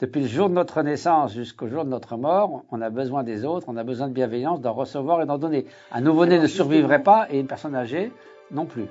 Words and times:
Depuis 0.00 0.20
le 0.20 0.28
jour 0.28 0.48
de 0.48 0.54
notre 0.54 0.82
naissance 0.82 1.34
jusqu'au 1.34 1.66
jour 1.66 1.84
de 1.84 1.90
notre 1.90 2.16
mort, 2.16 2.62
on 2.70 2.80
a 2.82 2.88
besoin 2.88 3.24
des 3.24 3.44
autres, 3.44 3.66
on 3.68 3.76
a 3.76 3.82
besoin 3.82 4.06
de 4.06 4.12
bienveillance, 4.12 4.60
d'en 4.60 4.72
recevoir 4.72 5.20
et 5.22 5.26
d'en 5.26 5.38
donner. 5.38 5.66
Un 5.90 6.00
nouveau-né 6.00 6.38
ne 6.38 6.46
survivrait 6.46 7.02
pas 7.02 7.26
et 7.30 7.40
une 7.40 7.48
personne 7.48 7.74
âgée 7.74 8.12
non 8.52 8.64
plus. 8.64 8.86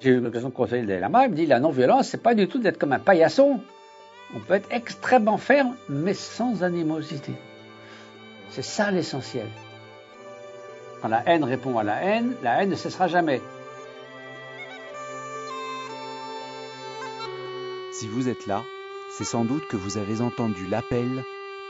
J'ai 0.00 0.10
eu 0.10 0.20
l'occasion 0.20 0.48
de 0.48 0.54
conseiller 0.54 0.82
le 0.82 0.98
Lama, 0.98 1.26
il 1.26 1.32
me 1.32 1.36
dit 1.36 1.44
la 1.44 1.60
non-violence, 1.60 2.08
c'est 2.08 2.22
pas 2.22 2.34
du 2.34 2.48
tout 2.48 2.58
d'être 2.58 2.78
comme 2.78 2.92
un 2.92 3.00
paillasson. 3.00 3.60
On 4.34 4.40
peut 4.40 4.54
être 4.54 4.68
extrêmement 4.70 5.36
ferme, 5.36 5.76
mais 5.90 6.14
sans 6.14 6.62
animosité. 6.62 7.32
C'est 8.48 8.62
ça 8.62 8.90
l'essentiel. 8.90 9.46
Quand 11.00 11.08
la 11.08 11.22
haine 11.28 11.44
répond 11.44 11.78
à 11.78 11.84
la 11.84 12.02
haine, 12.02 12.34
la 12.42 12.60
haine 12.60 12.70
ne 12.70 12.74
cessera 12.74 13.06
jamais. 13.06 13.40
Si 17.92 18.08
vous 18.08 18.28
êtes 18.28 18.46
là, 18.46 18.64
c'est 19.12 19.24
sans 19.24 19.44
doute 19.44 19.66
que 19.68 19.76
vous 19.76 19.96
avez 19.96 20.20
entendu 20.20 20.66
l'appel 20.66 21.22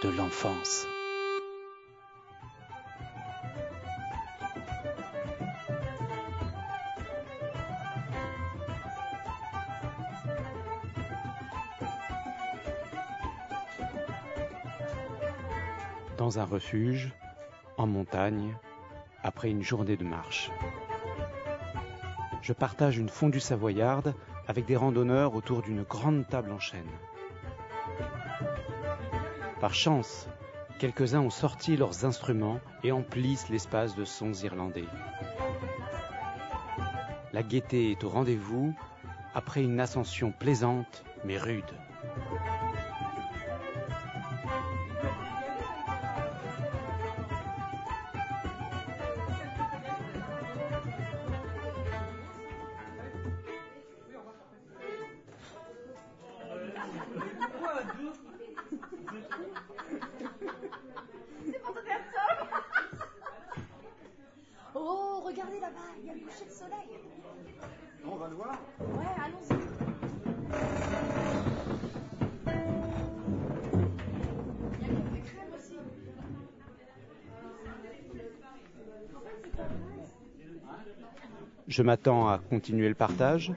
de 0.03 0.09
l'enfance. 0.09 0.87
Dans 16.17 16.39
un 16.39 16.45
refuge, 16.45 17.13
en 17.77 17.87
montagne, 17.87 18.55
après 19.23 19.51
une 19.51 19.63
journée 19.63 19.97
de 19.97 20.05
marche. 20.05 20.51
Je 22.43 22.53
partage 22.53 22.99
une 22.99 23.09
fondue 23.09 23.41
savoyarde 23.41 24.15
avec 24.47 24.65
des 24.65 24.77
randonneurs 24.77 25.35
autour 25.35 25.63
d'une 25.63 25.83
grande 25.83 26.27
table 26.29 26.53
en 26.53 26.59
chêne. 26.59 26.89
Par 29.61 29.75
chance, 29.75 30.29
quelques-uns 30.79 31.21
ont 31.21 31.31
sorti 31.31 31.77
leurs 31.77 32.05
instruments 32.05 32.61
et 32.85 32.93
emplissent 32.93 33.49
l'espace 33.49 33.97
de 33.97 34.05
sons 34.05 34.33
irlandais. 34.33 34.87
La 37.33 37.43
gaieté 37.43 37.91
est 37.91 38.05
au 38.05 38.09
rendez-vous 38.09 38.75
après 39.35 39.63
une 39.63 39.81
ascension 39.81 40.33
plaisante 40.33 41.05
mais 41.25 41.37
rude. 41.37 41.65
Oh, 64.75 65.23
regardez 65.25 65.61
là-bas, 65.61 65.79
il 66.01 66.07
y 66.07 66.11
a 66.11 66.15
le 66.15 66.21
coucher 66.21 66.45
de 66.45 66.51
soleil. 66.51 66.99
On 68.07 68.17
va 68.17 68.29
le 68.29 68.35
voir 68.35 68.59
Ouais, 68.81 69.07
allons-y. 69.25 69.55
Il 74.81 74.81
y 74.81 74.85
a 74.85 74.89
quelques 74.89 75.25
crèmes 75.25 75.53
aussi. 75.57 75.77
Je 81.67 81.83
m'attends 81.83 82.29
à 82.29 82.39
continuer 82.39 82.89
le 82.89 82.95
partage, 82.95 83.53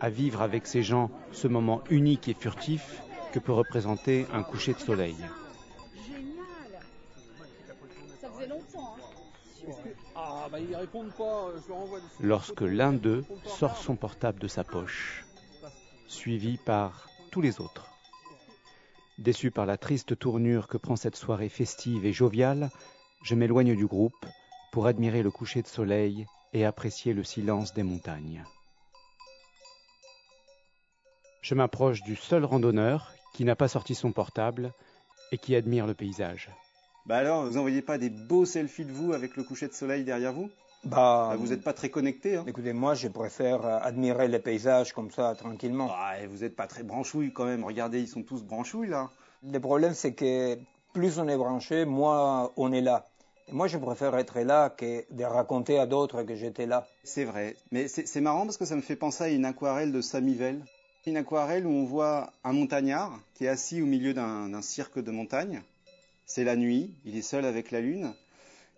à 0.00 0.10
vivre 0.10 0.42
avec 0.42 0.66
ces 0.66 0.82
gens 0.82 1.10
ce 1.32 1.48
moment 1.48 1.82
unique 1.90 2.28
et 2.28 2.34
furtif 2.34 3.02
que 3.32 3.38
peut 3.38 3.52
représenter 3.52 4.26
un 4.32 4.42
coucher 4.42 4.74
de 4.74 4.80
soleil. 4.80 5.16
Lorsque 12.20 12.60
l'un 12.60 12.92
d'eux 12.92 13.24
sort 13.44 13.76
son 13.76 13.96
portable 13.96 14.40
de 14.40 14.48
sa 14.48 14.64
poche, 14.64 15.26
suivi 16.06 16.58
par 16.58 17.08
tous 17.30 17.40
les 17.40 17.60
autres. 17.60 17.88
Déçu 19.18 19.50
par 19.50 19.66
la 19.66 19.76
triste 19.76 20.18
tournure 20.18 20.68
que 20.68 20.78
prend 20.78 20.96
cette 20.96 21.16
soirée 21.16 21.48
festive 21.48 22.06
et 22.06 22.12
joviale, 22.12 22.70
je 23.22 23.34
m'éloigne 23.34 23.76
du 23.76 23.86
groupe 23.86 24.26
pour 24.72 24.86
admirer 24.86 25.22
le 25.22 25.30
coucher 25.30 25.62
de 25.62 25.68
soleil 25.68 26.26
et 26.52 26.64
apprécier 26.64 27.12
le 27.12 27.24
silence 27.24 27.72
des 27.74 27.82
montagnes. 27.82 28.44
Je 31.42 31.54
m'approche 31.54 32.02
du 32.02 32.16
seul 32.16 32.44
randonneur 32.44 33.12
qui 33.34 33.44
n'a 33.44 33.56
pas 33.56 33.68
sorti 33.68 33.94
son 33.94 34.12
portable 34.12 34.72
et 35.30 35.38
qui 35.38 35.56
admire 35.56 35.86
le 35.86 35.94
paysage. 35.94 36.50
Bah 37.06 37.16
alors, 37.16 37.46
vous 37.46 37.56
envoyez 37.56 37.82
pas 37.82 37.98
des 37.98 38.10
beaux 38.10 38.44
selfies 38.44 38.84
de 38.84 38.92
vous 38.92 39.12
avec 39.12 39.36
le 39.36 39.42
coucher 39.42 39.68
de 39.68 39.72
soleil 39.72 40.04
derrière 40.04 40.32
vous? 40.32 40.50
Bah, 40.84 41.28
Bah, 41.30 41.36
Vous 41.36 41.48
n'êtes 41.48 41.62
pas 41.62 41.72
très 41.72 41.90
connecté, 41.90 42.36
hein 42.36 42.44
écoutez, 42.46 42.72
moi, 42.72 42.94
je 42.94 43.08
préfère 43.08 43.64
euh, 43.64 43.78
admirer 43.82 44.28
les 44.28 44.38
paysages 44.38 44.92
comme 44.92 45.10
ça, 45.10 45.34
tranquillement. 45.36 45.88
Ah, 45.92 46.20
et 46.20 46.26
Vous 46.26 46.38
n'êtes 46.38 46.56
pas 46.56 46.66
très 46.66 46.82
branchouille 46.82 47.32
quand 47.32 47.44
même. 47.44 47.64
Regardez, 47.64 48.00
ils 48.00 48.08
sont 48.08 48.22
tous 48.22 48.42
branchouilles 48.42 48.88
là. 48.88 49.10
Le 49.44 49.58
problème, 49.58 49.94
c'est 49.94 50.12
que 50.14 50.56
plus 50.92 51.18
on 51.18 51.28
est 51.28 51.36
branché, 51.36 51.84
moins 51.84 52.50
on 52.56 52.72
est 52.72 52.80
là. 52.80 53.08
Et 53.48 53.52
moi, 53.52 53.66
je 53.66 53.78
préfère 53.78 54.16
être 54.16 54.38
là 54.40 54.70
que 54.70 55.04
de 55.12 55.24
raconter 55.24 55.78
à 55.78 55.86
d'autres 55.86 56.22
que 56.22 56.36
j'étais 56.36 56.66
là. 56.66 56.86
C'est 57.02 57.24
vrai. 57.24 57.56
Mais 57.72 57.88
c'est 57.88 58.20
marrant 58.20 58.44
parce 58.44 58.56
que 58.56 58.64
ça 58.64 58.76
me 58.76 58.82
fait 58.82 58.94
penser 58.96 59.24
à 59.24 59.28
une 59.28 59.44
aquarelle 59.44 59.90
de 59.90 60.00
Samivelle. 60.00 60.64
Une 61.06 61.16
aquarelle 61.16 61.66
où 61.66 61.70
on 61.70 61.84
voit 61.84 62.32
un 62.44 62.52
montagnard 62.52 63.18
qui 63.34 63.46
est 63.46 63.48
assis 63.48 63.82
au 63.82 63.86
milieu 63.86 64.14
d'un 64.14 64.48
d'un 64.48 64.62
cirque 64.62 65.00
de 65.00 65.10
montagne. 65.10 65.62
C'est 66.24 66.44
la 66.44 66.56
nuit, 66.56 66.94
il 67.04 67.16
est 67.16 67.22
seul 67.22 67.44
avec 67.44 67.70
la 67.70 67.80
lune. 67.80 68.14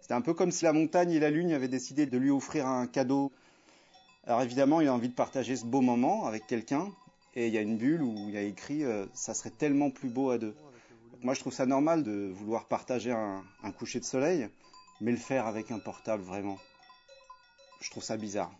C'est 0.00 0.12
un 0.12 0.20
peu 0.20 0.34
comme 0.34 0.50
si 0.50 0.64
la 0.64 0.72
montagne 0.72 1.12
et 1.12 1.20
la 1.20 1.30
lune 1.30 1.52
avaient 1.52 1.68
décidé 1.68 2.06
de 2.06 2.18
lui 2.18 2.30
offrir 2.30 2.66
un 2.66 2.86
cadeau. 2.86 3.32
Alors 4.26 4.42
évidemment, 4.42 4.80
il 4.80 4.88
a 4.88 4.94
envie 4.94 5.08
de 5.08 5.14
partager 5.14 5.56
ce 5.56 5.64
beau 5.64 5.80
moment 5.80 6.26
avec 6.26 6.46
quelqu'un. 6.46 6.92
Et 7.34 7.48
il 7.48 7.54
y 7.54 7.58
a 7.58 7.60
une 7.60 7.78
bulle 7.78 8.02
où 8.02 8.28
il 8.28 8.36
a 8.36 8.42
écrit 8.42 8.84
euh, 8.84 9.06
Ça 9.12 9.34
serait 9.34 9.50
tellement 9.50 9.90
plus 9.90 10.08
beau 10.08 10.30
à 10.30 10.38
deux. 10.38 10.54
Moi, 11.22 11.34
je 11.34 11.40
trouve 11.40 11.54
ça 11.54 11.66
normal 11.66 12.02
de 12.02 12.30
vouloir 12.34 12.66
partager 12.66 13.10
un, 13.10 13.42
un 13.62 13.72
coucher 13.72 13.98
de 13.98 14.04
soleil, 14.04 14.48
mais 15.00 15.10
le 15.10 15.16
faire 15.16 15.46
avec 15.46 15.70
un 15.70 15.78
portable, 15.78 16.22
vraiment. 16.22 16.58
Je 17.80 17.90
trouve 17.90 18.04
ça 18.04 18.16
bizarre. 18.16 18.52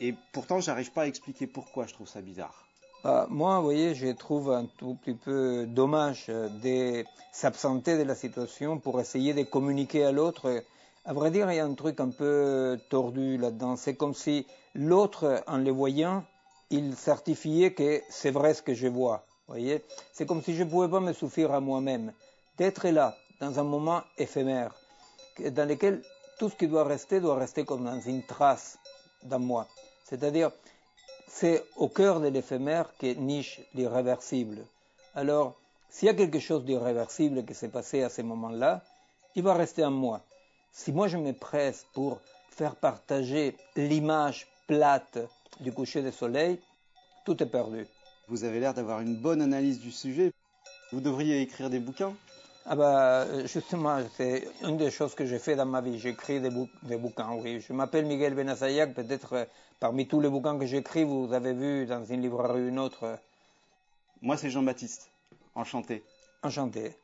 Et 0.00 0.14
pourtant, 0.32 0.60
j'arrive 0.60 0.92
pas 0.92 1.02
à 1.02 1.06
expliquer 1.06 1.46
pourquoi 1.46 1.86
je 1.86 1.94
trouve 1.94 2.08
ça 2.08 2.20
bizarre. 2.20 2.65
Bah, 3.06 3.28
moi, 3.30 3.58
vous 3.58 3.64
voyez, 3.66 3.94
je 3.94 4.08
trouve 4.08 4.50
un 4.50 4.64
tout 4.78 4.96
petit 4.96 5.14
peu 5.14 5.64
dommage 5.68 6.26
euh, 6.28 6.48
de 6.48 7.04
s'absenter 7.30 7.96
de 7.96 8.02
la 8.02 8.16
situation 8.16 8.80
pour 8.80 9.00
essayer 9.00 9.32
de 9.32 9.44
communiquer 9.44 10.04
à 10.04 10.10
l'autre. 10.10 10.64
À 11.04 11.12
vrai 11.12 11.30
dire, 11.30 11.48
il 11.52 11.54
y 11.54 11.60
a 11.60 11.64
un 11.64 11.74
truc 11.74 12.00
un 12.00 12.10
peu 12.10 12.76
tordu 12.90 13.38
là-dedans. 13.38 13.76
C'est 13.76 13.94
comme 13.94 14.12
si 14.12 14.44
l'autre, 14.74 15.44
en 15.46 15.58
le 15.58 15.70
voyant, 15.70 16.24
il 16.70 16.96
certifiait 16.96 17.74
que 17.74 18.02
c'est 18.10 18.32
vrai 18.32 18.54
ce 18.54 18.62
que 18.62 18.74
je 18.74 18.88
vois. 18.88 19.24
Vous 19.46 19.54
voyez, 19.54 19.84
c'est 20.12 20.26
comme 20.26 20.42
si 20.42 20.56
je 20.56 20.64
ne 20.64 20.68
pouvais 20.68 20.88
pas 20.88 20.98
me 20.98 21.12
suffire 21.12 21.52
à 21.52 21.60
moi-même. 21.60 22.12
D'être 22.58 22.88
là, 22.88 23.14
dans 23.40 23.56
un 23.60 23.64
moment 23.64 24.02
éphémère, 24.18 24.74
dans 25.52 25.68
lequel 25.68 26.02
tout 26.40 26.50
ce 26.50 26.56
qui 26.56 26.66
doit 26.66 26.82
rester 26.82 27.20
doit 27.20 27.36
rester 27.36 27.64
comme 27.64 27.84
dans 27.84 28.00
une 28.00 28.24
trace 28.24 28.80
dans 29.22 29.38
moi. 29.38 29.68
C'est-à-dire, 30.02 30.50
c'est 31.26 31.64
au 31.76 31.88
cœur 31.88 32.20
de 32.20 32.28
l'éphémère 32.28 32.92
que 32.98 33.06
niche 33.14 33.60
l'irréversible. 33.74 34.64
Alors, 35.14 35.54
s'il 35.90 36.06
y 36.06 36.10
a 36.10 36.14
quelque 36.14 36.40
chose 36.40 36.64
d'irréversible 36.64 37.44
qui 37.44 37.54
s'est 37.54 37.68
passé 37.68 38.02
à 38.02 38.08
ce 38.08 38.22
moment-là, 38.22 38.82
il 39.34 39.42
va 39.42 39.54
rester 39.54 39.84
en 39.84 39.90
moi. 39.90 40.20
Si 40.72 40.92
moi 40.92 41.08
je 41.08 41.16
me 41.16 41.32
presse 41.32 41.86
pour 41.94 42.20
faire 42.50 42.74
partager 42.76 43.56
l'image 43.76 44.46
plate 44.66 45.18
du 45.60 45.72
coucher 45.72 46.02
du 46.02 46.12
soleil, 46.12 46.60
tout 47.24 47.42
est 47.42 47.46
perdu. 47.46 47.86
Vous 48.28 48.44
avez 48.44 48.60
l'air 48.60 48.74
d'avoir 48.74 49.00
une 49.00 49.16
bonne 49.16 49.40
analyse 49.40 49.80
du 49.80 49.90
sujet. 49.90 50.32
Vous 50.92 51.00
devriez 51.00 51.40
écrire 51.40 51.70
des 51.70 51.78
bouquins. 51.78 52.14
Ah 52.66 52.74
bah, 52.74 53.46
justement, 53.46 53.98
c'est 54.16 54.48
une 54.62 54.76
des 54.76 54.90
choses 54.90 55.14
que 55.14 55.24
j'ai 55.24 55.38
fait 55.38 55.54
dans 55.54 55.66
ma 55.66 55.80
vie. 55.80 55.98
J'écris 55.98 56.40
des, 56.40 56.50
bou- 56.50 56.68
des 56.82 56.96
bouquins, 56.96 57.32
oui. 57.34 57.60
Je 57.60 57.72
m'appelle 57.72 58.06
Miguel 58.06 58.34
Benazayac. 58.34 58.92
Peut-être 58.92 59.32
euh, 59.34 59.44
parmi 59.80 60.06
tous 60.08 60.20
les 60.20 60.28
bouquins 60.28 60.58
que 60.58 60.66
j'écris, 60.66 61.04
vous 61.04 61.32
avez 61.32 61.52
vu 61.52 61.86
dans 61.86 62.04
une 62.04 62.22
librairie 62.22 62.62
ou 62.62 62.68
une 62.68 62.78
autre. 62.78 63.04
euh, 63.04 63.16
Moi, 64.22 64.36
c'est 64.36 64.50
Jean-Baptiste. 64.50 65.10
Enchanté. 65.54 66.04
Enchanté. 66.42 66.94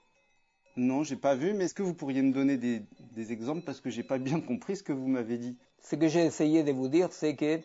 Non, 0.77 1.03
j'ai 1.03 1.17
pas 1.17 1.35
vu, 1.35 1.53
mais 1.53 1.65
est-ce 1.65 1.75
que 1.75 1.83
vous 1.83 1.95
pourriez 1.95 2.23
me 2.23 2.33
donner 2.33 2.57
des, 2.57 2.83
des 2.99 3.33
exemples 3.33 3.63
parce 3.63 3.81
que 3.81 3.91
j'ai 3.91 4.03
pas 4.03 4.19
bien 4.19 4.41
compris 4.41 4.77
ce 4.77 4.83
que 4.83 4.93
vous 4.93 5.07
m'avez 5.07 5.39
dit? 5.39 5.57
Ce 5.83 5.97
que 5.97 6.09
j'ai 6.09 6.25
essayé 6.25 6.63
de 6.63 6.73
vous 6.73 6.89
dire, 6.89 7.13
c'est 7.13 7.37
que 7.37 7.61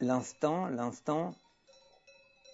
l'instant, 0.00 0.66
l'instant, 0.68 1.34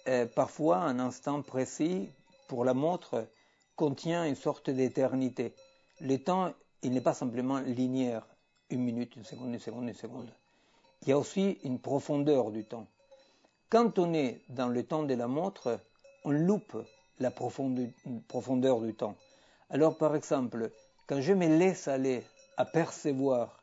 euh, 0.07 0.25
parfois 0.25 0.77
un 0.77 0.99
instant 0.99 1.41
précis 1.41 2.09
pour 2.47 2.65
la 2.65 2.73
montre 2.73 3.27
contient 3.75 4.25
une 4.25 4.35
sorte 4.35 4.69
d'éternité. 4.69 5.53
Le 6.01 6.17
temps, 6.17 6.53
il 6.81 6.91
n'est 6.93 7.01
pas 7.01 7.13
simplement 7.13 7.59
linéaire. 7.59 8.25
une 8.69 8.81
minute, 8.83 9.15
une 9.15 9.23
seconde, 9.23 9.53
une 9.53 9.59
seconde, 9.59 9.87
une 9.87 9.93
seconde. 9.93 10.33
Il 11.03 11.09
y 11.09 11.11
a 11.11 11.17
aussi 11.17 11.59
une 11.65 11.79
profondeur 11.79 12.49
du 12.49 12.63
temps. 12.63 12.87
Quand 13.69 13.99
on 13.99 14.13
est 14.13 14.39
dans 14.47 14.69
le 14.69 14.83
temps 14.83 15.03
de 15.03 15.13
la 15.13 15.27
montre, 15.27 15.77
on 16.23 16.31
loupe 16.31 16.77
la 17.19 17.29
profondeur 17.29 18.79
du 18.79 18.93
temps. 18.93 19.15
Alors 19.69 19.97
par 19.97 20.15
exemple, 20.15 20.71
quand 21.05 21.19
je 21.19 21.33
me 21.33 21.47
laisse 21.47 21.89
aller 21.89 22.23
à 22.55 22.63
percevoir, 22.63 23.59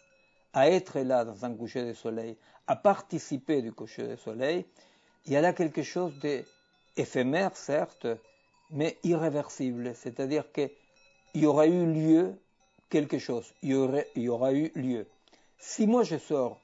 à 0.52 0.68
être 0.68 1.00
là 1.00 1.24
dans 1.24 1.46
un 1.46 1.54
coucher 1.54 1.86
de 1.86 1.94
soleil, 1.94 2.36
à 2.66 2.76
participer 2.76 3.62
du 3.62 3.72
coucher 3.72 4.06
de 4.06 4.16
soleil, 4.16 4.66
il 5.24 5.32
y 5.32 5.36
a 5.36 5.40
là 5.40 5.54
quelque 5.54 5.82
chose 5.82 6.12
d'éphémère, 6.20 7.56
certes, 7.56 8.06
mais 8.70 8.98
irréversible. 9.02 9.94
C'est-à-dire 9.94 10.52
qu'il 10.52 10.70
y 11.34 11.46
aura 11.46 11.66
eu 11.66 11.86
lieu 11.86 12.34
quelque 12.90 13.18
chose, 13.18 13.54
il 13.62 13.70
y, 14.16 14.28
aura 14.28 14.52
eu 14.52 14.70
lieu. 14.74 15.06
Si 15.58 15.86
moi 15.86 16.02
je 16.02 16.18
sors 16.18 16.59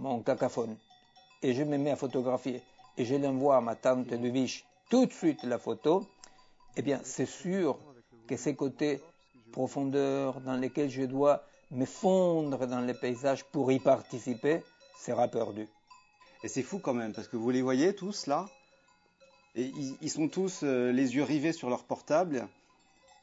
mon 0.00 0.20
cacaphone 0.20 0.76
et 1.42 1.54
je 1.54 1.62
me 1.62 1.76
mets 1.78 1.90
à 1.90 1.96
photographier 1.96 2.62
et 2.96 3.04
je 3.04 3.14
l'envoie 3.14 3.56
à 3.56 3.60
ma 3.60 3.76
tante 3.76 4.08
de 4.08 4.28
Viche 4.28 4.64
tout 4.88 5.06
de 5.06 5.12
suite 5.12 5.42
la 5.44 5.58
photo, 5.58 6.06
eh 6.76 6.82
bien 6.82 7.00
c'est 7.04 7.26
sûr 7.26 7.78
que 8.26 8.36
ces 8.36 8.54
côtés 8.56 9.00
profondeurs 9.52 10.40
dans 10.40 10.56
lesquels 10.56 10.90
je 10.90 11.02
dois 11.02 11.44
me 11.70 11.84
fondre 11.84 12.66
dans 12.66 12.80
les 12.80 12.94
paysages 12.94 13.44
pour 13.44 13.70
y 13.70 13.78
participer 13.78 14.62
sera 14.98 15.28
perdu. 15.28 15.68
Et 16.42 16.48
c'est 16.48 16.62
fou 16.62 16.78
quand 16.78 16.94
même, 16.94 17.12
parce 17.12 17.28
que 17.28 17.36
vous 17.36 17.50
les 17.50 17.62
voyez 17.62 17.94
tous 17.94 18.26
là, 18.26 18.46
et 19.54 19.72
ils, 20.00 20.10
sont 20.10 20.28
tous 20.28 20.62
euh, 20.62 20.92
les 20.92 21.16
yeux 21.16 21.24
rivés 21.24 21.52
sur 21.52 21.68
leur 21.68 21.84
portable, 21.84 22.48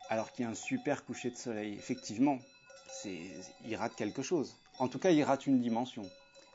alors 0.09 0.31
qu'il 0.31 0.45
y 0.45 0.47
a 0.47 0.51
un 0.51 0.55
super 0.55 1.05
coucher 1.05 1.31
de 1.31 1.37
soleil. 1.37 1.73
Effectivement, 1.73 2.37
ils 3.05 3.75
ratent 3.75 3.95
quelque 3.95 4.21
chose. 4.21 4.55
En 4.79 4.87
tout 4.87 4.99
cas, 4.99 5.11
ils 5.11 5.23
ratent 5.23 5.47
une 5.47 5.61
dimension. 5.61 6.03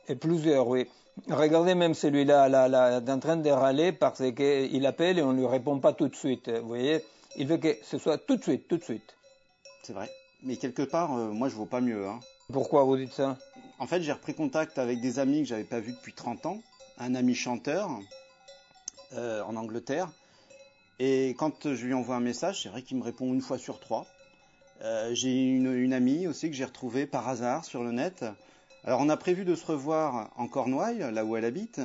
Et 0.09 0.15
plusieurs, 0.15 0.67
oui. 0.67 0.87
Regardez 1.29 1.75
même 1.75 1.93
celui-là, 1.93 2.49
là, 2.49 2.67
là, 2.67 2.99
en 3.07 3.19
train 3.19 3.37
de 3.37 3.49
râler 3.49 3.91
parce 3.91 4.23
qu'il 4.33 4.85
appelle 4.85 5.19
et 5.19 5.21
on 5.21 5.33
ne 5.33 5.39
lui 5.39 5.47
répond 5.47 5.79
pas 5.79 5.93
tout 5.93 6.07
de 6.07 6.15
suite. 6.15 6.49
Vous 6.49 6.67
voyez 6.67 7.03
Il 7.37 7.47
veut 7.47 7.57
que 7.57 7.77
ce 7.83 7.97
soit 7.97 8.17
tout 8.17 8.35
de 8.35 8.41
suite, 8.41 8.67
tout 8.67 8.77
de 8.77 8.83
suite. 8.83 9.15
C'est 9.83 9.93
vrai. 9.93 10.09
Mais 10.41 10.57
quelque 10.57 10.81
part, 10.81 11.15
euh, 11.15 11.31
moi, 11.31 11.49
je 11.49 11.55
vaux 11.55 11.65
pas 11.65 11.81
mieux. 11.81 12.07
Hein. 12.07 12.19
Pourquoi 12.51 12.83
vous 12.83 12.97
dites 12.97 13.13
ça? 13.13 13.37
En 13.79 13.87
fait, 13.87 14.01
j'ai 14.01 14.11
repris 14.11 14.33
contact 14.33 14.77
avec 14.77 14.99
des 14.99 15.19
amis 15.19 15.43
que 15.43 15.47
j'avais 15.47 15.63
pas 15.63 15.79
vus 15.79 15.93
depuis 15.93 16.13
30 16.13 16.45
ans. 16.47 16.57
Un 16.97 17.15
ami 17.15 17.35
chanteur 17.35 17.89
euh, 19.13 19.41
en 19.43 19.55
Angleterre. 19.55 20.09
Et 20.99 21.35
quand 21.37 21.73
je 21.73 21.85
lui 21.85 21.93
envoie 21.93 22.15
un 22.15 22.21
message, 22.21 22.63
c'est 22.63 22.69
vrai 22.69 22.81
qu'il 22.81 22.97
me 22.97 23.03
répond 23.03 23.33
une 23.33 23.41
fois 23.41 23.57
sur 23.57 23.79
trois. 23.79 24.05
Euh, 24.81 25.13
j'ai 25.13 25.33
une, 25.33 25.73
une, 25.73 25.93
amie 25.93 26.27
aussi 26.27 26.49
que 26.49 26.55
j'ai 26.55 26.65
retrouvée 26.65 27.05
par 27.05 27.27
hasard 27.27 27.63
sur 27.63 27.83
le 27.83 27.91
net. 27.91 28.25
Alors 28.85 28.99
on 28.99 29.07
a 29.07 29.15
prévu 29.15 29.45
de 29.45 29.55
se 29.55 29.65
revoir 29.65 30.31
en 30.35 30.47
Cornouailles, 30.47 31.05
là 31.13 31.23
où 31.23 31.37
elle 31.37 31.45
habite. 31.45 31.79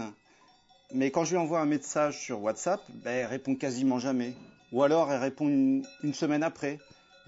Mais 0.92 1.10
quand 1.10 1.24
je 1.24 1.30
lui 1.30 1.38
envoie 1.38 1.60
un 1.60 1.66
message 1.66 2.18
sur 2.18 2.42
WhatsApp, 2.42 2.80
ben, 2.88 3.12
elle 3.12 3.26
répond 3.26 3.54
quasiment 3.54 3.98
jamais. 3.98 4.34
Ou 4.72 4.82
alors 4.82 5.12
elle 5.12 5.20
répond 5.20 5.46
une, 5.46 5.84
semaine 6.12 6.42
après. 6.42 6.78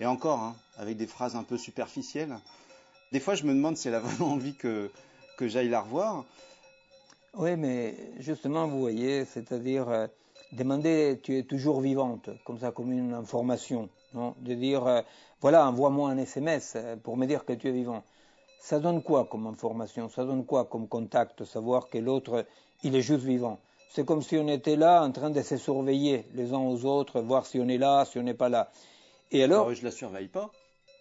Et 0.00 0.06
encore, 0.06 0.40
hein, 0.40 0.56
avec 0.76 0.96
des 0.96 1.06
phrases 1.06 1.36
un 1.36 1.44
peu 1.44 1.56
superficielles. 1.56 2.36
Des 3.12 3.20
fois, 3.20 3.34
je 3.34 3.44
me 3.44 3.54
demande 3.54 3.76
si 3.76 3.86
elle 3.86 3.94
a 3.94 4.00
vraiment 4.00 4.32
envie 4.32 4.54
que, 4.54 4.90
que 5.36 5.46
j'aille 5.46 5.68
la 5.68 5.82
revoir. 5.82 6.24
Oui, 7.34 7.54
mais 7.56 7.94
justement, 8.18 8.66
vous 8.66 8.80
voyez, 8.80 9.24
c'est-à-dire 9.24 9.88
euh, 9.88 10.06
demander 10.52 11.20
tu 11.22 11.38
es 11.38 11.44
toujours 11.44 11.80
vivante, 11.80 12.30
comme 12.44 12.58
ça, 12.58 12.72
comme 12.72 12.90
une 12.90 13.14
information, 13.14 13.88
De 14.14 14.54
dire 14.54 14.84
euh, 14.86 15.02
voilà, 15.40 15.68
envoie-moi 15.68 16.10
un 16.10 16.18
SMS 16.18 16.72
euh, 16.74 16.96
pour 16.96 17.16
me 17.16 17.26
dire 17.26 17.44
que 17.44 17.52
tu 17.52 17.68
es 17.68 17.72
vivant. 17.72 18.02
Ça 18.60 18.78
donne 18.78 19.02
quoi 19.02 19.24
comme 19.24 19.46
information? 19.46 20.08
Ça 20.08 20.24
donne 20.24 20.44
quoi 20.44 20.66
comme 20.66 20.86
contact 20.86 21.44
Savoir 21.44 21.88
que 21.88 21.98
l'autre, 21.98 22.44
il 22.82 22.94
est 22.94 23.02
juste 23.02 23.24
vivant? 23.24 23.58
C'est 23.90 24.06
comme 24.06 24.22
si 24.22 24.36
on 24.36 24.46
était 24.46 24.76
là 24.76 25.02
en 25.02 25.10
train 25.10 25.30
de 25.30 25.42
se 25.42 25.56
surveiller 25.56 26.26
les 26.34 26.52
uns 26.52 26.60
aux 26.60 26.84
autres, 26.84 27.20
voir 27.20 27.46
si 27.46 27.58
on 27.58 27.68
est 27.68 27.78
là, 27.78 28.04
si 28.04 28.18
on 28.18 28.22
n'est 28.22 28.34
pas 28.34 28.48
là. 28.48 28.70
Et 29.32 29.42
alors, 29.42 29.72
je 29.74 29.82
la 29.82 29.90
surveille 29.90 30.28
pas. 30.28 30.50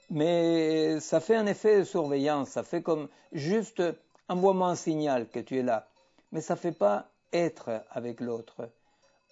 Mais 0.10 1.00
ça 1.00 1.20
fait 1.20 1.36
un 1.36 1.46
effet 1.46 1.80
de 1.80 1.84
surveillance. 1.84 2.50
Ça 2.50 2.64
fait 2.64 2.82
comme 2.82 3.08
juste 3.32 3.84
envoie-moi 4.28 4.70
un 4.70 4.76
signal 4.76 5.28
que 5.28 5.40
tu 5.40 5.60
es 5.60 5.64
là 5.64 5.88
mais 6.32 6.42
ça 6.42 6.56
ne 6.56 6.60
fait 6.60 6.72
pas 6.72 7.08
être 7.34 7.84
avec 7.92 8.20
l'autre. 8.22 8.70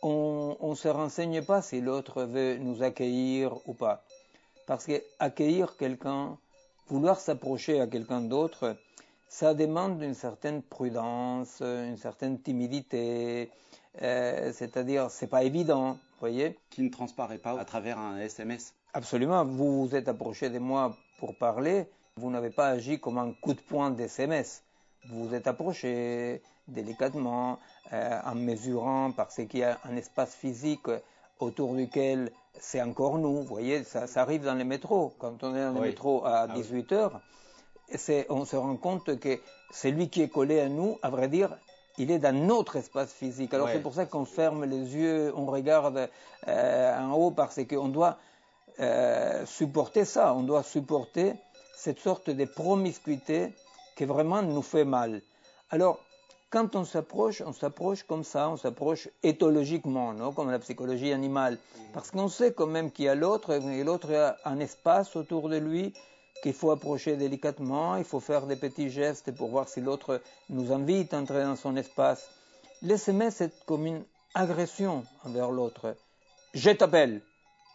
On 0.01 0.55
ne 0.61 0.75
se 0.75 0.87
renseigne 0.87 1.43
pas 1.43 1.61
si 1.61 1.81
l'autre 1.81 2.23
veut 2.23 2.57
nous 2.57 2.83
accueillir 2.83 3.55
ou 3.67 3.73
pas. 3.73 4.03
Parce 4.67 4.85
qu'accueillir 4.85 5.75
quelqu'un, 5.77 6.37
vouloir 6.87 7.19
s'approcher 7.19 7.79
à 7.81 7.87
quelqu'un 7.87 8.21
d'autre, 8.21 8.75
ça 9.27 9.53
demande 9.53 10.01
une 10.01 10.13
certaine 10.13 10.61
prudence, 10.61 11.61
une 11.61 11.97
certaine 11.97 12.39
timidité, 12.39 13.51
euh, 14.01 14.51
c'est-à-dire 14.53 15.09
c'est 15.09 15.27
pas 15.27 15.43
évident, 15.43 15.93
vous 15.93 16.19
voyez. 16.19 16.57
Qui 16.69 16.83
ne 16.83 16.89
transparaît 16.89 17.37
pas 17.37 17.59
à 17.59 17.65
travers 17.65 17.99
un 17.99 18.17
SMS. 18.19 18.73
Absolument, 18.93 19.43
vous 19.45 19.87
vous 19.87 19.95
êtes 19.95 20.07
approché 20.07 20.49
de 20.49 20.59
moi 20.59 20.95
pour 21.19 21.35
parler, 21.35 21.87
vous 22.15 22.29
n'avez 22.31 22.49
pas 22.49 22.69
agi 22.69 22.99
comme 22.99 23.17
un 23.17 23.33
coup 23.33 23.53
de 23.53 23.59
poing 23.59 23.91
d'SMS. 23.91 24.63
Vous 25.09 25.27
vous 25.27 25.35
êtes 25.35 25.47
approché, 25.47 26.41
délicatement, 26.67 27.59
euh, 27.93 28.19
en 28.25 28.35
mesurant 28.35 29.11
parce 29.11 29.35
qu'il 29.35 29.59
y 29.59 29.63
a 29.63 29.79
un 29.83 29.95
espace 29.95 30.35
physique 30.35 30.87
autour 31.39 31.75
duquel 31.75 32.31
c'est 32.59 32.81
encore 32.81 33.17
nous. 33.17 33.35
Vous 33.35 33.43
voyez, 33.43 33.83
ça, 33.83 34.05
arrive 34.15 34.43
dans 34.43 34.55
les 34.55 34.63
métros. 34.63 35.13
Quand 35.19 35.43
on 35.43 35.55
est 35.55 35.63
dans 35.63 35.73
le 35.73 35.81
métro 35.81 36.25
à 36.25 36.47
18 36.47 36.87
ah 36.91 36.95
heures, 36.95 37.21
on 38.29 38.45
se 38.45 38.55
rend 38.55 38.75
compte 38.77 39.19
que 39.19 39.39
celui 39.71 40.09
qui 40.09 40.21
est 40.21 40.29
collé 40.29 40.59
à 40.59 40.69
nous, 40.69 40.97
à 41.01 41.09
vrai 41.09 41.27
dire, 41.27 41.57
il 41.97 42.11
est 42.11 42.19
dans 42.19 42.35
notre 42.35 42.75
espace 42.75 43.11
physique. 43.11 43.53
Alors 43.53 43.69
c'est 43.69 43.81
pour 43.81 43.93
ça 43.93 44.05
qu'on 44.05 44.25
ferme 44.25 44.65
les 44.65 44.95
yeux, 44.95 45.33
on 45.35 45.45
regarde 45.45 46.09
euh, 46.47 46.99
en 46.99 47.13
haut 47.13 47.31
parce 47.31 47.59
qu'on 47.67 47.87
doit 47.87 48.17
euh, 48.79 49.45
supporter 49.45 50.05
ça, 50.05 50.33
on 50.35 50.43
doit 50.43 50.63
supporter 50.63 51.33
cette 51.75 51.99
sorte 51.99 52.29
de 52.29 52.45
promiscuité 52.45 53.53
qui 53.95 54.05
vraiment 54.05 54.43
nous 54.43 54.61
fait 54.61 54.85
mal. 54.85 55.21
Alors, 55.71 55.99
quand 56.49 56.75
on 56.75 56.85
s'approche, 56.85 57.41
on 57.45 57.51
s'approche 57.51 58.03
comme 58.03 58.23
ça, 58.23 58.49
on 58.49 58.57
s'approche 58.57 59.09
éthologiquement, 59.23 60.13
non 60.13 60.31
comme 60.31 60.49
la 60.49 60.59
psychologie 60.59 61.11
animale. 61.11 61.57
Parce 61.93 62.11
qu'on 62.11 62.29
sait 62.29 62.53
quand 62.53 62.67
même 62.67 62.91
qu'il 62.91 63.05
y 63.05 63.09
a 63.09 63.15
l'autre, 63.15 63.51
et 63.51 63.83
l'autre 63.83 64.13
a 64.13 64.37
un 64.45 64.59
espace 64.59 65.15
autour 65.15 65.49
de 65.49 65.57
lui 65.57 65.93
qu'il 66.41 66.53
faut 66.53 66.71
approcher 66.71 67.17
délicatement, 67.17 67.95
il 67.97 68.03
faut 68.03 68.19
faire 68.19 68.45
des 68.45 68.55
petits 68.55 68.89
gestes 68.89 69.35
pour 69.35 69.49
voir 69.49 69.67
si 69.67 69.81
l'autre 69.81 70.21
nous 70.49 70.71
invite 70.71 71.13
à 71.13 71.19
entrer 71.19 71.43
dans 71.43 71.55
son 71.55 71.75
espace. 71.75 72.29
L'SMS 72.81 73.31
c'est 73.31 73.65
comme 73.65 73.85
une 73.85 74.03
agression 74.35 75.03
envers 75.25 75.51
l'autre. 75.51 75.95
Je 76.53 76.69
t'appelle, 76.69 77.21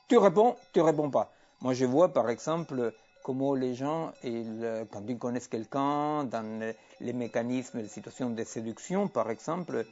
tu 0.08 0.16
réponds, 0.16 0.56
tu 0.72 0.80
réponds 0.80 1.10
pas. 1.10 1.32
Moi 1.60 1.74
je 1.74 1.84
vois 1.84 2.12
par 2.12 2.30
exemple 2.30 2.92
comment 3.22 3.54
les 3.54 3.74
gens, 3.74 4.12
quand 4.22 5.02
ils 5.08 5.18
connaissent 5.18 5.48
quelqu'un, 5.48 6.24
dans 6.24 6.74
les 7.00 7.12
mécanismes, 7.12 7.78
les 7.78 7.88
situations 7.88 8.30
de 8.30 8.44
séduction, 8.44 9.08
par 9.08 9.30
exemple, 9.30 9.86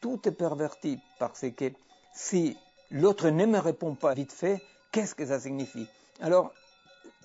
tout 0.00 0.20
est 0.28 0.32
perverti 0.32 0.98
parce 1.18 1.44
que 1.50 1.72
si 2.12 2.56
l'autre 2.90 3.30
ne 3.30 3.46
me 3.46 3.58
répond 3.58 3.94
pas 3.94 4.14
vite 4.14 4.32
fait, 4.32 4.60
qu'est-ce 4.92 5.14
que 5.14 5.26
ça 5.26 5.40
signifie? 5.40 5.86
Alors, 6.20 6.52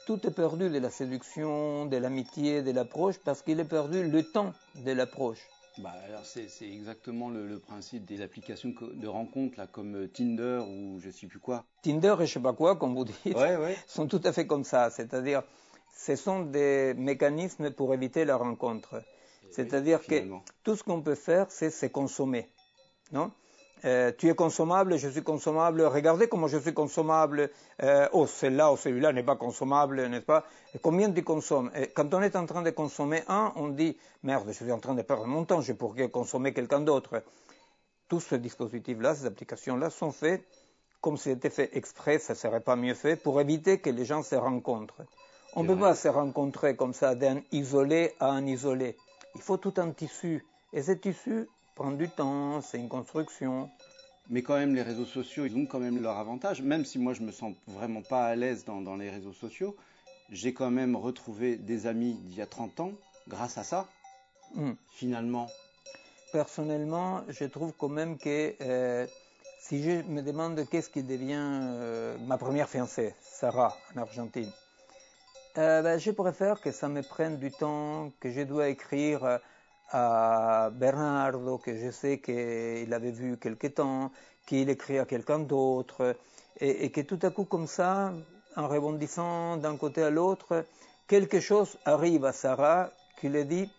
tout 0.05 0.25
est 0.27 0.31
perdu 0.31 0.69
de 0.69 0.79
la 0.79 0.89
séduction, 0.89 1.85
de 1.85 1.97
l'amitié, 1.97 2.61
de 2.61 2.71
l'approche, 2.71 3.17
parce 3.19 3.41
qu'il 3.41 3.59
est 3.59 3.65
perdu 3.65 4.07
le 4.09 4.23
temps 4.23 4.53
de 4.75 4.91
l'approche. 4.91 5.39
Bah, 5.79 5.95
c'est, 6.23 6.47
exactement 6.61 7.29
le, 7.29 7.59
principe 7.59 8.05
des 8.05 8.21
applications 8.21 8.73
de 8.79 9.07
rencontres 9.07 9.57
là, 9.57 9.65
comme 9.65 9.95
euh, 9.95 10.07
Tinder 10.07 10.61
ou 10.67 10.99
je 10.99 11.09
sais 11.09 11.25
plus 11.25 11.39
quoi. 11.39 11.65
Tinder 11.81 12.15
et 12.19 12.25
je 12.27 12.33
sais 12.33 12.39
pas 12.39 12.53
quoi, 12.53 12.75
comme 12.75 12.93
vous 12.93 13.05
dites, 13.05 13.15
sont 13.87 14.07
tout 14.07 14.21
à 14.23 14.31
fait 14.31 14.45
comme 14.45 14.63
ça. 14.63 14.91
C'est-à-dire, 14.91 15.41
ce 15.95 16.15
sont 16.15 16.43
des 16.43 16.93
mécanismes 16.93 17.71
pour 17.71 17.93
éviter 17.93 18.23
la 18.23 18.35
rencontre. 18.35 19.03
C'est-à-dire 19.51 20.05
que 20.05 20.23
tout 20.63 20.75
ce 20.75 20.83
qu'on 20.83 21.01
peut 21.01 21.15
faire, 21.15 21.49
c'est 21.49 21.69
se 21.69 21.85
consommer. 21.87 22.49
Non? 23.11 23.31
Euh, 23.85 24.11
tu 24.17 24.29
es 24.29 24.35
consommable, 24.35 24.97
je 24.97 25.09
suis 25.09 25.23
consommable, 25.23 25.81
regardez 25.81 26.27
comment 26.27 26.47
je 26.47 26.57
suis 26.57 26.73
consommable, 26.73 27.49
euh, 27.81 28.07
oh 28.13 28.27
celle-là 28.27 28.71
ou 28.71 28.77
celui-là 28.77 29.11
n'est 29.11 29.23
pas 29.23 29.35
consommable, 29.35 30.07
n'est-ce 30.07 30.25
pas? 30.25 30.45
Combien 30.81 31.11
tu 31.11 31.23
consommes? 31.23 31.71
Et 31.75 31.87
Quand 31.87 32.13
on 32.13 32.21
est 32.21 32.35
en 32.35 32.45
train 32.45 32.61
de 32.61 32.69
consommer 32.69 33.23
un, 33.27 33.51
on 33.55 33.69
dit, 33.69 33.97
merde, 34.23 34.45
je 34.47 34.53
suis 34.53 34.71
en 34.71 34.79
train 34.79 34.95
de 34.95 35.01
perdre 35.01 35.25
mon 35.25 35.45
temps, 35.45 35.61
je 35.61 35.73
pourrais 35.73 36.09
consommer 36.09 36.53
quelqu'un 36.53 36.79
d'autre. 36.79 37.23
Tous 38.07 38.21
ces 38.21 38.39
dispositifs-là, 38.39 39.15
ces 39.15 39.25
applications-là 39.25 39.89
sont 39.89 40.11
faits 40.11 40.43
comme 41.03 41.17
si 41.17 41.23
c'était 41.23 41.49
fait 41.49 41.75
exprès, 41.75 42.17
ça 42.17 42.31
ne 42.31 42.37
serait 42.37 42.61
pas 42.61 42.77
mieux 42.77 42.93
fait, 42.93 43.17
pour 43.17 43.41
éviter 43.41 43.77
que 43.79 43.89
les 43.89 44.05
gens 44.05 44.23
se 44.23 44.35
rencontrent. 44.35 45.03
On 45.53 45.63
ne 45.63 45.67
peut 45.67 45.77
pas 45.77 45.95
se 45.95 46.07
rencontrer 46.07 46.77
comme 46.77 46.93
ça 46.93 47.13
d'un 47.13 47.41
isolé 47.51 48.13
à 48.21 48.27
un 48.27 48.45
isolé. 48.45 48.95
Il 49.35 49.41
faut 49.41 49.57
tout 49.57 49.73
un 49.75 49.91
tissu. 49.91 50.45
Et 50.71 50.81
ce 50.81 50.93
tissu, 50.93 51.49
prend 51.75 51.91
du 51.91 52.09
temps, 52.09 52.61
c'est 52.61 52.77
une 52.77 52.89
construction. 52.89 53.69
Mais 54.29 54.41
quand 54.41 54.55
même, 54.55 54.73
les 54.73 54.81
réseaux 54.81 55.05
sociaux, 55.05 55.45
ils 55.45 55.55
ont 55.57 55.65
quand 55.65 55.79
même 55.79 56.01
leur 56.01 56.17
avantage. 56.17 56.61
Même 56.61 56.85
si 56.85 56.97
moi, 56.97 57.13
je 57.13 57.21
me 57.21 57.31
sens 57.31 57.53
vraiment 57.67 58.01
pas 58.01 58.25
à 58.25 58.35
l'aise 58.35 58.63
dans, 58.65 58.95
les 58.95 59.09
réseaux 59.09 59.33
sociaux, 59.33 59.75
j'ai 60.29 60.53
quand 60.53 60.71
même 60.71 60.95
retrouvé 60.95 61.57
des 61.57 61.87
amis 61.87 62.13
d'il 62.13 62.37
y 62.37 62.41
a 62.41 62.45
30 62.45 62.79
ans 62.79 62.91
grâce 63.27 63.57
à 63.57 63.63
ça, 63.63 63.87
Hmm. 64.55 64.73
finalement. 64.93 65.47
Personnellement, 66.31 67.23
je 67.27 67.45
trouve 67.45 67.73
quand 67.75 67.89
même 67.89 68.17
que 68.19 68.53
euh, 68.61 69.07
si 69.59 69.81
je 69.81 70.03
me 70.03 70.21
demande 70.21 70.67
qu'est-ce 70.69 70.89
qui 70.89 71.01
devient 71.01 71.39
euh, 71.39 72.17
ma 72.27 72.37
première 72.37 72.69
fiancée, 72.69 73.15
Sarah, 73.21 73.75
en 73.95 74.01
Argentine, 74.01 74.51
euh, 75.57 75.81
ben, 75.81 75.99
je 75.99 76.11
préfère 76.11 76.61
que 76.61 76.71
ça 76.71 76.87
me 76.87 77.01
prenne 77.01 77.37
du 77.37 77.51
temps, 77.51 78.11
que 78.19 78.31
je 78.31 78.41
dois 78.41 78.69
écrire 78.69 79.39
à 79.93 80.69
Bernardo, 80.73 81.59
que 81.59 81.77
je 81.77 81.91
sais 81.91 82.19
qu'il 82.19 82.91
avait 82.93 83.11
vu 83.11 83.37
quelque 83.37 83.67
temps, 83.67 84.11
qu'il 84.45 84.69
écrit 84.69 84.99
à 84.99 85.05
quelqu'un 85.05 85.39
d'autre, 85.39 86.17
et, 86.59 86.85
et 86.85 86.91
que 86.91 87.01
tout 87.01 87.19
à 87.21 87.29
coup 87.29 87.45
comme 87.45 87.67
ça, 87.67 88.11
en 88.55 88.67
rebondissant 88.67 89.57
d'un 89.57 89.77
côté 89.77 90.03
à 90.03 90.09
l'autre, 90.09 90.65
quelque 91.07 91.39
chose 91.39 91.77
arrive 91.85 92.25
à 92.25 92.33
Sarah 92.33 92.89
qui 93.19 93.29
lui 93.29 93.45
dit 93.45 93.69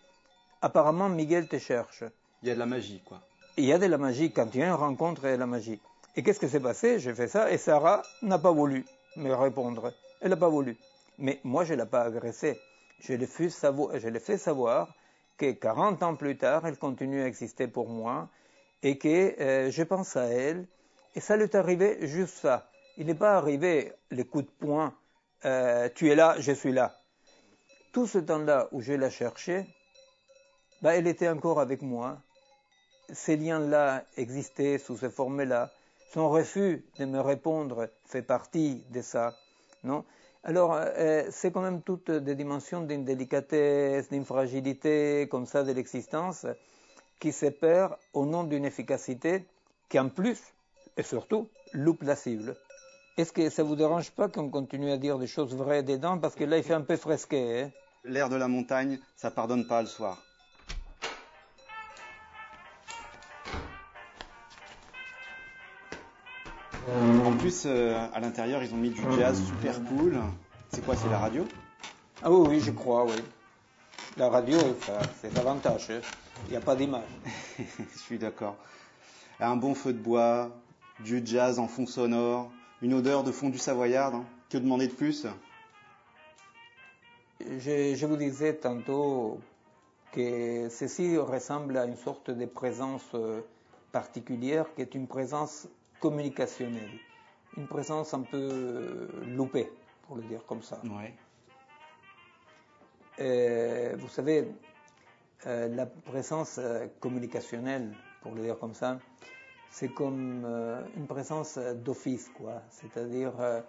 apparemment 0.61 1.09
Miguel 1.09 1.47
te 1.47 1.59
cherche. 1.59 2.03
Il 2.41 2.47
y 2.47 2.51
a 2.51 2.55
de 2.55 2.59
la 2.59 2.65
magie, 2.65 3.01
quoi. 3.05 3.21
Il 3.57 3.65
y 3.65 3.73
a 3.73 3.77
de 3.77 3.85
la 3.85 3.97
magie 3.97 4.31
quand 4.31 4.53
il 4.53 4.61
y 4.61 4.63
a 4.63 4.67
une 4.67 4.73
rencontre, 4.73 5.21
il 5.23 5.29
y 5.29 5.33
a 5.33 5.35
de 5.35 5.39
la 5.39 5.45
magie. 5.45 5.79
Et 6.15 6.23
qu'est-ce 6.23 6.39
qui 6.39 6.49
s'est 6.49 6.59
passé? 6.59 6.99
J'ai 6.99 7.13
fait 7.13 7.27
ça 7.27 7.51
et 7.51 7.57
Sarah 7.57 8.01
n'a 8.21 8.39
pas 8.39 8.51
voulu 8.51 8.85
me 9.17 9.33
répondre. 9.33 9.93
Elle 10.21 10.29
n'a 10.29 10.37
pas 10.37 10.49
voulu. 10.49 10.77
Mais 11.17 11.39
moi, 11.43 11.63
je 11.63 11.73
ne 11.73 11.83
l'ai 11.83 11.85
pas 11.85 12.03
agressée. 12.03 12.59
Je 12.99 13.13
l'ai 13.13 13.27
fait 13.27 13.49
savoir, 13.49 13.97
je 13.99 14.07
l'ai 14.07 14.19
fait 14.19 14.37
savoir 14.37 14.93
que 15.37 15.51
40 15.51 16.03
ans 16.03 16.15
plus 16.15 16.37
tard, 16.37 16.65
elle 16.65 16.77
continue 16.77 17.21
à 17.21 17.27
exister 17.27 17.67
pour 17.67 17.89
moi 17.89 18.29
et 18.83 18.97
que 18.97 19.39
euh, 19.41 19.71
je 19.71 19.83
pense 19.83 20.15
à 20.15 20.25
elle. 20.25 20.67
Et 21.15 21.19
ça 21.19 21.37
lui 21.37 21.43
est 21.43 21.55
arrivé 21.55 22.07
juste 22.07 22.35
ça. 22.35 22.69
Il 22.97 23.07
n'est 23.07 23.15
pas 23.15 23.35
arrivé 23.37 23.93
le 24.09 24.23
coup 24.23 24.41
de 24.41 24.49
poing, 24.59 24.93
euh, 25.45 25.89
tu 25.93 26.09
es 26.09 26.15
là, 26.15 26.35
je 26.39 26.51
suis 26.51 26.71
là. 26.71 26.99
Tout 27.91 28.07
ce 28.07 28.17
temps-là 28.17 28.67
où 28.71 28.81
je 28.81 28.93
la 28.93 29.09
cherchais, 29.09 29.65
bah, 30.81 30.95
elle 30.95 31.07
était 31.07 31.29
encore 31.29 31.59
avec 31.59 31.81
moi. 31.81 32.21
Ces 33.11 33.37
liens-là 33.37 34.03
existaient 34.17 34.77
sous 34.77 34.97
ces 34.97 35.09
formes-là. 35.09 35.71
Son 36.13 36.29
refus 36.29 36.85
de 36.97 37.05
me 37.05 37.19
répondre 37.19 37.89
fait 38.05 38.21
partie 38.21 38.83
de 38.89 39.01
ça. 39.01 39.35
Non? 39.83 40.05
Alors, 40.47 40.75
euh, 40.75 41.23
c'est 41.31 41.51
quand 41.51 41.61
même 41.61 41.81
toutes 41.81 42.11
des 42.11 42.35
dimensions 42.35 42.81
d'une 42.81 43.03
délicatesse, 43.03 44.09
d'une 44.09 44.23
fragilité 44.23 45.27
comme 45.29 45.47
ça 45.47 45.63
de 45.63 45.71
l'existence 45.71 46.45
qui 47.19 47.31
se 47.31 47.47
perd 47.47 47.95
au 48.13 48.27
nom 48.27 48.43
d'une 48.43 48.63
efficacité 48.63 49.43
qui, 49.89 49.97
en 49.99 50.09
plus, 50.09 50.39
et 50.97 51.01
surtout, 51.01 51.49
loupe 51.73 52.03
la 52.03 52.15
cible. 52.15 52.55
Est-ce 53.17 53.31
que 53.31 53.49
ça 53.49 53.63
vous 53.63 53.75
dérange 53.75 54.11
pas 54.11 54.29
qu'on 54.29 54.49
continue 54.51 54.91
à 54.91 54.97
dire 54.97 55.17
des 55.17 55.25
choses 55.25 55.55
vraies 55.55 55.81
dedans? 55.81 56.19
Parce 56.19 56.35
que 56.35 56.43
là, 56.43 56.57
il 56.57 56.63
fait 56.63 56.75
un 56.75 56.81
peu 56.81 56.95
fresqué. 56.95 57.63
Hein 57.63 57.71
L'air 58.03 58.29
de 58.29 58.35
la 58.35 58.47
montagne, 58.47 58.99
ça 59.15 59.31
pardonne 59.31 59.65
pas 59.65 59.81
le 59.81 59.87
soir. 59.87 60.21
En 67.35 67.37
plus, 67.37 67.63
euh, 67.65 68.07
à 68.13 68.21
l'intérieur, 68.21 68.63
ils 68.63 68.73
ont 68.73 68.77
mis 68.77 68.91
du 68.91 69.01
jazz 69.17 69.43
super 69.43 69.83
cool. 69.89 70.21
C'est 70.69 70.83
quoi, 70.85 70.95
c'est 70.95 71.09
la 71.09 71.19
radio 71.19 71.45
Ah 72.23 72.31
oui, 72.31 72.47
oui, 72.51 72.59
je 72.61 72.71
crois, 72.71 73.03
oui. 73.03 73.11
La 74.15 74.29
radio, 74.29 74.57
ça, 74.85 75.01
c'est 75.19 75.33
l'avantage. 75.35 75.89
hein. 75.89 75.99
Il 76.45 76.51
n'y 76.51 76.55
a 76.55 76.61
pas 76.61 76.77
d'image. 76.77 77.03
Je 77.57 77.99
suis 77.99 78.17
d'accord. 78.17 78.55
Un 79.41 79.57
bon 79.57 79.75
feu 79.75 79.91
de 79.91 79.97
bois, 79.97 80.49
du 81.01 81.21
jazz 81.25 81.59
en 81.59 81.67
fond 81.67 81.85
sonore, 81.85 82.49
une 82.81 82.93
odeur 82.93 83.23
de 83.25 83.33
fondue 83.33 83.57
savoyarde. 83.57 84.15
hein. 84.15 84.25
Que 84.49 84.57
demander 84.57 84.87
de 84.87 84.93
plus? 84.93 85.27
Je, 87.41 87.95
je 87.95 88.05
vous 88.05 88.15
disais 88.15 88.53
tantôt 88.53 89.39
que 90.13 90.69
ceci 90.69 91.17
ressemble 91.17 91.77
à 91.77 91.83
une 91.85 91.97
sorte 91.97 92.31
de 92.31 92.45
présence 92.45 93.03
euh, 93.13 93.41
particulière 93.91 94.67
qui 94.73 94.83
est 94.83 94.95
une 94.95 95.07
présence 95.07 95.67
communicationnelle, 95.99 96.91
une 97.57 97.67
présence 97.67 98.13
un 98.13 98.21
peu 98.21 98.37
euh, 98.37 99.07
loupée, 99.27 99.71
pour 100.07 100.17
le 100.17 100.23
dire 100.23 100.45
comme 100.45 100.61
ça. 100.61 100.79
Ouais. 100.83 101.13
Euh, 103.19 103.95
vous 103.97 104.09
savez, 104.09 104.47
euh, 105.47 105.67
la 105.67 105.85
présence 105.85 106.59
communicationnelle, 106.99 107.93
pour 108.21 108.33
le 108.33 108.41
dire 108.41 108.57
comme 108.57 108.73
ça, 108.73 108.97
c'est 109.69 109.89
comme 109.89 110.43
euh, 110.43 110.81
une 110.97 111.05
présence 111.05 111.57
d'office, 111.57 112.29
quoi. 112.29 112.63
C'est-à-dire, 112.71 113.33
euh, 113.39 113.61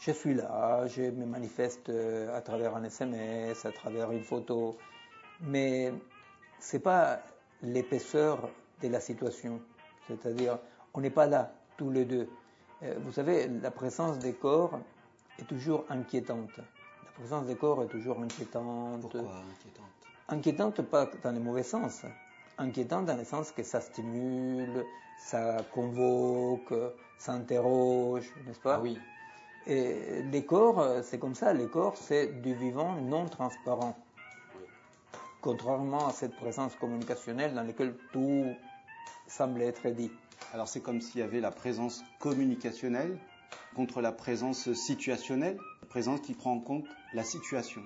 je 0.00 0.12
suis 0.12 0.34
là, 0.34 0.86
je 0.86 1.02
me 1.02 1.26
manifeste 1.26 1.90
à 2.32 2.40
travers 2.40 2.76
un 2.76 2.84
SMS, 2.84 3.66
à 3.66 3.72
travers 3.72 4.10
une 4.12 4.22
photo, 4.22 4.78
mais 5.40 5.92
c'est 6.58 6.78
pas 6.78 7.20
l'épaisseur 7.62 8.48
de 8.80 8.88
la 8.88 9.00
situation. 9.00 9.60
C'est-à-dire, 10.06 10.58
on 10.94 11.00
n'est 11.00 11.10
pas 11.10 11.26
là 11.26 11.52
tous 11.76 11.90
les 11.90 12.04
deux. 12.04 12.28
Euh, 12.82 12.94
vous 13.04 13.12
savez, 13.12 13.48
la 13.48 13.70
présence 13.70 14.18
des 14.18 14.34
corps 14.34 14.78
est 15.38 15.44
toujours 15.44 15.84
inquiétante. 15.88 16.56
La 16.58 17.10
présence 17.14 17.46
des 17.46 17.56
corps 17.56 17.82
est 17.82 17.88
toujours 17.88 18.20
inquiétante. 18.20 19.00
Pourquoi 19.00 19.20
inquiétante? 19.20 19.84
Inquiétante 20.28 20.82
pas 20.82 21.10
dans 21.22 21.32
le 21.32 21.40
mauvais 21.40 21.62
sens. 21.64 22.02
Inquiétante 22.58 23.06
dans 23.06 23.16
le 23.16 23.24
sens 23.24 23.50
que 23.50 23.62
ça 23.62 23.80
stimule, 23.80 24.84
ça 25.18 25.58
convoque, 25.72 26.74
ça 27.18 27.32
interroge, 27.32 28.30
n'est-ce 28.46 28.60
pas? 28.60 28.74
Ah 28.74 28.80
oui. 28.80 28.98
Et 29.66 30.22
les 30.22 30.44
corps, 30.44 31.02
c'est 31.02 31.18
comme 31.18 31.34
ça. 31.34 31.52
Les 31.52 31.66
corps, 31.68 31.96
c'est 31.96 32.40
du 32.40 32.54
vivant 32.54 32.92
non 33.02 33.26
transparent. 33.26 33.96
Contrairement 35.40 36.08
à 36.08 36.12
cette 36.12 36.36
présence 36.36 36.74
communicationnelle 36.76 37.54
dans 37.54 37.62
laquelle 37.62 37.94
tout 38.12 38.54
semble 39.26 39.62
être 39.62 39.88
dit. 39.88 40.10
Alors 40.52 40.68
c'est 40.68 40.80
comme 40.80 41.00
s'il 41.00 41.20
y 41.20 41.24
avait 41.24 41.40
la 41.40 41.50
présence 41.50 42.02
communicationnelle 42.18 43.18
contre 43.74 44.00
la 44.00 44.12
présence 44.12 44.72
situationnelle, 44.72 45.58
la 45.82 45.88
présence 45.88 46.20
qui 46.20 46.34
prend 46.34 46.52
en 46.52 46.60
compte 46.60 46.84
la 47.14 47.24
situation. 47.24 47.82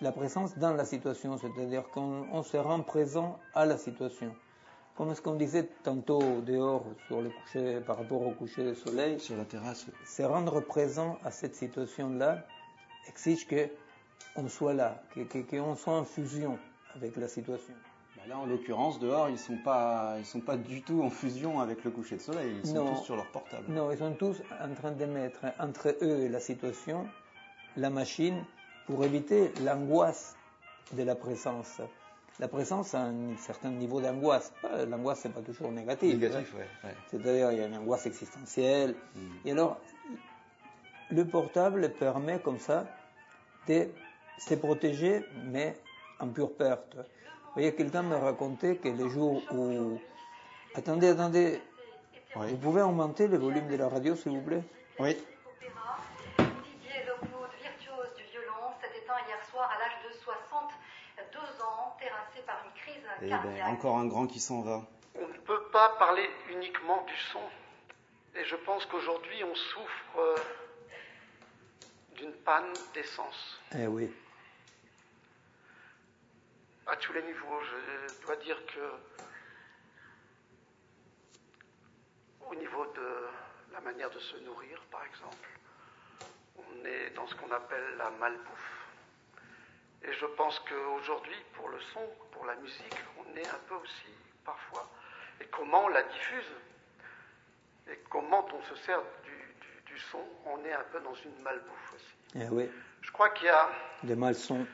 La 0.00 0.12
présence 0.12 0.56
dans 0.58 0.72
la 0.74 0.84
situation, 0.84 1.36
c'est-à-dire 1.38 1.88
qu'on 1.90 2.26
on 2.32 2.42
se 2.42 2.56
rend 2.56 2.80
présent 2.82 3.38
à 3.54 3.66
la 3.66 3.76
situation. 3.76 4.34
Comme 4.96 5.14
ce 5.14 5.20
qu'on 5.20 5.34
disait 5.34 5.68
tantôt 5.82 6.40
dehors 6.40 6.84
sur 7.06 7.20
le 7.20 7.30
coucher, 7.30 7.80
par 7.80 7.98
rapport 7.98 8.22
au 8.26 8.30
coucher 8.32 8.64
du 8.64 8.74
soleil, 8.74 9.18
Sur 9.20 9.36
la 9.36 9.44
terrasse, 9.44 9.86
se 10.06 10.22
rendre 10.22 10.60
présent 10.60 11.18
à 11.24 11.30
cette 11.30 11.54
situation-là 11.56 12.44
exige 13.08 13.46
que 13.46 13.68
on 14.36 14.48
soit 14.48 14.74
là, 14.74 15.02
qu'on 15.50 15.74
soit 15.74 15.94
en 15.94 16.04
fusion 16.04 16.58
avec 16.94 17.16
la 17.16 17.28
situation. 17.28 17.74
Bah 18.18 18.24
là 18.28 18.38
en 18.38 18.46
l'occurrence 18.46 18.98
dehors 18.98 19.28
ils 19.28 19.38
sont 19.38 19.56
pas 19.56 20.16
ils 20.18 20.24
sont 20.24 20.40
pas 20.40 20.56
du 20.56 20.82
tout 20.82 21.02
en 21.02 21.10
fusion 21.10 21.60
avec 21.60 21.84
le 21.84 21.90
coucher 21.90 22.16
de 22.16 22.20
soleil, 22.22 22.56
ils 22.62 22.68
sont 22.68 22.74
Non. 22.74 22.94
tous 22.94 23.04
sur 23.04 23.16
leur 23.16 23.30
portable. 23.30 23.64
Non, 23.68 23.90
ils 23.92 23.98
sont 23.98 24.12
tous 24.14 24.42
en 24.60 24.74
train 24.74 24.92
de 24.92 25.04
mettre 25.04 25.40
entre 25.58 25.96
eux 26.02 26.24
et 26.24 26.28
la 26.28 26.40
situation 26.40 27.06
la 27.76 27.90
machine 27.90 28.44
pour 28.86 29.04
éviter 29.04 29.52
l'angoisse 29.62 30.36
de 30.92 31.02
la 31.02 31.14
présence. 31.14 31.80
La 32.40 32.48
présence 32.48 32.94
a 32.94 33.02
un 33.02 33.36
certain 33.36 33.70
niveau 33.70 34.00
d'angoisse. 34.00 34.52
L'angoisse, 34.88 35.20
c'est 35.22 35.32
pas 35.32 35.42
toujours 35.42 35.70
négatif. 35.72 36.14
Négatif, 36.14 36.54
hein. 36.54 36.58
ouais. 36.58 36.88
ouais. 36.88 36.96
C'est-à-dire, 37.08 37.52
il 37.52 37.58
y 37.58 37.60
a 37.60 37.66
une 37.66 37.76
angoisse 37.76 38.06
existentielle. 38.06 38.94
Mm. 39.14 39.20
Et 39.44 39.52
alors, 39.52 39.78
le 41.10 41.24
portable 41.24 41.92
permet 41.98 42.38
comme 42.38 42.58
ça 42.58 42.86
de 43.66 43.88
se 44.38 44.54
protéger, 44.54 45.24
mais 45.46 45.76
en 46.20 46.28
pure 46.28 46.52
perte. 46.52 46.96
Voyez, 47.58 47.74
quelqu'un 47.74 48.02
me 48.04 48.14
racontait 48.14 48.76
que 48.76 48.86
les 48.86 49.10
jours 49.10 49.42
où... 49.52 49.98
Attendez, 50.76 51.08
attendez. 51.08 51.60
Oui. 52.36 52.50
Vous 52.50 52.56
pouvez 52.56 52.82
augmenter 52.82 53.26
le 53.26 53.36
volume 53.36 53.66
de 53.66 53.74
la 53.74 53.88
radio, 53.88 54.14
s'il 54.14 54.30
vous 54.30 54.42
plaît? 54.42 54.62
Oui. 55.00 55.16
Didier 56.38 57.02
Lockwood, 57.08 57.50
virtuose 57.60 58.14
du 58.16 58.22
violon, 58.30 58.70
s'est 58.80 58.96
éteint 58.96 59.18
hier 59.26 59.44
soir 59.50 59.68
à 59.74 59.78
l'âge 59.80 59.98
de 60.08 60.16
62 60.22 61.40
ans, 61.64 61.96
terrassé 61.98 62.46
par 62.46 62.62
une 62.64 62.80
crise 62.80 63.02
Et 63.22 63.28
cardiaque. 63.28 63.56
ben, 63.56 63.72
encore 63.72 63.96
un 63.96 64.06
grand 64.06 64.28
qui 64.28 64.38
s'en 64.38 64.60
va. 64.60 64.82
On 65.16 65.26
ne 65.26 65.38
peut 65.38 65.64
pas 65.72 65.96
parler 65.98 66.30
uniquement 66.54 67.02
du 67.08 67.16
son. 67.32 67.40
Et 68.36 68.44
je 68.44 68.54
pense 68.54 68.86
qu'aujourd'hui, 68.86 69.42
on 69.42 69.54
souffre 69.56 70.18
euh, 70.20 70.36
d'une 72.18 72.34
panne 72.44 72.72
d'essence. 72.94 73.60
Eh 73.76 73.88
oui. 73.88 74.12
À 76.88 76.96
tous 76.96 77.12
les 77.12 77.22
niveaux, 77.22 77.60
je 77.60 78.22
dois 78.24 78.36
dire 78.36 78.56
que 78.66 78.80
au 82.48 82.54
niveau 82.54 82.86
de 82.86 83.26
la 83.72 83.80
manière 83.80 84.10
de 84.10 84.18
se 84.18 84.36
nourrir, 84.38 84.80
par 84.90 85.04
exemple, 85.04 85.48
on 86.56 86.84
est 86.86 87.10
dans 87.10 87.26
ce 87.26 87.34
qu'on 87.34 87.50
appelle 87.52 87.96
la 87.98 88.10
malbouffe. 88.10 88.86
Et 90.02 90.12
je 90.12 90.26
pense 90.26 90.58
qu'aujourd'hui, 90.60 91.36
pour 91.54 91.68
le 91.68 91.80
son, 91.92 92.00
pour 92.32 92.46
la 92.46 92.54
musique, 92.56 92.94
on 93.18 93.36
est 93.36 93.46
un 93.46 93.58
peu 93.68 93.74
aussi, 93.74 94.08
parfois, 94.44 94.88
et 95.40 95.44
comment 95.46 95.84
on 95.84 95.88
la 95.88 96.02
diffuse, 96.04 96.52
et 97.90 97.98
comment 98.08 98.46
on 98.54 98.62
se 98.62 98.76
sert 98.82 99.00
du, 99.24 99.30
du- 99.30 99.92
du 99.92 99.98
son, 99.98 100.24
on 100.46 100.64
est 100.64 100.72
un 100.72 100.84
peu 100.92 101.00
dans 101.00 101.14
une 101.14 101.38
malbouffe 101.42 101.92
aussi. 101.94 102.14
Eh 102.36 102.48
oui. 102.48 102.70
Je 103.02 103.10
crois 103.10 103.28
qu'il 103.30 103.46
y 103.46 103.50
a. 103.50 103.68
Des 104.04 104.14
malsons. 104.16 104.66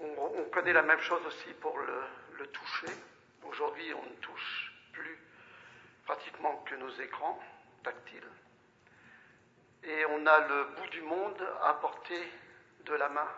On, 0.00 0.32
on, 0.38 0.44
connaît 0.50 0.72
la 0.72 0.82
même 0.82 1.00
chose 1.00 1.20
aussi 1.26 1.52
pour 1.60 1.76
le, 1.78 2.00
le 2.38 2.46
toucher. 2.48 2.86
Aujourd'hui, 3.44 3.92
on 3.94 4.02
ne 4.02 4.14
touche 4.16 4.72
plus 4.92 5.18
pratiquement 6.04 6.56
que 6.68 6.74
nos 6.76 6.90
écrans 7.00 7.38
tactiles. 7.82 8.26
Et 9.84 10.04
on 10.06 10.26
a 10.26 10.48
le 10.48 10.64
bout 10.76 10.88
du 10.90 11.02
monde 11.02 11.40
à 11.62 11.74
portée 11.74 12.28
de 12.86 12.94
la 12.94 13.08
main. 13.08 13.28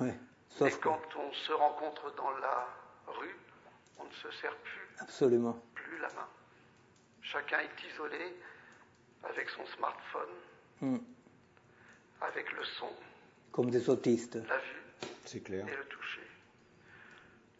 Oui. 0.00 0.10
Et 0.66 0.70
quand 0.78 1.00
on 1.16 1.32
se 1.32 1.52
rencontre 1.52 2.14
dans 2.16 2.30
la 2.38 2.66
rue, 3.06 3.36
on 3.98 4.04
ne 4.04 4.12
se 4.12 4.30
sert 4.32 4.54
plus. 4.56 4.88
Absolument. 5.00 5.60
Plus 5.74 5.98
la 5.98 6.08
main. 6.08 6.28
Chacun 7.22 7.60
est 7.60 7.84
isolé 7.92 8.36
avec 9.24 9.48
son 9.50 9.64
smartphone, 9.66 10.28
Hmm. 10.80 10.98
avec 12.22 12.50
le 12.52 12.64
son, 12.64 12.88
Comme 13.52 13.70
des 13.70 13.90
autistes. 13.90 14.36
la 14.36 14.56
vue 14.58 14.79
C'est 15.24 15.40
clair. 15.40 15.66
et 15.68 15.76
le 15.76 15.84
toucher. 15.84 16.22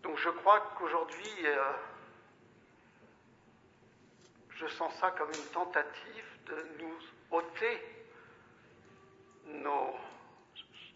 Donc 0.03 0.19
je 0.19 0.29
crois 0.31 0.61
qu'aujourd'hui, 0.77 1.47
euh, 1.47 1.73
je 4.51 4.67
sens 4.67 4.93
ça 5.01 5.11
comme 5.13 5.29
une 5.29 5.53
tentative 5.53 6.25
de 6.47 6.67
nous 6.83 6.97
ôter 7.31 7.81
nos, 9.47 9.95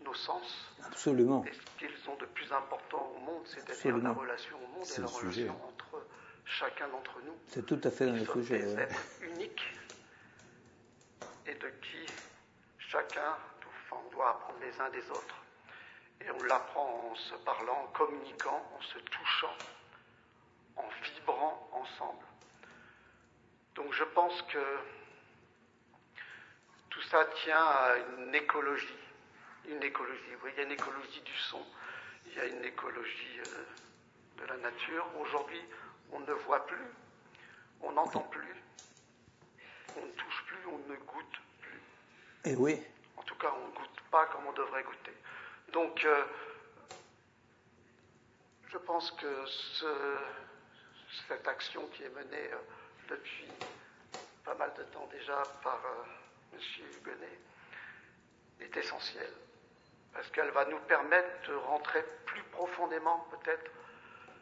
nos 0.05 0.15
sens. 0.15 0.73
Absolument. 0.85 1.45
Et 1.45 1.53
ce 1.53 1.61
qu'ils 1.79 2.11
ont 2.11 2.17
de 2.17 2.27
plus 2.27 2.51
important 2.53 3.13
au 3.17 3.21
monde, 3.21 3.47
c'est-à-dire 3.47 3.97
la 3.99 4.13
relation 4.13 4.57
au 4.57 4.67
monde 4.69 4.87
et 4.97 5.01
la 5.01 5.07
sujet. 5.07 5.43
relation 5.49 5.65
entre 5.69 6.07
chacun 6.45 6.89
d'entre 6.89 7.21
nous. 7.25 7.37
C'est 7.49 7.65
tout 7.67 7.81
à 7.85 7.91
fait 7.91 8.07
dans 8.07 8.13
le 8.15 8.27
sujet. 8.27 8.59
des 8.59 8.75
ouais. 8.75 8.83
êtres 8.83 9.23
uniques 9.23 9.75
et 11.47 11.55
de 11.55 11.69
qui 11.69 12.13
chacun 12.79 13.37
enfin, 13.91 14.03
on 14.07 14.11
doit 14.15 14.31
apprendre 14.31 14.59
les 14.61 14.81
uns 14.81 14.91
des 14.91 15.09
autres. 15.11 15.44
Et 16.21 16.31
on 16.31 16.43
l'apprend 16.45 17.11
en 17.11 17.15
se 17.15 17.35
parlant, 17.37 17.83
en 17.83 17.87
communiquant, 17.89 18.63
en 18.77 18.83
se 18.83 18.99
touchant, 18.99 19.55
en 20.77 20.89
vibrant 21.03 21.69
ensemble. 21.73 22.25
Donc 23.75 23.93
je 23.93 24.05
pense 24.05 24.41
que 24.43 24.79
tout 26.91 27.03
ça 27.03 27.25
tient 27.43 27.63
à 27.63 27.97
une 28.19 28.35
écologie. 28.35 28.99
Une 29.69 29.83
écologie. 29.83 30.21
Voyez, 30.41 30.55
il 30.57 30.59
y 30.59 30.63
a 30.63 30.67
une 30.67 30.73
écologie 30.73 31.21
du 31.23 31.37
son, 31.51 31.63
il 32.27 32.35
y 32.35 32.41
a 32.41 32.45
une 32.47 32.65
écologie 32.65 33.41
euh, 33.41 34.43
de 34.43 34.47
la 34.47 34.57
nature. 34.59 35.07
Aujourd'hui, 35.21 35.63
on 36.13 36.21
ne 36.21 36.33
voit 36.33 36.67
plus, 36.67 36.87
on 37.83 37.93
n'entend 37.93 38.21
plus, 38.21 38.55
on 39.97 40.07
ne 40.07 40.13
touche 40.13 40.45
plus, 40.47 40.67
on 40.67 40.79
ne 40.91 40.97
goûte 40.97 41.41
plus. 41.61 41.81
Eh 42.45 42.55
oui. 42.57 42.81
En 43.17 43.23
tout 43.23 43.37
cas, 43.37 43.53
on 43.57 43.69
ne 43.69 43.73
goûte 43.75 44.01
pas 44.11 44.27
comme 44.27 44.47
on 44.47 44.53
devrait 44.53 44.85
goûter. 44.85 45.15
Donc, 45.75 46.05
euh, 46.05 46.23
je 48.73 48.79
pense 48.79 49.11
que 49.13 49.47
ce- 49.47 50.17
cette 51.29 51.47
action 51.49 51.87
qui 51.89 52.05
est 52.05 52.11
menée 52.11 52.51
euh, 52.53 52.57
depuis 53.11 53.51
pas 54.45 54.55
mal 54.55 54.73
de 54.79 54.85
temps 54.85 55.09
déjà 55.11 55.43
par 55.63 55.81
euh, 55.85 56.55
M. 56.55 56.61
Huguenet 57.01 57.39
est 58.61 58.77
essentielle. 58.77 59.33
Parce 60.13 60.31
qu'elle 60.31 60.51
va 60.51 60.65
nous 60.67 60.79
permettre 60.81 61.49
de 61.51 61.55
rentrer 61.57 62.05
plus 62.27 62.43
profondément, 62.53 63.27
peut-être, 63.33 63.69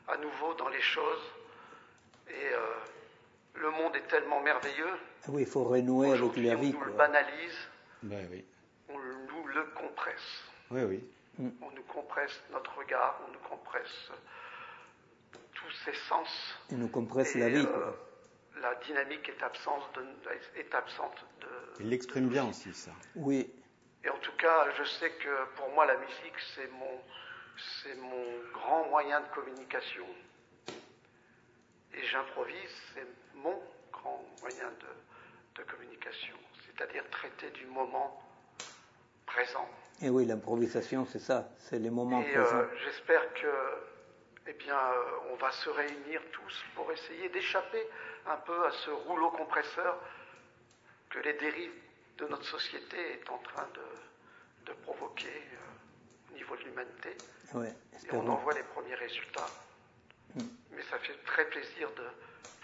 à 0.08 0.18
nouveau 0.18 0.52
dans 0.54 0.68
les 0.68 0.82
choses. 0.82 1.22
Et 2.28 2.52
euh, 2.52 2.58
le 3.54 3.70
monde 3.70 3.96
est 3.96 4.06
tellement 4.08 4.40
merveilleux. 4.42 4.98
Ah 5.24 5.28
Oui, 5.30 5.42
il 5.42 5.48
faut 5.48 5.64
renouer 5.64 6.08
avec 6.12 6.20
la 6.36 6.52
on 6.56 6.60
vie. 6.60 6.72
nous 6.74 6.84
le 6.84 6.92
banalise, 6.92 7.58
Ben 8.02 8.28
oui. 8.30 8.44
on 8.90 8.98
nous 8.98 9.46
le 9.46 9.64
compresse. 9.74 10.42
Oui, 10.70 10.82
oui. 10.82 11.04
On 11.38 11.70
nous 11.70 11.82
compresse 11.84 12.40
notre 12.50 12.76
regard, 12.76 13.18
on 13.26 13.32
nous 13.32 13.38
compresse 13.48 14.10
tous 15.54 15.70
ces 15.84 15.94
sens. 16.08 16.28
Il 16.70 16.78
nous 16.78 16.88
compresse 16.88 17.34
Et, 17.34 17.40
la 17.40 17.48
vie. 17.48 17.66
euh, 17.66 17.90
la 18.60 18.74
dynamique 18.76 19.28
est 19.28 19.42
absente 19.42 19.82
de, 19.94 20.60
est 20.60 20.74
absente 20.74 21.24
de. 21.40 21.48
Il 21.80 21.88
l'exprime 21.88 22.28
bien 22.28 22.48
aussi, 22.48 22.72
ça. 22.74 22.90
Oui. 23.16 23.50
Et 24.04 24.10
en 24.10 24.18
tout 24.18 24.36
cas, 24.36 24.70
je 24.76 24.84
sais 24.84 25.10
que 25.12 25.44
pour 25.56 25.70
moi, 25.70 25.86
la 25.86 25.96
musique, 25.96 26.38
c'est 26.54 26.68
mon, 26.72 27.00
c'est 27.82 27.94
mon 27.94 28.24
grand 28.52 28.88
moyen 28.90 29.20
de 29.20 29.28
communication. 29.34 30.06
Et 31.94 32.02
j'improvise, 32.04 32.70
c'est 32.94 33.06
mon 33.36 33.58
grand 33.92 34.22
moyen 34.42 34.70
de, 34.80 35.62
de 35.62 35.70
communication. 35.70 36.36
C'est-à-dire 36.66 37.08
traiter 37.10 37.50
du 37.50 37.66
moment 37.66 38.22
présent. 39.26 39.68
Et 40.02 40.06
Eh 40.06 40.10
oui, 40.10 40.24
l'improvisation, 40.26 41.06
c'est 41.06 41.20
ça. 41.20 41.48
C'est 41.60 41.78
les 41.78 41.88
moments 41.90 42.20
Et 42.22 42.32
présents. 42.32 42.56
euh, 42.56 42.66
j'espère 42.84 43.22
que, 43.34 43.46
eh 44.48 44.52
bien, 44.54 44.76
euh, 44.76 45.30
on 45.30 45.36
va 45.36 45.52
se 45.52 45.70
réunir 45.70 46.20
tous 46.32 46.64
pour 46.74 46.90
essayer 46.90 47.28
d'échapper 47.28 47.86
un 48.26 48.36
peu 48.38 48.66
à 48.66 48.72
ce 48.72 48.90
rouleau 48.90 49.30
compresseur 49.30 49.96
que 51.08 51.20
les 51.20 51.34
dérives 51.34 51.70
de 52.18 52.26
notre 52.26 52.44
société 52.44 52.96
est 53.12 53.30
en 53.30 53.38
train 53.38 53.68
de, 53.74 54.72
de 54.72 54.76
provoquer 54.80 55.28
euh, 55.28 56.30
au 56.32 56.34
niveau 56.34 56.56
de 56.56 56.62
l'humanité. 56.64 57.10
Ouais, 57.54 57.72
Et 58.04 58.12
on 58.12 58.26
en 58.28 58.36
voit 58.36 58.54
les 58.54 58.64
premiers 58.74 58.96
résultats. 58.96 59.50
Mm. 60.34 60.40
Mais 60.72 60.82
ça 60.90 60.98
fait 60.98 61.16
très 61.26 61.44
plaisir 61.48 61.88
de 61.92 62.06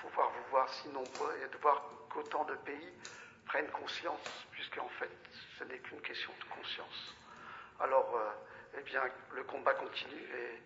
pouvoir 0.02 0.28
vous 0.32 0.50
voir 0.50 0.68
si 0.74 0.88
nombreux 0.88 1.34
et 1.44 1.48
de 1.54 1.56
voir 1.62 1.84
qu'autant 2.12 2.44
de 2.46 2.54
pays 2.54 2.92
prennent 3.46 3.70
conscience, 3.70 4.26
puisque 4.50 4.78
en 4.78 4.88
fait, 4.98 5.10
ce 5.56 5.64
n'est 5.64 5.78
qu'une 5.78 6.00
question 6.00 6.32
de 6.40 6.54
conscience. 6.54 7.14
Alors, 7.80 8.10
euh, 8.14 8.78
eh 8.80 8.82
bien, 8.84 9.00
le 9.36 9.44
combat 9.44 9.74
continue 9.74 10.20
et 10.20 10.62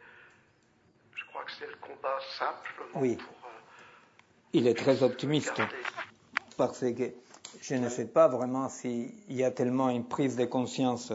je 1.15 1.25
crois 1.27 1.45
que 1.45 1.51
c'est 1.59 1.67
le 1.67 1.77
combat 1.81 2.19
simplement 2.39 3.01
Oui. 3.01 3.17
pour 3.17 3.49
euh, 3.49 3.53
Il 4.53 4.67
est 4.67 4.75
très 4.75 5.03
optimiste. 5.03 5.55
garder. 5.57 5.75
parce 6.57 6.81
que 6.81 7.13
je 7.61 7.75
ne 7.75 7.89
sais 7.89 8.07
pas 8.07 8.29
vraiment 8.29 8.69
s'il 8.69 9.13
y 9.33 9.45
a 9.45 9.51
tellement 9.51 9.91
une 9.91 10.07
prise 10.07 10.37
de 10.37 10.45
conscience. 10.47 11.13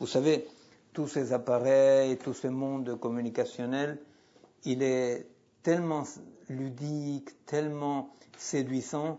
Vous 0.00 0.06
savez, 0.06 0.46
tous 0.92 1.08
ces 1.08 1.32
appareils, 1.32 2.16
tout 2.18 2.34
ce 2.34 2.46
monde 2.48 2.98
communicationnel, 2.98 3.98
il 4.64 4.82
est 4.82 5.26
tellement 5.62 6.04
ludique, 6.48 7.30
tellement 7.46 8.14
séduisant 8.38 9.18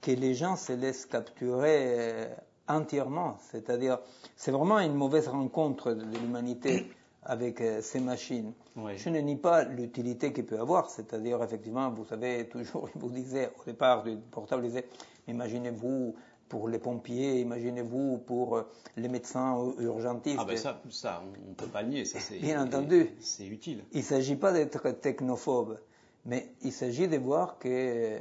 que 0.00 0.10
les 0.12 0.34
gens 0.34 0.56
se 0.56 0.72
laissent 0.72 1.06
capturer 1.06 1.76
euh, 1.98 2.34
entièrement. 2.68 3.36
C'est-à-dire, 3.50 3.98
c'est 4.36 4.50
vraiment 4.50 4.78
une 4.78 4.94
mauvaise 4.94 5.28
rencontre 5.28 5.92
de 5.92 6.18
l'humanité 6.18 6.90
avec 7.22 7.60
euh, 7.60 7.80
ces 7.82 8.00
machines. 8.00 8.52
Je 8.96 9.08
ne 9.08 9.20
nie 9.20 9.36
pas 9.36 9.64
l'utilité 9.64 10.32
qu'il 10.32 10.46
peut 10.46 10.58
avoir, 10.58 10.90
c'est-à-dire 10.90 11.42
effectivement, 11.42 11.90
vous 11.90 12.04
savez, 12.04 12.48
toujours, 12.50 12.88
il 12.94 13.00
vous 13.00 13.10
disait 13.10 13.50
au 13.60 13.64
départ 13.64 14.02
du 14.04 14.16
portable, 14.16 14.64
il 14.64 14.68
disait, 14.68 14.86
imaginez-vous 15.28 16.14
pour 16.48 16.68
les 16.68 16.78
pompiers, 16.78 17.40
imaginez-vous 17.40 18.18
pour 18.18 18.56
euh, 18.56 18.62
les 18.96 19.08
médecins 19.08 19.58
urgentistes. 19.78 20.38
Ah 20.40 20.44
ben 20.44 20.56
ça, 20.56 20.80
ça, 20.90 21.22
on 21.24 21.50
ne 21.50 21.54
peut 21.54 21.66
pas 21.66 21.82
nier, 21.82 22.04
ça 22.04 22.20
c'est 22.20 22.38
Bien 22.40 22.62
entendu. 22.62 23.10
C'est 23.20 23.46
utile. 23.46 23.82
Il 23.92 23.98
ne 23.98 24.04
s'agit 24.04 24.36
pas 24.36 24.52
d'être 24.52 24.90
technophobe, 24.90 25.78
mais 26.24 26.52
il 26.62 26.72
s'agit 26.72 27.08
de 27.08 27.16
voir 27.16 27.58
que 27.58 27.68
euh, 27.68 28.18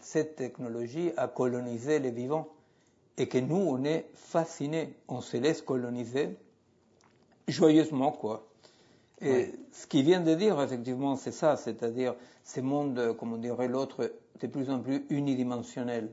cette 0.00 0.36
technologie 0.36 1.10
a 1.16 1.26
colonisé 1.26 1.98
les 1.98 2.12
vivants 2.12 2.48
et 3.16 3.28
que 3.28 3.38
nous, 3.38 3.56
on 3.56 3.84
est 3.84 4.06
fascinés, 4.14 4.94
on 5.08 5.20
se 5.20 5.36
laisse 5.36 5.62
coloniser 5.62 6.36
joyeusement, 7.48 8.12
quoi. 8.12 8.46
Et 9.22 9.52
ce 9.72 9.86
qu'il 9.86 10.04
vient 10.04 10.20
de 10.20 10.34
dire, 10.34 10.60
effectivement, 10.62 11.16
c'est 11.16 11.32
ça, 11.32 11.56
c'est-à-dire 11.56 12.14
ce 12.44 12.60
monde, 12.60 12.98
euh, 12.98 13.12
comme 13.12 13.34
on 13.34 13.36
dirait 13.36 13.68
l'autre, 13.68 14.12
de 14.40 14.46
plus 14.46 14.70
en 14.70 14.80
plus 14.80 15.04
unidimensionnel. 15.10 16.08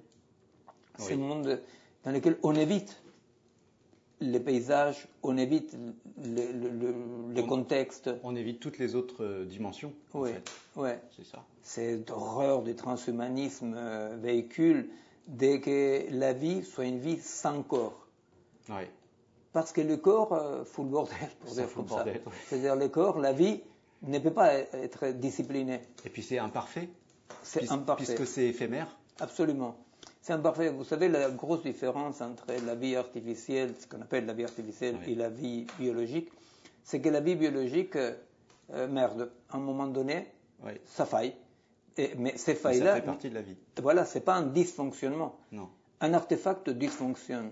Ce 1.00 1.12
Oui. 1.14 1.18
monde 1.18 1.62
dans 2.04 2.12
lequel 2.12 2.38
on 2.44 2.54
évite 2.56 3.02
les 4.20 4.40
paysages, 4.42 5.08
on 5.24 5.38
évite 5.38 5.78
le, 6.22 6.52
le- 6.52 6.70
le- 6.70 6.96
les 7.34 7.44
On- 7.44 7.48
contextes. 7.48 8.10
On 8.24 8.36
évite 8.36 8.60
toutes 8.60 8.78
les 8.80 8.96
autres 8.96 9.24
euh, 9.24 9.46
dimensions. 9.46 9.94
en 10.14 10.22
Oui, 10.22 10.32
fait. 10.34 10.52
ouais. 10.76 11.00
C'est 11.16 11.26
ça. 11.26 11.46
Cette 11.62 12.10
horreur 12.12 12.64
du 12.64 12.76
transhumanisme 12.76 13.74
euh, 13.78 14.18
véhicule 14.20 14.90
dès 15.28 15.60
que 15.62 16.06
la 16.12 16.34
vie 16.34 16.64
soit 16.64 16.86
une 16.86 17.00
vie 17.00 17.20
sans 17.20 17.62
corps. 17.64 18.08
Parce 19.54 19.72
que 19.72 19.82
le 19.82 19.98
corps 19.98 20.34
euh, 20.34 20.64
fout 20.66 20.86
le 20.86 20.92
bordel, 20.92 21.18
pour 21.40 21.54
dire 21.54 21.74
comme 21.74 21.88
ça. 21.88 22.04
oui. 22.06 22.12
C'est-à-dire 22.48 22.76
le 22.76 22.90
corps, 22.90 23.18
la 23.20 23.34
vie 23.34 23.62
ne 24.04 24.20
peut 24.20 24.34
pas 24.34 24.54
être 24.54 25.08
disciplinée. 25.14 25.82
Et 26.06 26.10
puis 26.10 26.22
c'est 26.22 26.38
imparfait. 26.38 26.90
C'est 27.44 27.62
puis- 27.62 27.70
imparfait. 27.72 28.04
Puisque 28.06 28.28
c'est 28.28 28.48
éphémère. 28.48 28.96
Absolument. 29.20 29.76
C'est 30.22 30.34
imparfait. 30.34 30.70
Vous 30.70 30.84
savez, 30.84 31.08
la 31.08 31.30
grosse 31.32 31.64
différence 31.64 32.22
entre 32.22 32.46
la 32.66 32.76
vie 32.76 32.96
artificielle, 32.96 33.74
ce 33.80 33.88
qu'on 33.88 34.02
appelle 34.02 34.26
la 34.26 34.34
vie 34.34 34.44
artificielle, 34.44 34.98
Oui. 35.06 35.14
et 35.14 35.16
la 35.16 35.30
vie 35.30 35.66
biologique, 35.80 36.30
c'est 36.84 37.00
que 37.02 37.10
la 37.10 37.22
vie 37.22 37.36
biologique, 37.36 37.96
euh, 37.96 38.14
euh, 38.74 38.88
merde, 38.88 39.32
à 39.50 39.58
un 39.58 39.60
moment 39.60 39.88
donné, 39.88 40.28
ça 40.86 41.06
faille. 41.06 41.34
Et- 41.98 42.14
mais 42.18 42.38
ces 42.38 42.56
failles-là, 42.56 42.94
ça 42.96 43.02
fait 43.02 43.06
partie 43.06 43.30
de 43.30 43.36
la 43.36 43.42
vie. 43.42 43.56
voilà, 43.82 44.06
c'est 44.06 44.22
pas 44.22 44.36
un 44.36 44.44
dysfonctionnement. 44.44 45.36
Non. 45.52 45.70
Un 46.02 46.14
artefact 46.14 46.70
dysfonctionne. 46.70 47.52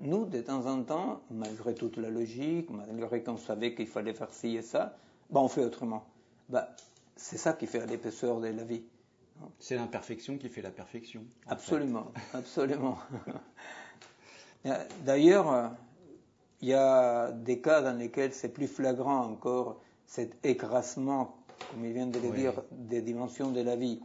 nous, 0.00 0.26
de 0.26 0.40
temps 0.42 0.64
en 0.66 0.82
temps, 0.84 1.22
malgré 1.30 1.74
toute 1.74 1.96
la 1.96 2.08
logique, 2.08 2.70
malgré 2.70 3.22
qu'on 3.22 3.36
savait 3.36 3.74
qu'il 3.74 3.86
fallait 3.88 4.14
faire 4.14 4.32
ci 4.32 4.56
et 4.56 4.62
ça, 4.62 4.96
ben, 5.30 5.40
on 5.40 5.48
fait 5.48 5.64
autrement. 5.64 6.04
Ben, 6.48 6.64
c'est 7.16 7.36
ça 7.38 7.52
qui 7.54 7.66
fait 7.66 7.84
l'épaisseur 7.86 8.40
de 8.40 8.46
la 8.48 8.62
vie. 8.62 8.84
C'est 9.58 9.74
l'imperfection 9.76 10.36
qui 10.38 10.48
fait 10.48 10.62
la 10.62 10.70
perfection. 10.70 11.24
Absolument, 11.48 12.12
absolument. 12.34 12.98
D'ailleurs, 15.04 15.72
il 16.60 16.68
y 16.68 16.74
a 16.74 17.30
des 17.32 17.60
cas 17.60 17.80
dans 17.82 17.96
lesquels 17.96 18.32
c'est 18.32 18.48
plus 18.50 18.66
flagrant 18.66 19.24
encore 19.24 19.80
cet 20.06 20.44
écrasement, 20.44 21.37
comme 21.70 21.84
il 21.84 21.92
vient 21.92 22.06
de 22.06 22.18
le 22.18 22.30
dire, 22.30 22.52
des 22.72 23.02
dimensions 23.02 23.50
de 23.50 23.60
la 23.60 23.76
vie. 23.76 24.00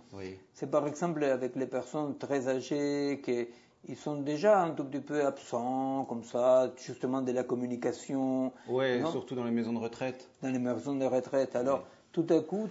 C'est 0.54 0.70
par 0.70 0.88
exemple 0.88 1.24
avec 1.24 1.56
les 1.56 1.68
personnes 1.68 2.18
très 2.18 2.48
âgées 2.48 3.22
qui 3.24 3.48
ils 3.90 3.98
sont 3.98 4.22
déjà 4.22 4.64
un 4.64 4.72
tout 4.72 4.86
petit 4.86 5.02
peu 5.02 5.26
absents, 5.26 6.06
comme 6.06 6.24
ça, 6.24 6.72
justement 6.78 7.22
de 7.22 7.32
la 7.34 7.44
communication. 7.44 8.54
Oui, 8.70 9.02
surtout 9.12 9.36
dans 9.36 9.44
les 9.44 9.52
maisons 9.52 9.74
de 9.74 9.80
retraite. 9.80 10.30
Dans 10.42 10.50
les 10.50 10.60
maisons 10.60 10.96
de 10.96 11.06
retraite. 11.06 11.56
Alors, 11.56 11.86
tout 12.14 12.26
à 12.30 12.40
coup, 12.40 12.70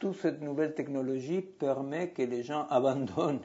toute 0.00 0.20
cette 0.20 0.42
nouvelle 0.42 0.74
technologie 0.74 1.42
permet 1.42 2.10
que 2.10 2.22
les 2.22 2.42
gens 2.42 2.66
abandonnent, 2.70 3.42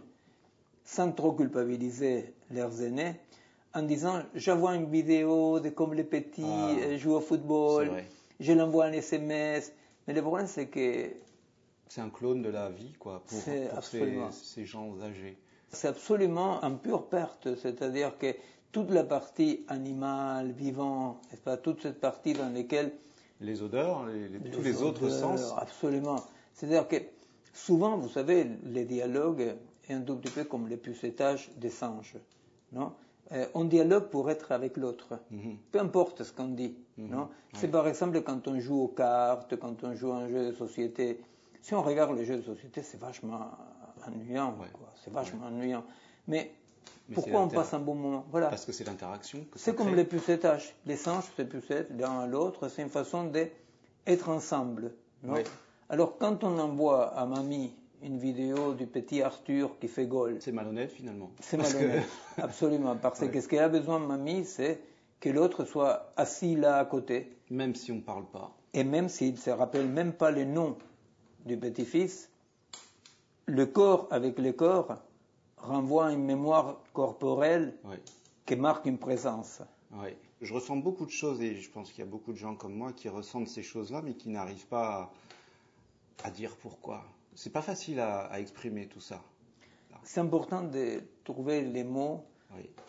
sans 0.83 1.11
trop 1.11 1.33
culpabiliser 1.33 2.33
leurs 2.49 2.81
aînés, 2.81 3.15
en 3.75 3.83
disant 3.83 4.23
j'envoie 4.33 4.75
une 4.75 4.89
vidéo 4.89 5.59
de 5.59 5.69
comme 5.69 5.93
les 5.93 6.03
petits 6.03 6.43
ah. 6.45 6.97
jouent 6.97 7.15
au 7.15 7.21
football, 7.21 7.91
je 8.39 8.53
l'envoie 8.53 8.85
en 8.87 8.91
SMS. 8.91 9.71
Mais 10.07 10.13
le 10.13 10.21
problème, 10.21 10.47
c'est 10.47 10.67
que. 10.67 11.09
C'est 11.87 12.01
un 12.01 12.09
clone 12.09 12.41
de 12.41 12.49
la 12.49 12.69
vie, 12.69 12.93
quoi, 12.93 13.23
pour, 13.27 13.39
ces, 13.39 14.65
gens 14.65 14.99
âgés. 15.01 15.37
C'est 15.69 15.87
absolument 15.87 16.63
en 16.63 16.75
pure 16.75 17.07
perte, 17.07 17.55
c'est-à-dire 17.55 18.17
que 18.17 18.35
toute 18.71 18.89
la 18.89 19.03
partie 19.03 19.63
animale, 19.67 20.51
vivant, 20.51 21.21
pas, 21.43 21.57
toute 21.57 21.81
cette 21.83 21.99
partie 21.99 22.33
dans 22.33 22.49
laquelle. 22.49 22.91
Les 23.41 23.61
odeurs, 23.61 24.07
tous 24.51 24.61
les 24.61 24.81
autres 24.81 25.09
sens. 25.09 25.53
Absolument. 25.57 26.23
C'est-à-dire 26.53 26.87
que 26.87 26.97
souvent, 27.53 27.97
vous 27.97 28.09
savez, 28.09 28.47
les 28.63 28.85
dialogues 28.85 29.55
est 29.87 29.93
un 29.93 30.01
tout 30.01 30.15
petit 30.15 30.31
peu 30.31 30.43
comme 30.45 30.67
l'épucetage 30.67 31.51
des 31.57 31.69
singes. 31.69 32.15
Non? 32.71 32.93
Euh, 33.31 33.45
on 33.53 33.63
dialogue 33.63 34.09
pour 34.09 34.29
être 34.29 34.51
avec 34.51 34.77
l'autre, 34.77 35.19
mhm. 35.31 35.57
peu 35.71 35.79
importe 35.79 36.23
ce 36.23 36.33
qu'on 36.33 36.49
dit. 36.49 36.75
Mhm. 36.97 37.27
C'est 37.53 37.69
par 37.69 37.87
exemple 37.87 38.21
quand 38.21 38.47
on 38.47 38.59
joue 38.59 38.81
aux 38.81 38.87
cartes, 38.89 39.55
quand 39.57 39.83
on 39.83 39.95
joue 39.95 40.11
à 40.11 40.17
un 40.17 40.27
jeu 40.27 40.51
de 40.51 40.55
société. 40.55 41.21
Si 41.61 41.73
on 41.73 41.81
regarde 41.81 42.15
les 42.17 42.25
jeux 42.25 42.37
de 42.37 42.41
société, 42.41 42.81
c'est 42.83 42.99
vachement 42.99 43.51
ennuyant. 44.05 44.55
C'est 45.03 45.13
vachement 45.13 45.47
ennuyant. 45.47 45.85
Mais, 46.27 46.51
pourquoi 47.13 47.41
on 47.41 47.47
passe 47.47 47.73
un 47.73 47.79
bon 47.79 47.95
moment? 47.95 48.25
Voilà. 48.31 48.47
Parce 48.47 48.65
que 48.65 48.71
c'est 48.73 48.83
l'interaction. 48.83 49.45
C'est 49.55 49.75
comme 49.75 49.95
les 49.95 50.03
pucettages. 50.03 50.75
Les 50.85 50.97
singes 50.97 51.25
se 51.37 51.41
pucettent 51.41 51.91
l'un 51.97 52.19
à 52.21 52.27
l'autre. 52.27 52.67
C'est 52.67 52.81
une 52.81 52.89
façon 52.89 53.25
d'être 53.25 54.29
ensemble. 54.29 54.93
Alors 55.89 56.17
quand 56.17 56.43
on 56.43 56.57
envoie 56.59 57.13
à 57.17 57.25
mamie 57.25 57.73
une 58.03 58.17
vidéo 58.17 58.73
du 58.73 58.85
petit 58.85 59.21
Arthur 59.21 59.79
qui 59.79 59.87
fait 59.87 60.05
gol. 60.05 60.37
C'est 60.41 60.51
malhonnête 60.51 60.91
finalement. 60.91 61.31
C'est 61.39 61.57
malhonnête, 61.57 62.07
absolument. 62.37 62.95
Parce 62.95 63.27
que 63.27 63.41
ce 63.41 63.47
qu'elle 63.47 63.63
a 63.63 63.69
besoin, 63.69 63.99
mamie, 63.99 64.45
c'est 64.45 64.81
que 65.19 65.29
l'autre 65.29 65.65
soit 65.65 66.11
assis 66.17 66.55
là 66.55 66.77
à 66.77 66.85
côté. 66.85 67.37
Même 67.49 67.75
si 67.75 67.91
on 67.91 67.95
ne 67.95 68.01
parle 68.01 68.25
pas. 68.25 68.55
Et 68.73 68.83
même 68.83 69.07
s'il 69.09 69.33
ne 69.33 69.37
se 69.37 69.49
rappelle 69.49 69.87
même 69.87 70.13
pas 70.13 70.31
le 70.31 70.43
nom 70.43 70.77
du 71.45 71.57
petit-fils, 71.57 72.29
le 73.45 73.65
corps 73.65 74.07
avec 74.11 74.39
le 74.39 74.51
corps 74.51 74.95
renvoie 75.57 76.11
une 76.11 76.23
mémoire 76.23 76.81
corporelle 76.93 77.73
qui 78.45 78.55
marque 78.55 78.85
une 78.85 78.97
présence. 78.97 79.61
Oui. 79.93 80.09
Je 80.41 80.53
ressens 80.53 80.75
beaucoup 80.77 81.05
de 81.05 81.11
choses 81.11 81.41
et 81.41 81.55
je 81.55 81.69
pense 81.69 81.91
qu'il 81.91 82.03
y 82.03 82.07
a 82.07 82.09
beaucoup 82.09 82.33
de 82.33 82.37
gens 82.37 82.55
comme 82.55 82.73
moi 82.73 82.91
qui 82.91 83.07
ressentent 83.07 83.47
ces 83.47 83.63
choses-là 83.63 84.01
mais 84.03 84.13
qui 84.13 84.29
n'arrivent 84.29 84.67
pas 84.67 85.09
à 86.23 86.31
dire 86.31 86.55
pourquoi. 86.57 87.05
C'est 87.35 87.51
pas 87.51 87.61
facile 87.61 87.99
à, 87.99 88.39
exprimer 88.39 88.87
tout 88.87 88.99
ça. 88.99 89.21
C'est 90.03 90.19
important 90.19 90.63
de 90.63 91.01
trouver 91.23 91.61
les 91.61 91.83
mots 91.83 92.23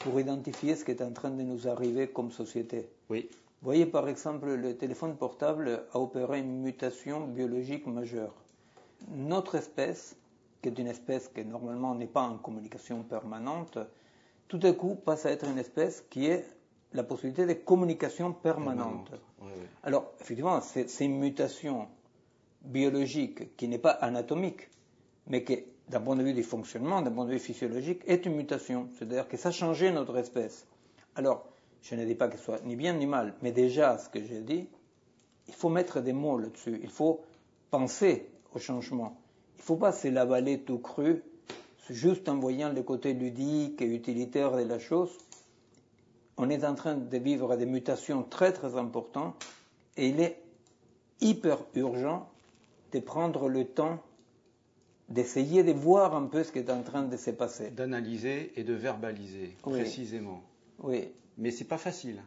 pour 0.01 0.21
identifier 0.21 0.77
ce 0.77 0.85
qui 0.85 0.91
est 0.91 1.03
en 1.03 1.13
train 1.13 1.31
de 1.31 1.43
nous 1.43 1.69
arriver 1.69 2.09
comme 2.09 2.31
société. 2.31 2.89
Oui. 3.09 3.29
Vous 3.31 3.67
voyez 3.67 3.87
par 3.87 4.09
exemple, 4.09 4.53
le 4.53 4.77
téléphone 4.77 5.17
portable 5.17 5.85
a 5.93 5.99
opéré 5.99 6.41
une 6.41 6.61
mutation 6.61 7.27
biologique 7.27 7.87
majeure. 7.87 8.35
Notre 9.09 9.55
espèce, 9.55 10.17
qui 10.61 10.69
est 10.69 10.79
une 10.79 10.89
espèce 10.89 11.29
qui 11.29 11.45
normalement 11.45 11.95
n'est 11.95 12.07
pas 12.07 12.23
en 12.23 12.37
communication 12.37 13.03
permanente, 13.03 13.79
tout 14.49 14.61
à 14.63 14.73
coup 14.73 14.97
passe 14.97 15.25
à 15.25 15.31
être 15.31 15.49
une 15.49 15.59
espèce 15.59 16.05
qui 16.11 16.27
est 16.27 16.45
la 16.93 17.03
possibilité 17.03 17.47
de 17.47 17.55
communication 17.55 18.33
permanente. 18.33 19.11
Alors, 19.83 20.13
effectivement, 20.21 20.61
c'est 20.61 21.05
une 21.05 21.19
mutation 21.19 21.89
biologique 22.65 23.57
qui 23.57 23.69
n'est 23.69 23.79
pas 23.79 23.91
anatomique, 23.91 24.69
mais 25.27 25.45
qui, 25.45 25.65
d'un 25.89 26.01
point 26.01 26.17
de 26.17 26.23
vue 26.23 26.35
du 26.35 26.43
fonctionnement, 26.43 27.03
d'un 27.03 27.11
point 27.11 27.27
de 27.27 27.33
vue 27.33 27.39
physiologique, 27.39 28.03
est 28.07 28.27
une 28.27 28.37
mutation. 28.37 28.89
C'est-à-dire 28.99 29.29
que 29.29 29.37
ça 29.37 29.51
a 29.51 29.53
changé 29.53 29.91
notre 29.93 30.17
espèce. 30.17 30.67
Alors, 31.15 31.47
je 31.83 31.95
ne 31.95 32.05
dis 32.05 32.15
pas 32.15 32.29
que 32.29 32.39
ce 32.39 32.45
soit 32.45 32.63
ni 32.65 32.77
bien 32.77 32.95
ni 32.95 33.07
mal, 33.07 33.35
mais 33.43 33.53
déjà, 33.53 33.99
ce 33.99 34.09
que 34.09 34.23
j'ai 34.23 34.41
dit, 34.41 34.67
il 35.49 35.55
faut 35.55 35.69
mettre 35.69 36.01
des 36.01 36.15
mots 36.15 36.39
là-dessus. 36.39 36.81
Il 36.83 36.91
faut 36.91 37.21
penser 37.71 38.27
au 38.55 38.59
changement. 38.59 39.21
Il 39.57 39.61
ne 39.61 39.65
faut 39.65 39.77
pas 39.77 39.93
se 39.93 40.09
l'avaler 40.09 40.61
tout 40.61 40.79
cru, 40.79 41.23
juste 41.91 42.29
en 42.29 42.39
voyant 42.39 42.73
le 42.73 42.83
côté 42.83 43.13
ludique 43.13 43.83
et 43.83 43.87
utilitaire 43.87 44.57
de 44.57 44.63
la 44.63 44.79
chose. 44.79 45.11
On 46.37 46.49
est 46.51 46.65
en 46.65 46.75
train 46.75 46.95
de 46.95 47.19
vivre 47.19 47.57
des 47.57 47.67
mutations 47.67 48.23
très 48.25 48.53
très 48.53 48.77
importantes 48.77 49.45
et 49.97 50.09
il 50.09 50.21
est 50.21 50.43
hyper 51.21 51.59
urgent 51.75 52.29
de 52.95 53.01
prendre 53.01 53.49
le 53.49 53.65
temps 53.65 53.99
d'essayer 55.09 55.65
de 55.65 55.73
voir 55.73 56.15
un 56.15 56.27
peu 56.27 56.45
ce 56.45 56.53
qui 56.53 56.61
est 56.61 56.71
en 56.71 56.83
train 56.83 57.03
de 57.03 57.17
se 57.17 57.31
passer. 57.31 57.71
D'analyser 57.71 58.53
et 58.57 58.65
de 58.65 58.73
verbaliser 58.73 59.57
précisément. 59.61 60.43
Oui. 60.83 61.09
Mais 61.37 61.51
c'est 61.51 61.65
pas 61.65 61.77
facile. 61.77 62.23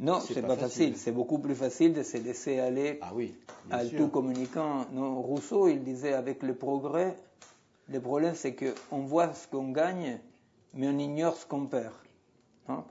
Non, 0.00 0.20
c'est 0.20 0.42
pas, 0.42 0.48
pas 0.48 0.56
facile. 0.56 0.96
C'est 0.96 1.12
beaucoup 1.12 1.38
plus 1.38 1.54
facile 1.54 1.92
de 1.92 2.02
se 2.02 2.18
laisser 2.18 2.58
aller 2.58 2.98
ah 3.00 3.12
oui, 3.14 3.34
à 3.70 3.84
tout 3.84 4.08
communiquant. 4.08 4.86
Non, 4.92 5.22
Rousseau, 5.22 5.68
il 5.68 5.82
disait 5.82 6.12
avec 6.12 6.42
le 6.42 6.54
progrès, 6.54 7.16
le 7.88 8.00
problème 8.00 8.34
c'est 8.34 8.54
qu'on 8.54 9.00
voit 9.00 9.32
ce 9.34 9.48
qu'on 9.48 9.70
gagne, 9.70 10.20
mais 10.74 10.86
on 10.88 10.98
ignore 10.98 11.36
ce 11.36 11.46
qu'on 11.46 11.66
perd. 11.66 11.94
Hein? 12.68 12.84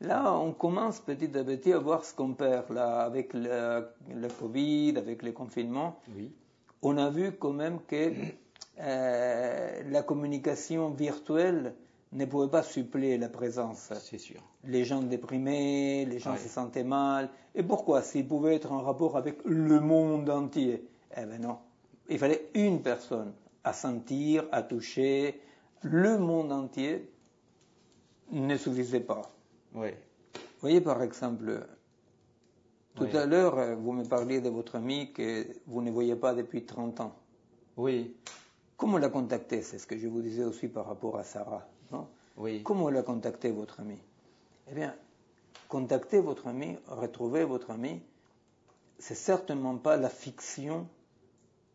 Là, 0.00 0.36
on 0.36 0.52
commence 0.52 1.00
petit 1.00 1.36
à 1.36 1.42
petit 1.42 1.72
à 1.72 1.78
voir 1.78 2.04
ce 2.04 2.14
qu'on 2.14 2.34
perd. 2.34 2.70
Là, 2.70 3.00
avec 3.00 3.34
le, 3.34 3.88
le 4.14 4.28
Covid, 4.28 4.94
avec 4.96 5.22
le 5.22 5.32
confinement, 5.32 5.98
oui 6.16 6.30
on 6.82 6.98
a 6.98 7.10
vu 7.10 7.32
quand 7.32 7.52
même 7.52 7.80
que 7.86 8.12
euh, 8.80 9.82
la 9.90 10.02
communication 10.02 10.90
virtuelle 10.90 11.74
ne 12.12 12.24
pouvait 12.26 12.48
pas 12.48 12.62
suppléer 12.62 13.16
la 13.18 13.28
présence. 13.28 13.92
C'est 14.00 14.18
sûr. 14.18 14.42
Les 14.64 14.84
gens 14.84 15.00
déprimés, 15.02 16.04
les 16.04 16.18
gens 16.18 16.36
se 16.36 16.48
sentaient 16.48 16.84
mal. 16.84 17.30
Et 17.54 17.62
pourquoi? 17.62 18.02
S'ils 18.02 18.26
pouvaient 18.26 18.56
être 18.56 18.72
en 18.72 18.80
rapport 18.80 19.16
avec 19.16 19.38
le 19.44 19.80
monde 19.80 20.28
entier. 20.28 20.86
Eh 21.16 21.24
bien 21.24 21.38
non. 21.38 21.58
Il 22.08 22.18
fallait 22.18 22.50
une 22.54 22.82
personne 22.82 23.32
à 23.64 23.72
sentir, 23.72 24.44
à 24.52 24.62
toucher. 24.62 25.40
Le 25.82 26.18
monde 26.18 26.52
entier 26.52 27.10
ne 28.30 28.56
suffisait 28.56 29.00
pas. 29.00 29.22
Oui. 29.74 29.90
Vous 30.34 30.40
voyez 30.60 30.80
par 30.80 31.02
exemple, 31.02 31.66
tout 32.94 33.08
à 33.14 33.26
l'heure, 33.26 33.58
euh, 33.58 33.74
vous 33.74 33.92
me 33.92 34.04
parliez 34.04 34.40
de 34.40 34.48
votre 34.48 34.76
ami 34.76 35.12
que 35.12 35.46
vous 35.66 35.82
ne 35.82 35.90
voyez 35.90 36.16
pas 36.16 36.34
depuis 36.34 36.64
30 36.64 37.00
ans. 37.00 37.14
Oui. 37.76 38.14
Comment 38.76 38.98
la 38.98 39.08
contacter 39.08 39.62
C'est 39.62 39.78
ce 39.78 39.86
que 39.86 39.96
je 39.96 40.08
vous 40.08 40.20
disais 40.20 40.44
aussi 40.44 40.68
par 40.68 40.86
rapport 40.86 41.18
à 41.18 41.24
Sarah. 41.24 41.66
Non? 41.90 42.08
Oui. 42.36 42.62
Comment 42.62 42.90
la 42.90 43.02
contacter, 43.02 43.50
votre 43.50 43.80
ami? 43.80 43.98
Eh 44.70 44.74
bien, 44.74 44.94
contacter 45.68 46.20
votre 46.20 46.48
ami, 46.48 46.76
retrouver 46.88 47.44
votre 47.44 47.70
ami, 47.70 48.02
c'est 48.98 49.14
certainement 49.14 49.76
pas 49.76 49.96
la 49.96 50.08
fiction 50.08 50.86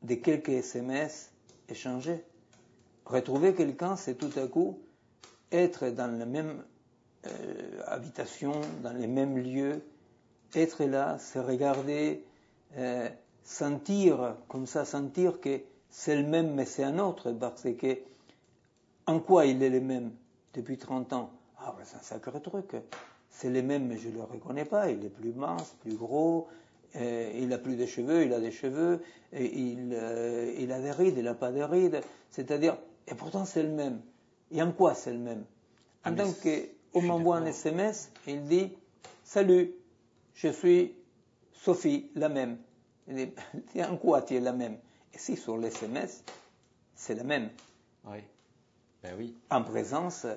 de 0.03 0.15
quelques 0.15 0.49
SMS 0.49 1.31
échangés. 1.67 2.23
Retrouver 3.05 3.53
quelqu'un, 3.53 3.95
c'est 3.95 4.15
tout 4.15 4.31
à 4.37 4.47
coup 4.47 4.79
être 5.51 5.89
dans 5.89 6.17
la 6.17 6.25
même 6.25 6.63
euh, 7.25 7.81
habitation, 7.85 8.51
dans 8.83 8.93
les 8.93 9.07
mêmes 9.07 9.37
lieux, 9.37 9.81
être 10.55 10.83
là, 10.85 11.17
se 11.19 11.39
regarder, 11.39 12.23
euh, 12.77 13.09
sentir 13.43 14.35
comme 14.47 14.67
ça, 14.67 14.85
sentir 14.85 15.39
que 15.39 15.61
c'est 15.89 16.15
le 16.15 16.27
même 16.27 16.53
mais 16.53 16.65
c'est 16.65 16.83
un 16.83 16.99
autre, 16.99 17.31
parce 17.31 17.63
que 17.63 17.97
en 19.05 19.19
quoi 19.19 19.45
il 19.45 19.63
est 19.63 19.69
le 19.69 19.81
même 19.81 20.11
depuis 20.53 20.77
30 20.77 21.13
ans? 21.13 21.31
Ah, 21.59 21.73
ben, 21.77 21.83
c'est 21.85 21.97
un 21.97 22.01
sacré 22.01 22.41
truc. 22.41 22.75
C'est 23.29 23.49
le 23.49 23.61
même 23.61 23.87
mais 23.87 23.97
je 23.97 24.09
ne 24.09 24.15
le 24.15 24.23
reconnais 24.23 24.65
pas. 24.65 24.89
Il 24.89 25.03
est 25.05 25.09
plus 25.09 25.33
mince, 25.33 25.75
plus 25.81 25.95
gros, 25.95 26.47
euh, 26.95 27.31
il 27.35 27.51
a 27.53 27.57
plus 27.57 27.75
de 27.75 27.85
cheveux, 27.85 28.25
il 28.25 28.33
a 28.33 28.39
des 28.39 28.51
cheveux, 28.51 29.01
et 29.33 29.45
il, 29.45 29.91
euh, 29.93 30.53
il 30.57 30.71
a 30.71 30.79
des 30.79 30.91
rides, 30.91 31.15
il 31.17 31.23
n'a 31.23 31.33
pas 31.33 31.51
de 31.51 31.61
rides. 31.61 32.01
C'est-à-dire, 32.31 32.77
et 33.07 33.15
pourtant 33.15 33.45
c'est 33.45 33.63
le 33.63 33.69
même. 33.69 34.01
Et 34.51 34.61
en 34.61 34.71
quoi 34.71 34.93
c'est 34.93 35.11
le 35.11 35.19
même? 35.19 35.43
En 36.05 36.13
tant 36.15 36.31
que 36.31 36.69
On 36.93 37.01
m'envoie 37.01 37.37
un 37.37 37.45
SMS 37.45 38.11
il 38.27 38.43
dit 38.43 38.71
Salut, 39.23 39.71
je 40.37 40.49
suis 40.49 40.95
Sophie, 41.51 42.11
la 42.15 42.29
même. 42.29 42.57
En 43.75 43.97
quoi 44.01 44.21
tu 44.21 44.35
es 44.35 44.39
la 44.39 44.53
même? 44.53 44.77
Et 45.13 45.17
si 45.17 45.35
sur 45.35 45.57
l'SMS, 45.57 46.23
c'est 46.95 47.15
la 47.15 47.23
même. 47.23 47.49
Oui. 48.05 48.19
Ben 49.01 49.15
oui. 49.17 49.35
En 49.49 49.63
présence, 49.63 50.27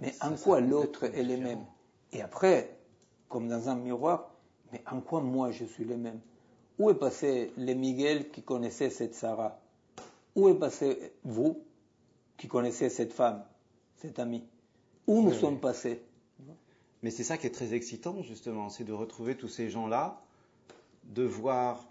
mais 0.00 0.14
en 0.20 0.32
quoi 0.32 0.60
l'autre 0.60 1.04
est 1.04 1.22
le 1.22 1.38
même? 1.38 1.64
Et 2.12 2.20
après, 2.20 2.76
comme 3.28 3.48
dans 3.48 3.68
un 3.70 3.76
miroir, 3.76 4.30
mais 4.70 4.82
en 4.90 5.00
quoi 5.00 5.22
moi 5.22 5.50
je 5.50 5.64
suis 5.64 5.84
le 5.84 5.96
même? 5.96 6.20
Où 6.78 6.90
est 6.90 6.94
passé 6.94 7.52
le 7.56 7.72
Miguel 7.72 8.30
qui 8.30 8.42
connaissait 8.42 8.90
cette 8.90 9.14
Sarah? 9.14 9.58
Où 10.34 10.50
est 10.50 10.58
passé 10.58 11.14
vous 11.24 11.62
qui 12.36 12.48
connaissez 12.48 12.90
cette 12.90 13.14
femme, 13.14 13.42
cette 13.96 14.18
amie 14.18 14.44
Où 15.06 15.22
nous 15.22 15.32
sommes 15.32 15.58
passés? 15.58 16.02
Mais 17.06 17.12
c'est 17.12 17.22
ça 17.22 17.38
qui 17.38 17.46
est 17.46 17.54
très 17.54 17.72
excitant, 17.72 18.20
justement, 18.22 18.68
c'est 18.68 18.82
de 18.82 18.92
retrouver 18.92 19.36
tous 19.36 19.46
ces 19.46 19.70
gens-là, 19.70 20.20
de 21.04 21.22
voir 21.22 21.84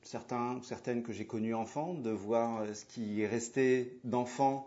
certains, 0.00 0.58
certaines 0.62 1.02
que 1.02 1.12
j'ai 1.12 1.26
connues 1.26 1.54
enfants, 1.54 1.92
de 1.92 2.08
voir 2.08 2.64
ce 2.74 2.86
qui 2.86 3.20
est 3.20 3.26
resté 3.26 3.98
d'enfant 4.04 4.66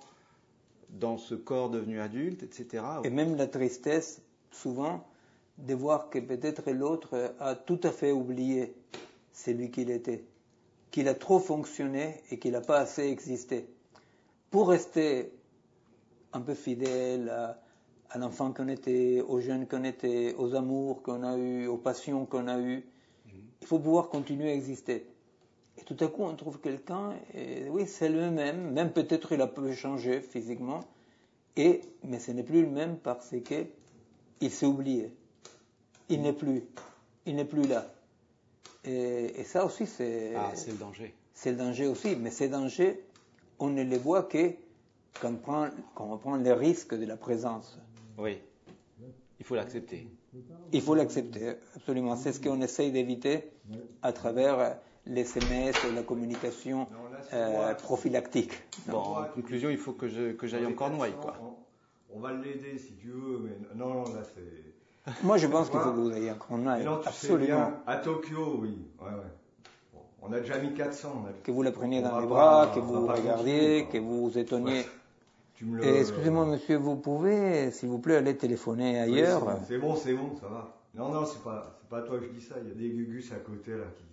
dans 0.89 1.17
ce 1.17 1.33
corps 1.33 1.71
devenu 1.71 1.99
adulte, 1.99 2.43
etc. 2.43 2.83
Et 3.05 3.09
même 3.09 3.37
la 3.37 3.47
tristesse, 3.47 4.21
souvent, 4.51 5.03
de 5.57 5.73
voir 5.73 6.11
que 6.11 6.19
peut-être 6.19 6.69
l'autre 6.69 7.33
a 7.39 7.55
tout 7.55 7.79
à 7.81 7.89
fait 7.89 8.11
oublié 8.11 8.75
celui 9.33 9.71
qu'il 9.71 9.89
était, 9.89 10.23
qu'il 10.91 11.07
a 11.07 11.15
trop 11.15 11.39
fonctionné 11.39 12.21
et 12.29 12.37
qu'il 12.37 12.51
n'a 12.51 12.61
pas 12.61 12.77
assez 12.77 13.07
existé. 13.07 13.65
Pour 14.51 14.69
rester 14.69 15.31
un 16.33 16.41
peu 16.41 16.53
fidèle 16.53 17.29
à, 17.29 17.59
l'enfant 18.17 18.51
qu'on 18.51 18.67
était, 18.67 19.21
aux 19.27 19.39
jeunes 19.39 19.67
qu'on 19.67 19.83
était, 19.83 20.33
aux 20.37 20.55
amours 20.55 21.01
qu'on 21.01 21.23
a 21.23 21.37
eus, 21.37 21.67
aux 21.67 21.77
passions 21.77 22.25
qu'on 22.25 22.47
a 22.47 22.59
eues, 22.59 22.85
mhm. 23.25 23.33
il 23.61 23.67
faut 23.67 23.79
pouvoir 23.79 24.09
continuer 24.09 24.51
à 24.51 24.53
exister. 24.53 25.05
Et 25.77 25.83
tout 25.83 25.97
à 25.99 26.07
coup, 26.07 26.23
on 26.23 26.35
trouve 26.35 26.59
quelqu'un, 26.59 27.13
et 27.33 27.69
oui, 27.69 27.85
c'est 27.87 28.09
le 28.09 28.31
même, 28.31 28.71
même 28.71 28.91
peut-être 28.91 29.31
il 29.31 29.41
a 29.41 29.47
peu 29.47 29.71
changé 29.73 30.21
physiquement, 30.21 30.81
et, 31.55 31.81
mais 32.03 32.19
ce 32.19 32.31
n'est 32.31 32.43
plus 32.43 32.61
le 32.61 32.69
même 32.69 32.97
parce 32.97 33.33
qu'il 33.43 34.51
s'est 34.51 34.65
oublié. 34.65 35.11
Il 36.09 36.21
n'est 36.21 36.33
plus. 36.33 36.63
Il 37.25 37.35
n'est 37.35 37.45
plus 37.45 37.67
là. 37.67 37.85
Et, 38.85 39.43
ça 39.43 39.65
aussi, 39.65 39.85
c'est. 39.85 40.33
Ah, 40.35 40.51
c'est 40.55 40.71
le 40.71 40.77
danger. 40.77 41.13
C'est 41.33 41.51
le 41.51 41.57
danger 41.57 41.87
aussi, 41.87 42.15
mais 42.15 42.31
ces 42.31 42.47
dangers, 42.47 43.03
on 43.59 43.67
ne 43.67 43.83
les 43.83 43.97
voit 43.97 44.23
que 44.23 44.53
quand 45.19 45.29
on 45.29 45.35
prend, 45.35 45.67
quand 45.93 46.11
on 46.11 46.17
prend 46.17 46.35
les 46.35 46.53
risques 46.53 46.95
de 46.95 47.05
la 47.05 47.17
présence. 47.17 47.77
Oui. 48.17 48.39
Il 49.39 49.45
faut 49.45 49.55
l'accepter. 49.55 50.07
Il 50.71 50.81
faut 50.81 50.95
l'accepter, 50.95 51.55
absolument. 51.75 52.15
C'est 52.15 52.33
ce 52.33 52.41
qu'on 52.41 52.61
essaye 52.61 52.91
d'éviter 52.91 53.49
à 54.01 54.11
travers 54.11 54.77
les 55.05 55.21
SMS, 55.21 55.75
la 55.95 56.03
communication 56.03 56.87
euh, 57.33 57.73
prophylactique. 57.75 58.51
Bon, 58.87 58.97
en 58.97 59.23
conclusion, 59.25 59.69
il 59.69 59.77
faut 59.77 59.93
que, 59.93 60.07
je, 60.07 60.33
que 60.33 60.47
j'aille 60.47 60.65
en 60.65 60.73
Cornouailles, 60.73 61.15
quoi. 61.21 61.35
On, 62.13 62.19
va 62.19 62.33
l'aider 62.33 62.77
si 62.77 62.93
tu 62.93 63.09
veux, 63.09 63.39
mais 63.39 63.57
non, 63.75 63.93
non, 63.93 64.03
là 64.03 64.23
c'est. 64.23 65.13
Moi, 65.23 65.37
je 65.37 65.47
pense 65.47 65.69
qu'il 65.69 65.79
faut 65.79 65.91
que 65.91 65.99
vous 65.99 66.11
ayez 66.11 66.31
en 66.31 66.35
Cornouailles. 66.35 66.83
Non, 66.83 66.99
tu 66.99 67.07
absolument. 67.07 67.71
à 67.85 67.97
Tokyo, 67.97 68.59
oui. 68.59 68.77
Ouais, 68.99 69.07
ouais. 69.07 70.01
on 70.21 70.33
a 70.33 70.39
déjà 70.39 70.57
mis 70.57 70.73
400. 70.73 71.25
Que 71.43 71.51
vous 71.51 71.63
la 71.63 71.71
preniez 71.71 72.01
dans 72.01 72.19
les 72.19 72.27
bras, 72.27 72.71
que 72.73 72.79
vous 72.79 73.07
regardiez, 73.07 73.87
que 73.91 73.97
vous 73.97 74.29
vous 74.29 74.37
étonniez. 74.37 74.85
Excusez-moi, 75.81 76.45
monsieur, 76.45 76.77
vous 76.77 76.95
pouvez, 76.95 77.71
s'il 77.71 77.89
vous 77.89 77.99
plaît, 77.99 78.17
aller 78.17 78.37
téléphoner 78.37 78.99
ailleurs 78.99 79.59
C'est 79.67 79.77
bon, 79.77 79.95
c'est 79.95 80.13
bon, 80.13 80.35
ça 80.39 80.47
va. 80.47 80.73
Non, 80.93 81.11
non, 81.11 81.25
c'est 81.25 81.43
pas, 81.43 81.77
c'est 81.79 81.89
pas 81.89 82.01
toi 82.01 82.17
que 82.19 82.25
je 82.25 82.29
dis 82.31 82.41
ça. 82.41 82.55
Il 82.61 82.69
y 82.69 82.71
a 82.71 82.75
des 82.75 82.89
gugus 82.89 83.31
à 83.31 83.35
côté 83.35 83.71
là 83.71 83.85
qui 83.97 84.07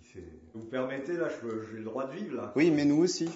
vous 0.53 0.65
permettez, 0.65 1.13
là, 1.13 1.27
j'ai 1.29 1.77
le 1.77 1.83
droit 1.83 2.07
de 2.07 2.13
vivre, 2.13 2.35
là. 2.37 2.53
Oui, 2.55 2.71
mais 2.71 2.85
nous 2.85 3.03
aussi. 3.03 3.29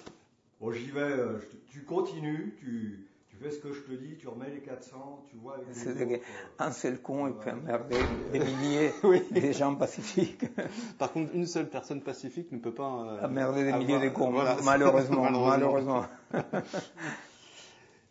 Bon, 0.62 0.72
j'y 0.72 0.92
vais, 0.92 1.02
euh, 1.02 1.40
tu 1.72 1.84
continues, 1.84 2.56
tu, 2.60 3.06
fais 3.42 3.52
ce 3.52 3.60
que 3.60 3.72
je 3.72 3.80
te 3.82 3.94
dis, 3.94 4.18
tu 4.18 4.28
remets 4.28 4.50
les 4.50 4.60
400, 4.60 5.26
tu 5.30 5.38
vois. 5.38 5.58
C'est 5.72 6.22
un 6.60 6.72
seul 6.72 7.02
con, 7.02 7.28
il 7.28 7.34
peut 7.34 7.52
emmerder 7.52 8.10
des 8.28 8.40
milliers 8.40 8.92
de 9.32 9.52
gens 9.54 9.76
pacifiques. 9.76 10.44
Par 10.98 11.14
contre, 11.14 11.34
une 11.34 11.48
seule 11.48 11.70
personne 11.70 12.02
pacifique 12.02 12.52
ne 12.52 12.60
peut 12.60 12.74
pas. 12.74 13.20
Euh, 13.22 13.26
emmerder 13.26 13.64
des 13.64 13.74
milliers 13.74 14.00
de 14.00 14.10
cons, 14.10 14.32
malheureusement. 14.64 15.30
malheureusement. 15.32 16.06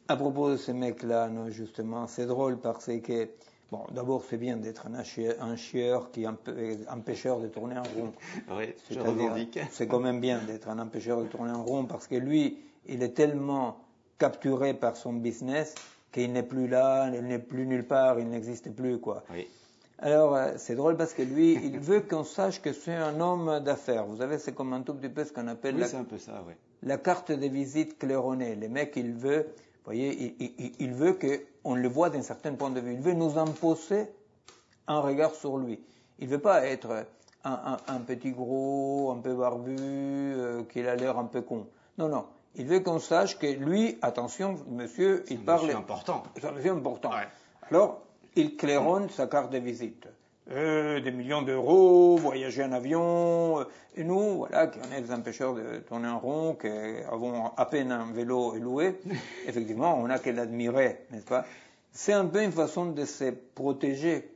À 0.08 0.16
propos 0.16 0.50
de 0.50 0.56
ce 0.56 0.72
mec-là, 0.72 1.30
justement, 1.50 2.06
c'est 2.06 2.26
drôle 2.26 2.58
parce 2.58 2.86
que 2.86 3.28
Bon, 3.70 3.84
d'abord, 3.92 4.24
c'est 4.28 4.38
bien 4.38 4.56
d'être 4.56 4.86
un, 4.86 5.54
chieur 5.54 6.10
qui 6.10 6.24
est 6.24 6.88
empêcheur 6.88 7.38
de 7.38 7.48
tourner 7.48 7.76
en 7.76 7.82
rond. 7.82 8.12
Oui, 8.56 8.74
je 8.90 8.98
revendique. 8.98 9.58
C'est 9.70 9.86
quand 9.86 10.00
même 10.00 10.20
bien 10.20 10.38
d'être 10.38 10.70
un 10.70 10.78
empêcheur 10.78 11.20
de 11.20 11.26
tourner 11.26 11.50
en 11.50 11.62
rond 11.62 11.84
parce 11.84 12.06
que 12.06 12.14
lui, 12.14 12.56
il 12.86 13.02
est 13.02 13.14
tellement 13.14 13.76
capturé 14.18 14.72
par 14.72 14.96
son 14.96 15.12
business 15.12 15.74
qu'il 16.12 16.32
n'est 16.32 16.42
plus 16.42 16.66
là, 16.66 17.10
il 17.14 17.26
n'est 17.26 17.38
plus 17.38 17.66
nulle 17.66 17.86
part, 17.86 18.18
il 18.18 18.30
n'existe 18.30 18.74
plus, 18.74 18.98
quoi. 18.98 19.22
Oui. 19.30 19.46
Alors, 19.98 20.34
euh, 20.34 20.52
c'est 20.56 20.76
drôle 20.76 20.96
parce 20.96 21.12
que 21.12 21.22
lui, 21.22 21.58
il 21.62 21.78
veut 21.78 22.00
qu'on 22.00 22.24
sache 22.24 22.62
que 22.62 22.72
c'est 22.72 22.94
un 22.94 23.20
homme 23.20 23.60
d'affaires. 23.62 24.06
Vous 24.06 24.18
savez, 24.18 24.38
c'est 24.38 24.54
comme 24.54 24.72
un 24.72 24.80
tout 24.80 24.94
petit 24.94 25.10
peu 25.10 25.24
ce 25.24 25.32
qu'on 25.32 25.48
appelle 25.48 25.74
oui, 25.74 25.84
la, 25.92 25.98
un 25.98 26.04
peu 26.04 26.16
ça, 26.16 26.42
la 26.84 26.96
carte 26.96 27.32
de 27.32 27.46
visite 27.48 27.98
claironnée. 27.98 28.54
Le 28.54 28.68
mec, 28.68 28.94
il 28.96 29.12
veut 29.12 29.48
voyez, 29.88 30.36
il, 30.78 30.92
veut 30.92 31.14
qu'on 31.14 31.74
le 31.74 31.88
voit 31.88 32.10
d'un 32.10 32.22
certain 32.22 32.54
point 32.54 32.70
de 32.70 32.80
vue. 32.80 32.92
Il 32.92 33.00
veut 33.00 33.14
nous 33.14 33.38
imposer 33.38 34.08
un 34.86 35.00
regard 35.00 35.34
sur 35.34 35.56
lui. 35.56 35.80
Il 36.18 36.26
ne 36.26 36.32
veut 36.32 36.40
pas 36.40 36.66
être 36.66 37.06
un, 37.44 38.00
petit 38.06 38.32
gros, 38.32 39.10
un 39.10 39.20
peu 39.20 39.34
barbu, 39.34 39.76
euh, 39.78 40.64
qu'il 40.64 40.86
a 40.88 40.96
l'air 40.96 41.18
un 41.18 41.24
peu 41.24 41.40
con. 41.40 41.66
Non, 41.96 42.08
non. 42.08 42.26
Il 42.56 42.66
veut 42.66 42.80
qu'on 42.80 42.98
sache 42.98 43.38
que 43.38 43.46
lui, 43.46 43.98
attention, 44.02 44.58
monsieur, 44.68 45.24
il 45.30 45.42
parle. 45.44 45.68
C'est 45.68 45.74
important. 45.74 46.22
C'est 46.36 46.44
un 46.44 46.76
important. 46.76 47.10
Alors, 47.70 48.02
il 48.36 48.56
claironne 48.56 49.08
sa 49.08 49.26
carte 49.26 49.50
de 49.50 49.58
visite. 49.58 50.06
Euh, 50.50 51.00
des 51.00 51.10
millions 51.10 51.42
d'euros, 51.42 52.16
voyager 52.16 52.64
en 52.64 52.72
avion, 52.72 53.60
euh, 53.60 53.64
et 53.96 54.04
nous, 54.04 54.38
voilà, 54.38 54.66
qui 54.68 54.78
on 54.78 54.96
est 54.96 55.02
des 55.02 55.12
empêcheurs 55.12 55.54
de 55.54 55.80
tourner 55.86 56.08
en 56.08 56.18
rond, 56.18 56.54
qui 56.54 56.68
avons 56.68 57.48
à 57.54 57.66
peine 57.66 57.92
un 57.92 58.10
vélo 58.12 58.54
loué, 58.54 58.98
effectivement, 59.46 59.94
on 60.00 60.06
n'a 60.06 60.18
qu'à 60.18 60.32
l'admirer, 60.32 61.04
n'est-ce 61.10 61.26
pas? 61.26 61.44
C'est 61.92 62.14
un 62.14 62.24
peu 62.24 62.42
une 62.42 62.52
façon 62.52 62.92
de 62.92 63.04
se 63.04 63.30
protéger, 63.54 64.30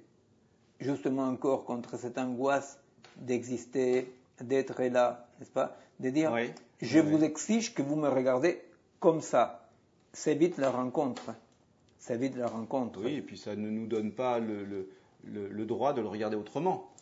justement 0.81 1.25
encore, 1.25 1.65
contre 1.65 1.97
cette 1.97 2.19
angoisse 2.19 2.79
d'exister, 3.17 4.13
d'être 4.39 4.83
là, 4.83 5.27
n'est-ce 5.39 5.51
pas? 5.51 5.79
De 5.99 6.11
dire, 6.11 6.37
je 6.83 6.99
vous 6.99 7.25
exige 7.25 7.73
que 7.73 7.81
vous 7.81 7.97
me 7.97 8.11
regardez 8.11 8.61
comme 9.01 9.23
ça. 9.23 9.67
C'est 10.13 10.35
vite 10.35 10.59
la 10.59 10.71
rencontre. 10.71 11.33
C'est 11.99 12.17
vite 12.19 12.37
la 12.37 12.49
rencontre. 12.49 13.01
Oui, 13.03 13.15
et 13.15 13.23
puis 13.23 13.39
ça 13.39 13.57
ne 13.57 13.71
nous 13.71 13.87
donne 13.87 14.13
pas 14.13 14.39
le 14.41 14.65
le, 14.65 14.89
droit 15.25 15.93
de 15.93 16.01
le 16.01 16.09
regarder 16.09 16.37
autrement. 16.37 16.93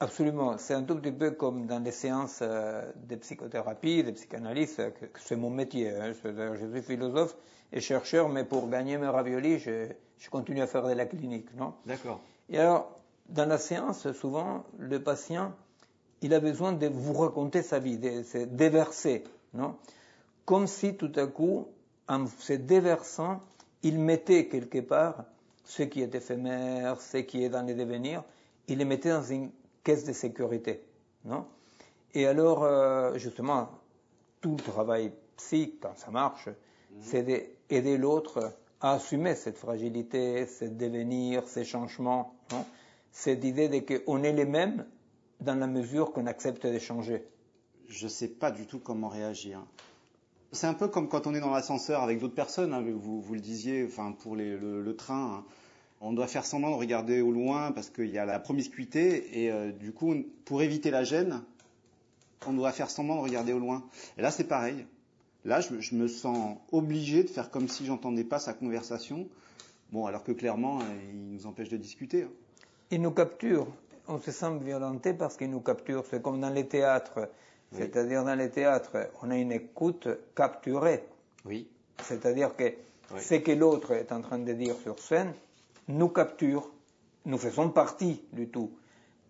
Absolument. 0.00 0.58
C'est 0.58 0.74
un 0.74 0.84
tout 0.84 0.94
petit 0.96 1.12
peu 1.12 1.32
comme 1.32 1.66
dans 1.66 1.82
les 1.82 1.90
séances 1.90 2.38
euh, 2.42 2.90
de 3.08 3.16
psychothérapie, 3.16 4.04
de 4.04 4.12
psychanalyse, 4.12 4.76
que, 4.76 5.06
c'est 5.18 5.36
mon 5.36 5.50
métier. 5.50 5.90
Hein. 5.90 6.12
Je, 6.12 6.70
suis 6.72 6.82
philosophe 6.82 7.36
et 7.72 7.80
chercheur, 7.80 8.28
mais 8.28 8.44
pour 8.44 8.68
gagner 8.68 8.96
mes 8.96 9.08
raviolis, 9.08 9.58
je, 9.58 9.88
continue 10.30 10.62
à 10.62 10.66
faire 10.68 10.86
de 10.86 10.92
la 10.92 11.06
clinique, 11.06 11.52
non? 11.56 11.74
D'accord. 11.84 12.20
Et 12.48 12.58
alors, 12.58 13.00
dans 13.28 13.48
la 13.48 13.58
séance, 13.58 14.10
souvent, 14.12 14.64
le 14.78 15.02
patient, 15.02 15.52
il 16.22 16.32
a 16.32 16.40
besoin 16.40 16.72
de 16.72 16.86
vous 16.86 17.14
raconter 17.14 17.62
sa 17.62 17.80
vie, 17.80 17.98
de 17.98 18.22
se 18.22 18.38
déverser, 18.38 19.24
non? 19.52 19.76
Comme 20.44 20.66
si 20.66 20.96
tout 20.96 21.12
à 21.16 21.26
coup, 21.26 21.66
en 22.08 22.26
se 22.26 22.52
déversant, 22.52 23.40
il 23.82 23.98
mettait 23.98 24.46
quelque 24.46 24.78
part 24.78 25.24
ce 25.68 25.82
qui 25.82 26.00
est 26.00 26.14
éphémère, 26.14 26.98
ce 26.98 27.18
qui 27.18 27.44
est 27.44 27.50
dans 27.50 27.60
les 27.62 27.74
devenirs, 27.74 28.24
il 28.68 28.78
les 28.78 28.86
mettait 28.86 29.10
dans 29.10 29.22
une 29.22 29.50
caisse 29.84 30.04
de 30.04 30.14
sécurité. 30.14 30.82
Non? 31.26 31.44
Et 32.14 32.26
alors, 32.26 32.64
euh, 32.64 33.18
justement, 33.18 33.68
tout 34.40 34.56
le 34.56 34.62
travail 34.62 35.12
psy, 35.36 35.74
quand 35.80 35.94
ça 35.94 36.10
marche, 36.10 36.46
mhm. 36.46 37.02
c'est 37.02 37.22
d'aider 37.22 37.98
l'autre 37.98 38.56
à 38.80 38.94
assumer 38.94 39.34
cette 39.34 39.58
fragilité, 39.58 40.46
ce 40.46 40.64
devenir, 40.64 41.46
ces 41.46 41.64
changements. 41.64 42.34
Non? 42.50 42.64
Cette 43.12 43.44
idée 43.44 43.84
qu'on 43.84 44.22
est 44.22 44.32
les 44.32 44.46
mêmes 44.46 44.86
dans 45.40 45.54
la 45.54 45.66
mesure 45.66 46.12
qu'on 46.12 46.26
accepte 46.26 46.66
de 46.66 46.78
changer. 46.78 47.26
Je 47.88 48.04
ne 48.04 48.10
sais 48.10 48.28
pas 48.28 48.50
du 48.50 48.66
tout 48.66 48.78
comment 48.78 49.08
réagir. 49.08 49.62
C'est 50.52 50.66
un 50.66 50.74
peu 50.74 50.88
comme 50.88 51.08
quand 51.08 51.26
on 51.26 51.34
est 51.34 51.40
dans 51.40 51.50
l'ascenseur 51.50 52.02
avec 52.02 52.18
d'autres 52.18 52.34
personnes, 52.34 52.72
hein, 52.72 52.82
vous, 52.82 53.34
le 53.34 53.40
disiez, 53.40 53.84
enfin 53.84 54.12
pour 54.12 54.34
le, 54.34 54.94
train. 54.96 55.38
Hein. 55.38 55.44
On 56.00 56.12
doit 56.12 56.26
faire 56.26 56.46
semblant 56.46 56.70
de 56.70 56.76
regarder 56.76 57.20
au 57.20 57.32
loin 57.32 57.72
parce 57.72 57.90
qu'il 57.90 58.08
y 58.08 58.18
a 58.18 58.24
la 58.24 58.38
promiscuité 58.38 59.42
et 59.42 59.50
euh, 59.50 59.72
du 59.72 59.92
coup, 59.92 60.14
pour 60.44 60.62
éviter 60.62 60.90
la 60.90 61.04
gêne, 61.04 61.42
on 62.46 62.52
doit 62.52 62.72
faire 62.72 62.88
semblant 62.88 63.16
de 63.16 63.22
regarder 63.22 63.52
au 63.52 63.58
loin. 63.58 63.84
Et 64.16 64.22
là, 64.22 64.30
c'est 64.30 64.44
pareil. 64.44 64.86
Là, 65.44 65.60
je, 65.60 65.94
me 65.94 66.08
sens 66.08 66.56
obligé 66.72 67.24
de 67.24 67.28
faire 67.28 67.50
comme 67.50 67.68
si 67.68 67.84
j'entendais 67.84 68.24
pas 68.24 68.38
sa 68.38 68.52
conversation 68.52 69.28
Bon, 69.90 70.04
alors 70.04 70.22
que 70.22 70.32
clairement, 70.32 70.80
il 71.10 71.30
nous 71.30 71.46
empêche 71.46 71.70
de 71.70 71.78
discuter. 71.78 72.24
Hein. 72.24 72.30
Il 72.90 73.00
nous 73.00 73.10
capture. 73.10 73.66
On 74.06 74.18
se 74.18 74.30
sent 74.30 74.58
violenté 74.62 75.14
parce 75.14 75.36
qu'il 75.36 75.50
nous 75.50 75.60
capture. 75.60 76.04
C'est 76.10 76.20
comme 76.20 76.40
dans 76.40 76.50
les 76.50 76.66
théâtres. 76.66 77.30
C'est-à-dire 77.72 78.24
dans 78.24 78.34
les 78.34 78.50
théâtres, 78.50 79.10
on 79.22 79.30
a 79.30 79.36
une 79.36 79.52
écoute 79.52 80.08
capturée. 80.34 81.04
Oui. 81.44 81.68
C'est-à-dire 82.02 82.56
que 82.56 82.72
ce 83.18 83.34
que 83.34 83.52
l'autre 83.52 83.92
est 83.92 84.12
en 84.12 84.20
train 84.20 84.38
de 84.38 84.52
dire 84.52 84.74
sur 84.82 84.98
scène 84.98 85.32
nous 85.88 86.08
capture. 86.08 86.70
Nous 87.24 87.38
faisons 87.38 87.70
partie 87.70 88.22
du 88.32 88.48
tout. 88.48 88.70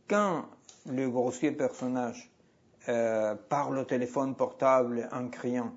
Quand 0.09 0.44
le 0.87 1.09
grossier 1.09 1.53
personnage 1.53 2.31
euh, 2.88 3.35
parle 3.48 3.79
au 3.79 3.85
téléphone 3.85 4.35
portable 4.35 5.09
en 5.12 5.29
criant, 5.29 5.72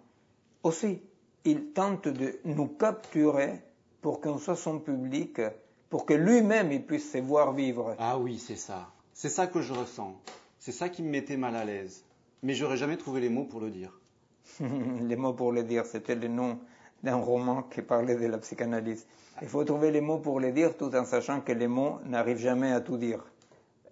aussi, 0.64 1.02
il 1.44 1.72
tente 1.72 2.08
de 2.08 2.40
nous 2.46 2.68
capturer 2.68 3.62
pour 4.02 4.22
qu'on 4.22 4.38
soit 4.38 4.56
son 4.56 4.80
public, 4.80 5.42
pour 5.90 6.06
que 6.06 6.14
lui-même 6.14 6.72
il 6.72 6.86
puisse 6.86 7.12
se 7.12 7.18
voir 7.18 7.54
vivre. 7.54 7.96
Ah 8.00 8.18
oui, 8.18 8.38
c'est 8.38 8.56
ça. 8.56 8.92
C'est 9.14 9.30
ça 9.30 9.48
que 9.48 9.62
je 9.62 9.74
ressens. 9.74 10.16
C'est 10.60 10.72
ça 10.72 10.90
qui 10.90 11.02
me 11.04 11.10
mettait 11.10 11.38
mal 11.38 11.56
à 11.56 11.66
l'aise. 11.66 12.04
Mais 12.44 12.54
j'aurais 12.54 12.78
jamais 12.78 12.98
trouvé 12.98 13.22
les 13.22 13.30
mots 13.30 13.46
pour 13.46 13.62
le 13.62 13.70
dire. 13.70 14.00
les 14.60 15.16
mots 15.16 15.34
pour 15.34 15.52
le 15.52 15.64
dire, 15.64 15.86
c'était 15.86 16.16
le 16.16 16.28
nom 16.28 16.60
d'un 17.04 17.16
roman 17.16 17.64
qui 17.64 17.82
parlait 17.82 18.16
de 18.16 18.26
la 18.28 18.38
psychanalyse. 18.38 19.06
Il 19.42 19.48
faut 19.48 19.64
trouver 19.64 19.92
les 19.92 20.02
mots 20.02 20.20
pour 20.20 20.40
le 20.40 20.52
dire 20.52 20.78
tout 20.78 20.94
en 20.96 21.06
sachant 21.06 21.42
que 21.42 21.52
les 21.52 21.68
mots 21.68 22.00
n'arrivent 22.06 22.40
jamais 22.40 22.72
à 22.72 22.82
tout 22.82 22.98
dire. 22.98 23.24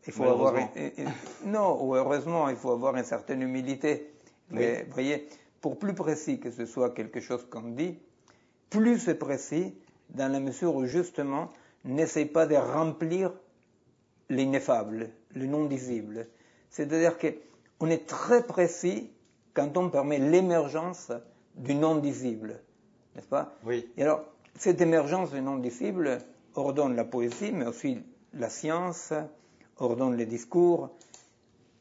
Il 0.07 0.13
faut 0.13 0.23
avoir 0.23 0.55
non, 1.45 1.83
ou 1.83 1.95
heureusement, 1.95 2.49
il 2.49 2.55
faut 2.55 2.71
avoir 2.71 2.95
une 2.95 3.03
certaine 3.03 3.41
humilité. 3.41 4.11
Mais 4.51 4.85
voyez, 4.91 5.27
pour 5.61 5.77
plus 5.77 5.93
précis 5.93 6.39
que 6.39 6.51
ce 6.51 6.65
soit 6.65 6.91
quelque 6.91 7.19
chose 7.19 7.45
qu'on 7.49 7.69
dit, 7.69 7.97
plus 8.69 8.99
c'est 8.99 9.15
précis 9.15 9.75
dans 10.09 10.31
la 10.31 10.39
mesure 10.39 10.75
où 10.75 10.85
justement 10.85 11.49
n'essaye 11.85 12.25
pas 12.25 12.45
de 12.45 12.55
remplir 12.55 13.31
l'ineffable, 14.29 15.09
le 15.35 15.45
non 15.45 15.65
visible. 15.65 16.27
C'est-à-dire 16.69 17.17
qu'on 17.79 17.89
est 17.89 18.05
très 18.05 18.45
précis 18.45 19.09
quand 19.53 19.75
on 19.77 19.89
permet 19.89 20.19
l'émergence 20.19 21.11
du 21.55 21.73
non 21.73 21.95
visible, 21.95 22.61
n'est-ce 23.15 23.27
pas? 23.27 23.55
Oui. 23.65 23.89
Et 23.97 24.03
alors, 24.03 24.23
cette 24.55 24.81
émergence 24.81 25.31
du 25.31 25.41
non 25.41 25.57
visible 25.57 26.19
ordonne 26.55 26.95
la 26.95 27.05
poésie, 27.05 27.51
mais 27.51 27.65
aussi 27.65 27.97
la 28.33 28.49
science, 28.49 29.13
ordonne 29.77 30.15
les 30.15 30.25
discours, 30.25 30.89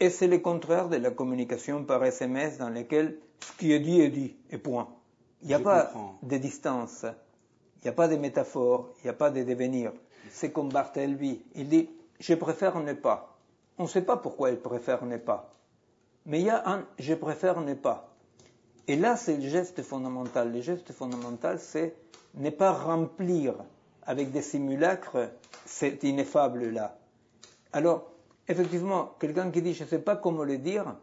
et 0.01 0.11
c'est 0.11 0.29
le 0.29 0.39
contraire 0.39 0.89
de 0.89 0.97
la 0.97 1.11
communication 1.11 1.85
par 1.85 2.05
SMS 2.05 2.59
dans 2.59 2.71
laquelle 2.71 3.19
ce 3.41 3.53
qui 3.59 3.73
est 3.73 3.81
dit 3.81 4.01
est 4.01 4.11
dit, 4.11 4.37
et 4.51 4.59
point. 4.59 4.89
Il 5.43 5.49
n'y 5.49 5.55
a 5.55 5.61
pas 5.61 5.93
de 6.23 6.37
distance, 6.37 7.05
il 7.77 7.85
n'y 7.85 7.91
a 7.91 7.93
pas 7.93 8.09
de 8.09 8.17
métaphore, 8.17 8.91
il 8.99 9.07
n'y 9.07 9.11
a 9.11 9.15
pas 9.15 9.31
de 9.31 9.43
devenir. 9.43 9.93
C'est 10.31 10.53
comme 10.53 10.69
Barthelby, 10.69 11.43
il 11.55 11.69
dit 11.69 11.89
je 12.21 12.35
préfère 12.35 12.79
ne 12.81 12.93
pas. 12.93 13.39
On 13.79 13.85
ne 13.85 13.89
sait 13.89 14.03
pas 14.03 14.17
pourquoi 14.17 14.51
il 14.51 14.57
préfère 14.57 15.05
ne 15.05 15.17
pas. 15.17 15.53
Mais 16.29 16.41
il 16.41 16.47
y 16.47 16.51
a 16.51 16.63
un 16.69 16.85
je 16.99 17.15
préfère 17.15 17.61
ne 17.61 17.75
pas. 17.75 18.15
Et 18.87 18.97
là, 18.97 19.17
c'est 19.17 19.37
le 19.37 19.49
geste 19.49 19.83
fondamental. 19.83 20.53
Le 20.53 20.61
geste 20.61 20.93
fondamental, 20.93 21.59
c'est 21.59 21.95
ne 22.35 22.51
pas 22.51 22.73
remplir 22.73 23.55
avec 24.03 24.31
des 24.31 24.43
simulacres 24.43 25.31
cet 25.65 26.05
ineffable-là. 26.05 26.99
Alors, 27.73 28.13
effectivement, 28.47 29.15
quelqu'un 29.19 29.51
qui 29.51 29.63
dit 29.63 29.75
je 29.75 29.85
ne 29.85 29.89
sais 29.89 29.99
pas 29.99 30.17
comment 30.17 30.45
le 30.45 30.59
dire, 30.59 30.97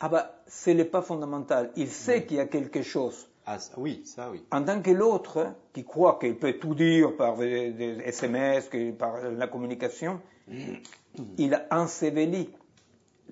ah 0.00 0.08
bah, 0.08 0.34
c'est 0.46 0.74
le 0.74 0.86
pas 0.86 1.02
fondamental. 1.02 1.70
Il 1.76 1.88
sait 1.88 2.24
qu'il 2.24 2.38
y 2.38 2.40
a 2.40 2.46
quelque 2.46 2.82
chose. 2.82 3.28
Ah, 3.46 3.58
oui, 3.76 4.02
ça 4.06 4.30
oui. 4.30 4.42
En 4.50 4.62
tant 4.64 4.80
que 4.80 4.90
l'autre, 4.90 5.54
qui 5.74 5.84
croit 5.84 6.18
qu'il 6.18 6.36
peut 6.36 6.54
tout 6.54 6.74
dire 6.74 7.14
par 7.16 7.36
des, 7.36 7.98
SMS, 8.04 8.70
par 8.98 9.20
la 9.20 9.46
communication, 9.46 10.20
il 11.38 11.54
a 11.54 11.66
enseveli 11.70 12.50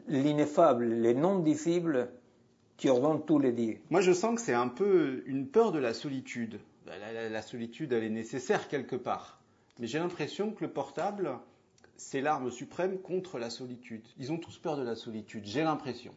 l'ineffable, 0.08 0.84
les 0.84 1.14
non 1.14 1.38
disibles 1.38 2.10
qui 2.76 2.88
ordonnent 2.88 3.24
tous 3.24 3.38
les 3.38 3.52
dire. 3.52 3.78
Moi, 3.90 4.00
je 4.00 4.12
sens 4.12 4.34
que 4.34 4.40
c'est 4.40 4.54
un 4.54 4.68
peu 4.68 5.22
une 5.26 5.46
peur 5.46 5.72
de 5.72 5.78
la 5.78 5.94
solitude. 5.94 6.60
la 6.86 7.42
solitude, 7.42 7.92
elle 7.92 8.04
est 8.04 8.10
nécessaire 8.10 8.68
quelque 8.68 8.96
part. 8.96 9.40
Mais 9.78 9.86
j'ai 9.86 9.98
l'impression 9.98 10.52
que 10.52 10.64
le 10.64 10.70
portable, 10.70 11.38
c'est 11.96 12.20
l'arme 12.20 12.50
suprême 12.50 12.98
contre 12.98 13.38
la 13.38 13.50
solitude. 13.50 14.06
Ils 14.18 14.32
ont 14.32 14.38
tous 14.38 14.58
peur 14.58 14.76
de 14.76 14.82
la 14.82 14.96
solitude, 14.96 15.44
j'ai 15.44 15.62
l'impression. 15.62 16.14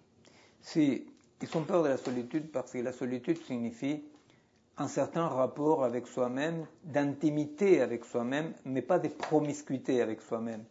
Si, 0.62 1.06
ils 1.42 1.58
ont 1.58 1.64
peur 1.64 1.84
de 1.84 1.90
la 1.90 1.98
solitude 1.98 2.52
parce 2.52 2.72
que 2.72 2.80
la 2.80 2.92
solitude 2.92 3.38
signifie 3.44 4.04
un 4.78 4.88
certain 4.88 5.28
rapport 5.28 5.84
avec 5.84 6.08
soi-même, 6.08 6.66
d'intimité 6.84 7.82
avec 7.82 8.04
soi-même, 8.04 8.54
mais 8.66 8.82
pas 8.82 9.00
de 9.00 9.08
promiscuité 9.08 10.02
avec 10.02 10.22
soi-même. 10.22 10.64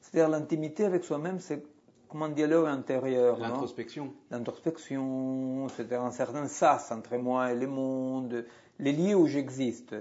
C'est-à-dire 0.00 0.28
l'intimité 0.28 0.84
avec 0.84 1.04
soi-même, 1.04 1.40
c'est 1.40 1.62
comme 2.08 2.22
un 2.22 2.30
dialogue 2.30 2.66
intérieur. 2.66 3.38
L'introspection. 3.38 4.12
L'introspection, 4.30 5.68
c'est 5.68 5.92
un 5.92 6.10
certain 6.10 6.48
sas 6.48 6.90
entre 6.90 7.16
moi 7.16 7.52
et 7.52 7.54
le 7.54 7.66
monde, 7.66 8.46
les 8.78 8.92
lieux 8.92 9.14
où 9.14 9.26
j'existe. 9.26 9.94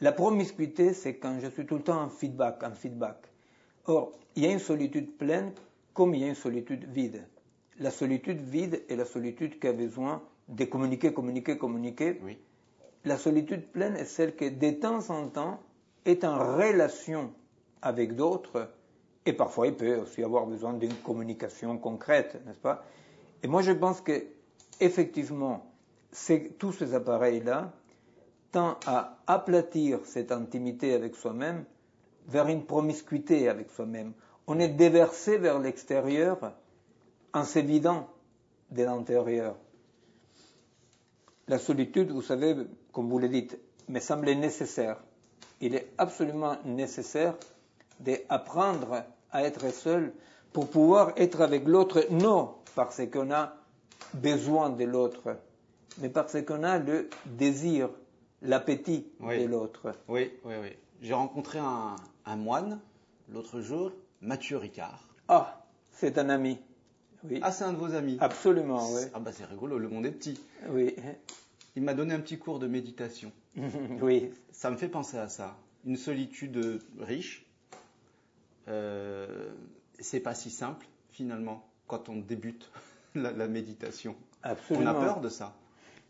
La 0.00 0.12
promiscuité, 0.12 0.92
c'est 0.92 1.16
quand 1.16 1.38
je 1.40 1.48
suis 1.48 1.66
tout 1.66 1.76
le 1.76 1.82
temps 1.82 2.02
en 2.02 2.08
feedback, 2.08 2.62
en 2.62 2.72
feedback. 2.72 3.16
Or, 3.86 4.12
il 4.36 4.44
y 4.44 4.46
a 4.46 4.52
une 4.52 4.58
solitude 4.58 5.16
pleine 5.16 5.52
comme 5.92 6.14
il 6.14 6.20
y 6.20 6.24
a 6.24 6.28
une 6.28 6.34
solitude 6.34 6.84
vide. 6.84 7.26
La 7.78 7.90
solitude 7.90 8.40
vide 8.40 8.82
est 8.88 8.96
la 8.96 9.04
solitude 9.04 9.58
qui 9.58 9.66
a 9.66 9.72
besoin 9.72 10.22
de 10.48 10.64
communiquer, 10.64 11.12
communiquer, 11.12 11.56
communiquer. 11.56 12.20
Oui. 12.22 12.38
La 13.04 13.16
solitude 13.16 13.66
pleine 13.68 13.96
est 13.96 14.04
celle 14.04 14.34
qui, 14.34 14.50
de 14.50 14.70
temps 14.70 15.10
en 15.10 15.28
temps, 15.28 15.60
est 16.04 16.24
en 16.24 16.38
relation 16.56 17.32
avec 17.82 18.14
d'autres, 18.16 18.70
et 19.26 19.32
parfois 19.32 19.66
il 19.66 19.74
peut 19.74 19.96
aussi 19.96 20.22
avoir 20.22 20.46
besoin 20.46 20.74
d'une 20.74 20.94
communication 20.94 21.78
concrète, 21.78 22.38
n'est-ce 22.46 22.58
pas? 22.58 22.84
Et 23.42 23.46
moi 23.46 23.62
je 23.62 23.72
pense 23.72 24.00
que, 24.00 24.24
effectivement, 24.80 25.70
tous 26.58 26.72
ces 26.72 26.94
appareils-là 26.94 27.72
tendent 28.52 28.76
à 28.86 29.18
aplatir 29.26 30.00
cette 30.04 30.30
intimité 30.30 30.94
avec 30.94 31.16
soi-même 31.16 31.64
vers 32.26 32.48
une 32.48 32.64
promiscuité 32.64 33.48
avec 33.48 33.70
soi-même. 33.70 34.12
On 34.46 34.58
est 34.58 34.68
déversé 34.68 35.38
vers 35.38 35.58
l'extérieur 35.58 36.52
en 37.32 37.44
s'évidant 37.44 38.08
de 38.70 38.82
l'intérieur. 38.82 39.56
La 41.48 41.58
solitude, 41.58 42.10
vous 42.10 42.22
savez, 42.22 42.56
comme 42.92 43.08
vous 43.08 43.18
le 43.18 43.28
dites, 43.28 43.58
me 43.88 44.00
semble 44.00 44.30
nécessaire. 44.30 45.02
Il 45.60 45.74
est 45.74 45.92
absolument 45.98 46.56
nécessaire 46.64 47.36
d'apprendre 48.00 49.04
à 49.30 49.42
être 49.42 49.72
seul 49.72 50.12
pour 50.52 50.68
pouvoir 50.68 51.12
être 51.16 51.40
avec 51.40 51.66
l'autre, 51.66 52.06
non 52.10 52.54
parce 52.74 53.00
qu'on 53.12 53.30
a 53.32 53.54
besoin 54.14 54.70
de 54.70 54.84
l'autre, 54.84 55.36
mais 55.98 56.08
parce 56.08 56.40
qu'on 56.42 56.62
a 56.62 56.78
le 56.78 57.08
désir, 57.26 57.88
l'appétit 58.42 59.06
de 59.20 59.44
l'autre. 59.46 59.92
Oui, 60.08 60.32
oui, 60.44 60.54
oui. 60.60 60.68
J'ai 61.00 61.14
rencontré 61.14 61.58
un, 61.58 61.96
un 62.26 62.36
moine 62.36 62.80
l'autre 63.28 63.60
jour, 63.60 63.92
Mathieu 64.20 64.56
Ricard. 64.56 65.08
Ah, 65.28 65.64
c'est 65.90 66.18
un 66.18 66.28
ami. 66.28 66.58
Oui. 67.28 67.40
Ah, 67.42 67.52
c'est 67.52 67.64
un 67.64 67.72
de 67.72 67.78
vos 67.78 67.94
amis. 67.94 68.18
Absolument, 68.20 68.86
oui. 68.92 69.02
Ah 69.14 69.18
bah 69.20 69.30
c'est 69.32 69.46
rigolo, 69.46 69.78
le 69.78 69.88
monde 69.88 70.06
est 70.06 70.10
petit. 70.10 70.38
Oui. 70.68 70.94
Il 71.76 71.82
m'a 71.82 71.94
donné 71.94 72.14
un 72.14 72.20
petit 72.20 72.38
cours 72.38 72.58
de 72.58 72.66
méditation. 72.66 73.32
oui. 74.02 74.30
Ça 74.52 74.70
me 74.70 74.76
fait 74.76 74.88
penser 74.88 75.16
à 75.18 75.28
ça. 75.28 75.56
Une 75.86 75.96
solitude 75.96 76.80
riche. 76.98 77.43
Euh, 78.68 79.52
c'est 79.98 80.20
pas 80.20 80.34
si 80.34 80.50
simple 80.50 80.86
finalement 81.10 81.68
quand 81.86 82.08
on 82.08 82.16
débute 82.16 82.70
la, 83.14 83.32
la 83.32 83.48
méditation. 83.48 84.16
Absolument. 84.42 84.92
On 84.92 84.94
a 84.94 84.94
peur 84.94 85.20
de 85.20 85.28
ça. 85.28 85.54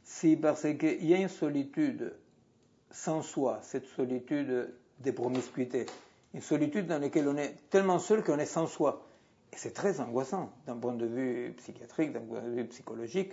Si, 0.02 0.36
parce 0.36 0.62
qu'il 0.62 1.04
y 1.04 1.14
a 1.14 1.18
une 1.18 1.28
solitude 1.28 2.14
sans 2.90 3.22
soi, 3.22 3.60
cette 3.62 3.86
solitude 3.86 4.72
des 5.00 5.12
promiscuités. 5.12 5.86
Une 6.32 6.40
solitude 6.40 6.86
dans 6.86 6.98
laquelle 6.98 7.28
on 7.28 7.36
est 7.36 7.56
tellement 7.70 7.98
seul 7.98 8.22
qu'on 8.22 8.38
est 8.38 8.46
sans 8.46 8.66
soi. 8.66 9.06
Et 9.52 9.56
c'est 9.56 9.72
très 9.72 10.00
angoissant 10.00 10.52
d'un 10.66 10.76
point 10.76 10.94
de 10.94 11.06
vue 11.06 11.54
psychiatrique, 11.56 12.12
d'un 12.12 12.20
point 12.20 12.42
de 12.42 12.50
vue 12.50 12.64
psychologique. 12.66 13.32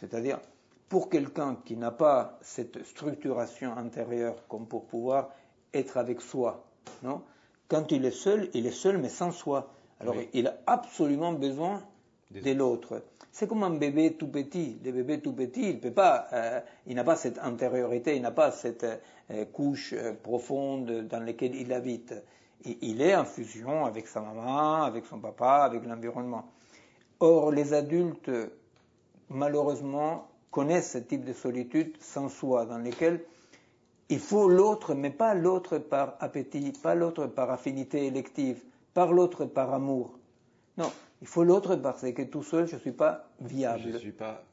C'est-à-dire, 0.00 0.40
pour 0.88 1.08
quelqu'un 1.08 1.56
qui 1.64 1.76
n'a 1.76 1.90
pas 1.90 2.38
cette 2.42 2.84
structuration 2.84 3.76
intérieure 3.76 4.36
comme 4.48 4.66
pour 4.66 4.86
pouvoir 4.86 5.30
être 5.72 5.96
avec 5.96 6.20
soi, 6.20 6.64
non? 7.02 7.22
Quand 7.72 7.90
il 7.90 8.04
est 8.04 8.10
seul, 8.10 8.50
il 8.52 8.66
est 8.66 8.70
seul 8.70 8.98
mais 8.98 9.08
sans 9.08 9.32
soi. 9.32 9.72
Alors 9.98 10.14
il 10.34 10.46
a 10.46 10.58
absolument 10.66 11.32
besoin 11.32 11.82
de 12.30 12.52
l'autre. 12.52 13.02
C'est 13.30 13.48
comme 13.48 13.62
un 13.62 13.70
bébé 13.70 14.12
tout 14.12 14.28
petit. 14.28 14.78
Le 14.84 14.92
bébé 14.92 15.20
tout 15.20 15.32
petit, 15.32 15.70
il 15.70 15.80
peut 15.80 15.90
pas, 15.90 16.26
euh, 16.34 16.60
il 16.86 16.96
n'a 16.96 17.04
pas 17.04 17.16
cette 17.16 17.38
intériorité, 17.38 18.14
il 18.14 18.20
n'a 18.20 18.30
pas 18.30 18.50
cette 18.50 18.84
euh, 19.30 19.46
couche 19.46 19.94
euh, 19.94 20.12
profonde 20.12 21.08
dans 21.08 21.20
laquelle 21.20 21.54
il 21.54 21.72
habite. 21.72 22.14
il 22.66 23.00
est 23.00 23.16
en 23.16 23.24
fusion 23.24 23.86
avec 23.86 24.06
sa 24.06 24.20
maman, 24.20 24.82
avec 24.82 25.06
son 25.06 25.18
papa, 25.18 25.64
avec 25.64 25.86
l'environnement. 25.86 26.44
Or, 27.20 27.52
les 27.52 27.72
adultes, 27.72 28.30
malheureusement, 29.30 30.28
connaissent 30.50 30.92
ce 30.92 30.98
type 30.98 31.24
de 31.24 31.32
solitude 31.32 31.96
sans 32.00 32.28
soi, 32.28 32.66
dans 32.66 32.78
lesquelles 32.78 33.24
Il 34.12 34.20
faut 34.20 34.46
l'autre, 34.46 34.94
mais 34.94 35.08
pas 35.08 35.32
l'autre 35.32 35.78
par 35.78 36.16
appétit, 36.20 36.72
pas 36.72 36.94
l'autre 36.94 37.26
par 37.28 37.50
affinité 37.50 38.06
élective, 38.06 38.62
pas 38.92 39.06
l'autre 39.06 39.46
par 39.46 39.72
amour. 39.72 40.18
Non, 40.76 40.92
il 41.22 41.26
faut 41.26 41.44
l'autre 41.44 41.76
parce 41.76 42.02
que 42.02 42.22
tout 42.24 42.42
seul, 42.42 42.68
je 42.68 42.74
ne 42.74 42.80
suis 42.80 42.92
pas 42.92 43.30
viable. 43.40 43.80
Je 43.84 43.88
ne 43.88 43.96
suis 43.96 44.12
pas 44.12 44.44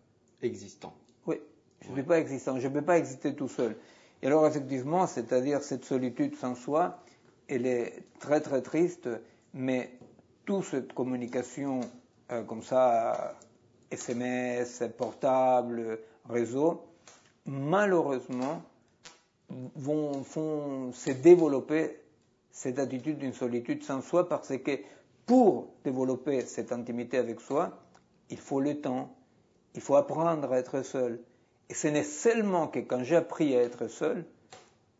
existant. 0.42 0.94
Oui, 1.26 1.42
je 1.82 1.90
ne 1.90 1.94
suis 1.94 2.04
pas 2.04 2.20
existant. 2.20 2.58
Je 2.58 2.70
ne 2.70 2.74
peux 2.74 2.84
pas 2.84 2.98
exister 2.98 3.36
tout 3.36 3.50
seul. 3.50 3.76
Et 4.22 4.28
alors, 4.28 4.48
effectivement, 4.48 5.08
c'est-à-dire 5.08 5.62
cette 5.62 5.84
solitude 5.84 6.38
sans 6.38 6.56
soi, 6.56 7.04
elle 7.50 7.66
est 7.66 8.06
très 8.20 8.40
très 8.40 8.62
triste, 8.62 9.10
mais 9.54 9.92
toute 10.46 10.64
cette 10.64 10.94
communication 10.94 11.82
euh, 12.32 12.44
comme 12.44 12.64
ça, 12.64 13.36
SMS, 13.92 14.84
portable, 14.98 16.00
réseau, 16.30 16.86
malheureusement, 17.46 18.62
vont, 19.76 20.24
font 20.24 20.92
se 20.92 21.12
développer 21.12 22.00
cette 22.52 22.80
attitude 22.80 23.20
d'une 23.20 23.34
solitude 23.34 23.84
sans 23.84 24.02
soi 24.02 24.28
parce 24.28 24.58
que 24.58 24.80
pour 25.26 25.74
développer 25.84 26.42
cette 26.42 26.72
intimité 26.72 27.18
avec 27.18 27.40
soi, 27.40 27.80
il 28.30 28.38
faut 28.38 28.60
le 28.60 28.82
temps, 28.82 29.16
il 29.76 29.82
faut 29.82 29.96
apprendre 29.96 30.52
à 30.52 30.58
être 30.60 30.84
seul. 30.84 31.20
Et 31.70 31.74
ce 31.74 31.88
n'est 31.88 32.04
seulement 32.04 32.68
que 32.68 32.80
quand 32.80 33.04
j'ai 33.04 33.16
appris 33.16 33.56
à 33.56 33.62
être 33.62 33.88
seul 33.88 34.26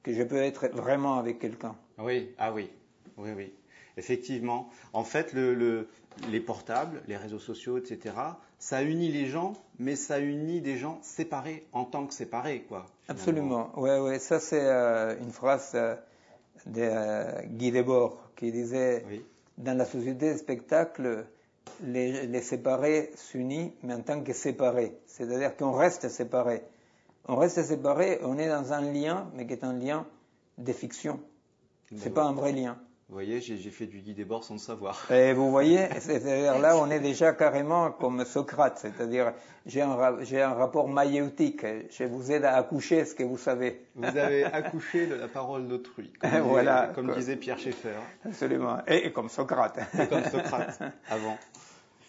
que 0.04 0.14
je 0.14 0.24
peux 0.24 0.42
être 0.42 0.68
vraiment 0.70 1.18
avec 1.18 1.40
quelqu'un. 1.40 1.76
Oui, 1.98 2.34
ah 2.38 2.54
oui, 2.54 2.70
oui, 3.18 3.32
oui. 3.36 3.54
Effectivement. 3.98 4.70
En 4.94 5.04
fait, 5.04 5.34
le, 5.34 5.90
les 6.30 6.40
portables, 6.40 7.02
les 7.08 7.18
réseaux 7.18 7.40
sociaux, 7.40 7.78
etc., 7.78 8.16
ça 8.58 8.84
unit 8.84 9.12
les 9.12 9.28
gens, 9.28 9.54
mais 9.78 9.96
ça 9.96 10.20
unit 10.20 10.62
des 10.62 10.78
gens 10.78 11.00
séparés 11.02 11.66
en 11.72 11.86
tant 11.86 12.06
que 12.06 12.14
séparés, 12.14 12.66
quoi. 12.68 12.86
Absolument. 13.08 13.72
Ouais, 13.80 14.00
ouais. 14.00 14.20
Ça, 14.20 14.40
c'est 14.40 14.66
euh, 14.66 15.18
une 15.20 15.32
phrase 15.32 15.72
euh, 15.76 15.96
de 16.66 16.82
euh, 16.82 17.42
Guy 17.46 17.72
Debord 17.72 18.32
qui 18.36 18.52
disait 18.52 19.06
Dans 19.58 19.78
la 19.78 19.86
société 19.86 20.34
de 20.34 20.38
spectacle, 20.38 21.26
les, 21.84 22.28
les 22.28 22.42
séparés 22.42 23.12
s'unissent, 23.16 23.72
mais 23.84 23.94
en 23.94 24.02
tant 24.02 24.22
que 24.22 24.34
séparés. 24.34 24.98
C'est-à-dire 25.08 25.56
qu'on 25.56 25.72
reste 25.72 26.10
séparés. 26.10 26.64
On 27.28 27.38
reste 27.38 27.64
séparés, 27.64 28.20
on 28.24 28.38
est 28.38 28.50
dans 28.50 28.74
un 28.74 28.82
lien, 28.82 29.30
mais 29.36 29.46
qui 29.48 29.54
est 29.54 29.64
un 29.64 29.74
lien 29.74 30.06
de 30.58 30.74
fiction. 30.74 31.20
C'est 31.96 32.14
pas 32.14 32.24
un 32.24 32.34
vrai 32.34 32.52
lien. 32.52 32.78
Vous 33.10 33.16
voyez, 33.16 33.42
j'ai 33.42 33.58
fait 33.72 33.88
du 33.88 34.02
guide 34.02 34.18
des 34.18 34.24
bords 34.24 34.44
sans 34.44 34.54
le 34.54 34.60
savoir. 34.60 35.08
Et 35.12 35.34
vous 35.34 35.50
voyez, 35.50 35.88
c'est-à-dire 36.00 36.60
là, 36.60 36.78
on 36.78 36.92
est 36.92 37.00
déjà 37.00 37.34
carrément 37.34 37.92
comme 37.92 38.24
Socrate, 38.24 38.78
c'est-à-dire 38.78 39.34
j'ai 39.66 39.82
un, 39.82 39.90
un, 39.90 40.54
rapport 40.54 40.88
maïeutique, 40.88 41.66
je 41.90 42.04
vous 42.04 42.32
aide 42.32 42.46
à 42.46 42.56
accoucher 42.56 43.06
ce 43.06 43.16
que 43.16 43.24
vous 43.24 43.40
savez. 43.40 43.82
Vous 43.96 44.06
avez 44.06 44.44
accouché 44.44 45.08
de 45.08 45.16
la 45.16 45.28
parole 45.28 45.68
d'autrui, 45.68 46.14
comme, 46.20 46.30
voilà, 46.44 46.92
comme 46.94 47.12
disait 47.16 47.36
Pierre 47.36 47.58
Schaeffer. 47.58 47.98
Absolument, 48.24 48.78
et, 48.86 49.12
comme 49.12 49.30
Socrate. 49.30 49.80
Et 50.00 50.06
comme 50.06 50.26
Socrate, 50.26 50.80
avant. 51.10 51.40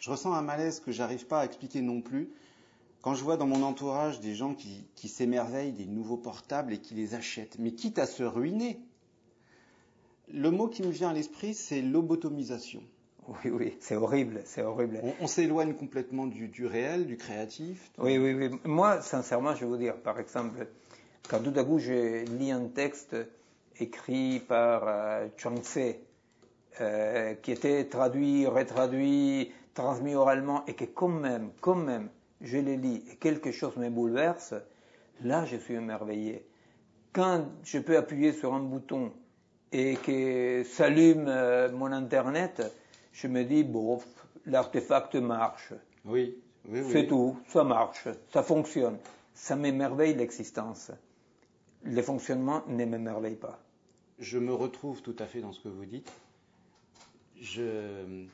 Je 0.01 0.11
ressens 0.11 0.35
un 0.35 0.43
malaise 0.43 0.81
que 0.81 0.93
j'arrive 0.93 1.27
pas 1.27 1.41
à 1.41 1.45
expliquer 1.47 1.81
non 1.81 2.03
plus. 2.03 2.29
Quand 3.01 3.15
je 3.15 3.25
vois 3.25 3.39
dans 3.39 3.47
mon 3.47 3.63
entourage 3.63 4.21
des 4.21 4.35
gens 4.35 4.53
qui, 4.53 4.87
qui 4.97 5.09
s'émerveillent 5.09 5.73
des 5.73 5.87
nouveaux 5.87 6.19
portables 6.19 6.75
et 6.75 6.79
qui 6.79 6.93
les 6.93 7.15
achètent, 7.15 7.57
mais 7.59 7.71
quitte 7.71 7.99
à 7.99 8.05
se 8.05 8.23
ruiner, 8.23 8.79
le 10.33 10.51
mot 10.51 10.69
qui 10.69 10.83
me 10.83 10.91
vient 10.91 11.11
à 11.11 11.13
l'esprit, 11.13 11.55
c'est 11.55 11.83
lobotomisation. 11.83 12.83
Oui, 13.29 13.51
oui, 13.51 13.77
c'est 13.81 13.97
horrible, 13.97 14.41
c'est 14.45 14.63
horrible. 14.63 15.01
On, 15.21 15.27
s'éloigne 15.27 15.75
complètement 15.75 16.27
du, 16.27 16.67
réel, 16.67 17.07
du 17.07 17.17
créatif. 17.17 17.91
Oui, 17.99 18.19
oui, 18.19 18.35
oui. 18.35 18.51
Moi, 18.65 19.01
sincèrement, 19.03 19.55
je 19.55 19.61
vais 19.61 19.67
vous 19.67 19.77
dire, 19.77 19.97
par 19.97 20.19
exemple, 20.19 20.67
quand 21.29 21.41
tout 21.41 21.53
à 21.55 21.63
coup 21.63 21.79
je 21.79 22.25
lis 22.39 22.51
un 22.51 22.67
texte 22.67 23.17
écrit 23.79 24.41
par 24.41 24.83
euh, 24.89 25.29
Chuang 25.37 25.61
euh, 26.81 27.35
qui 27.35 27.53
était 27.53 27.85
traduit, 27.85 28.47
retraduit, 28.47 29.53
transmis 29.75 30.15
oralement, 30.15 30.65
et 30.67 30.75
que 30.75 30.85
quand 30.85 31.09
même, 31.09 31.51
quand 31.61 31.77
même, 31.77 32.09
je 32.41 32.59
le 32.59 32.75
lis 32.75 33.05
et 33.13 33.17
quelque 33.17 33.53
chose 33.53 33.77
me 33.77 33.91
bouleverse, 33.91 34.55
là, 35.23 35.45
je 35.45 35.57
suis 35.57 35.75
émerveillé. 35.75 36.47
Quand 37.13 37.47
je 37.65 37.79
peux 37.79 37.97
appuyer 37.97 38.33
sur 38.33 38.55
un 38.55 38.61
bouton 38.61 39.13
et 39.73 39.97
que 39.97 40.65
s'allume 40.65 41.27
euh, 41.29 41.71
mon 41.71 41.93
Internet, 41.93 42.63
je 43.13 43.29
me 43.29 43.45
dis, 43.45 43.65
bon, 43.65 44.01
l'artefact 44.47 45.15
marche. 45.17 45.73
Oui, 46.05 46.37
oui, 46.69 46.81
C'est 46.91 47.07
tout, 47.07 47.39
ça 47.49 47.65
marche, 47.65 48.09
ça 48.33 48.43
fonctionne. 48.43 48.99
Ça 49.35 49.57
m'émerveille 49.57 50.15
l'existence. 50.15 50.91
Le 51.83 52.03
fonctionnement 52.03 52.63
ne 52.69 52.85
m'émerveille 52.85 53.37
pas. 53.37 53.59
Je 54.19 54.39
me 54.39 54.53
retrouve 54.53 55.01
tout 55.03 55.17
à 55.19 55.27
fait 55.27 55.41
dans 55.41 55.53
ce 55.53 55.61
que 55.61 55.69
vous 55.69 55.87
dites. 55.87 56.13
Je... 57.41 58.27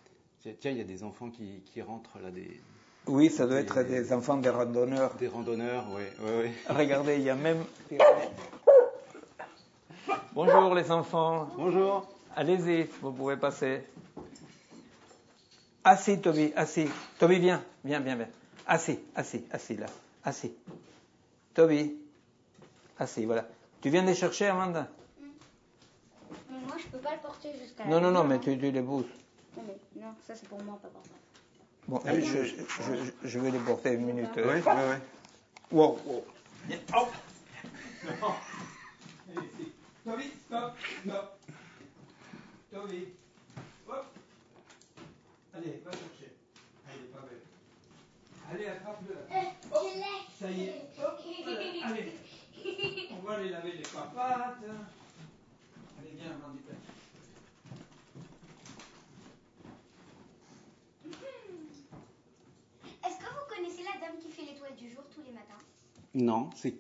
Tiens, 0.60 0.70
il 0.70 0.78
y 0.78 0.80
a 0.80 0.84
des 0.84 1.02
enfants 1.02 1.30
qui, 1.30 1.62
qui 1.64 1.82
rentrent 1.82 2.18
là, 2.20 2.30
des, 2.30 2.60
oui, 3.08 3.30
ça 3.30 3.46
doit 3.46 3.60
être 3.60 3.82
des 3.84 4.12
enfants 4.12 4.36
des 4.36 4.50
randonneurs. 4.50 5.14
Des 5.14 5.28
randonneurs, 5.28 5.84
oui. 5.94 6.02
oui, 6.20 6.30
oui. 6.42 6.50
Regardez, 6.68 7.16
il 7.16 7.22
y 7.22 7.30
a 7.30 7.36
même 7.36 7.64
Bonjour 10.36 10.74
les 10.74 10.90
enfants. 10.90 11.48
Bonjour. 11.56 12.06
Allez-y, 12.36 12.82
vous 13.00 13.10
pouvez 13.10 13.38
passer. 13.38 13.82
Assis, 15.82 16.20
Toby, 16.20 16.52
assis. 16.54 16.90
Toby, 17.18 17.38
viens, 17.38 17.64
viens, 17.82 18.00
viens, 18.00 18.16
viens. 18.16 18.28
Assis, 18.66 18.98
assis, 19.14 19.46
assis 19.50 19.78
là. 19.78 19.86
Assis. 20.22 20.52
Toby, 21.54 21.96
assis, 22.98 23.24
voilà. 23.24 23.48
Tu 23.80 23.88
viens 23.88 24.02
de 24.02 24.12
chercher, 24.12 24.48
Amanda? 24.48 24.88
Mais 26.50 26.58
Moi, 26.66 26.76
je 26.80 26.86
peux 26.88 26.98
pas 26.98 27.14
le 27.14 27.20
porter 27.22 27.52
jusqu'à 27.58 27.86
Non, 27.86 28.02
non, 28.02 28.10
non, 28.10 28.24
mais 28.24 28.38
tu, 28.38 28.58
tu 28.58 28.70
les 28.70 28.82
pousses. 28.82 29.06
Non, 29.56 29.62
mais 29.66 30.02
non, 30.02 30.12
ça 30.26 30.34
c'est 30.34 30.50
pour 30.50 30.62
moi, 30.62 30.78
papa. 30.82 30.98
Bon, 31.88 32.02
je, 32.04 32.44
je, 32.44 32.54
je, 33.24 33.38
vais 33.38 33.50
les 33.50 33.58
porter 33.60 33.94
une 33.94 34.04
minute. 34.04 34.28
Oui, 34.36 34.42
oui, 34.44 34.60
oui. 34.66 34.96
Wow, 35.72 35.98
wow. 36.04 36.24
Oh. 36.94 37.06
Toby, 40.06 40.30
stop, 40.46 40.76
stop. 41.04 41.40
Toby, 42.72 43.08
hop. 43.88 44.06
Allez, 45.52 45.82
va 45.84 45.90
chercher. 45.90 46.30
Allez, 46.88 47.08
pas 47.12 47.22
belle. 47.22 47.42
Allez, 48.52 48.66
attrape-le. 48.66 49.16
Oh, 49.74 49.88
ça 50.38 50.48
y 50.48 50.62
est. 50.62 50.86
Hop, 50.96 51.18
allez. 51.86 52.12
On 53.10 53.26
va 53.26 53.34
aller 53.34 53.48
laver 53.48 53.72
les 53.72 53.82
papates. 53.82 54.62
Allez, 55.98 56.12
viens, 56.14 56.38
Mandy. 56.40 56.60
Est-ce 63.04 63.18
que 63.18 63.24
vous 63.24 63.46
connaissez 63.56 63.82
la 63.82 64.06
dame 64.06 64.18
qui 64.22 64.30
fait 64.30 64.42
l'étoile 64.42 64.76
du 64.76 64.88
jour 64.88 65.02
tous 65.12 65.22
les 65.22 65.32
matins? 65.32 65.58
Non, 66.14 66.50
c'est 66.54 66.76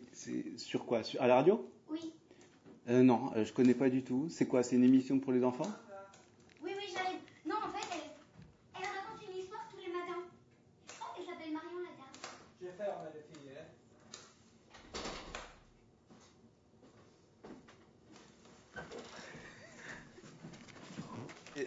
sur 0.58 0.86
quoi? 0.86 1.00
À 1.18 1.26
la 1.26 1.34
radio? 1.34 1.68
Euh, 2.88 3.02
non, 3.02 3.32
euh, 3.36 3.44
je 3.44 3.52
connais 3.52 3.74
pas 3.74 3.90
du 3.90 4.02
tout. 4.02 4.28
C'est 4.30 4.46
quoi 4.46 4.62
C'est 4.62 4.76
une 4.76 4.84
émission 4.84 5.18
pour 5.18 5.32
les 5.32 5.42
enfants? 5.42 5.66
Oui, 6.62 6.70
oui, 6.76 6.84
j'arrive. 6.94 7.18
Non, 7.44 7.56
en 7.56 7.76
fait, 7.76 7.84
elle, 7.92 8.10
elle 8.76 8.84
raconte 8.86 9.28
une 9.28 9.40
histoire 9.40 9.62
tous 9.70 9.78
les 9.78 9.92
matins. 9.92 10.22
Oh, 11.00 11.04
elle 11.18 11.24
s'appelle 11.24 11.52
Marion 11.52 11.78
la 11.78 11.90
dame. 11.98 12.14
Je 12.62 12.68
ferme 12.68 12.92
les 13.12 13.20
filles, 13.20 13.50
hein. 13.56 13.62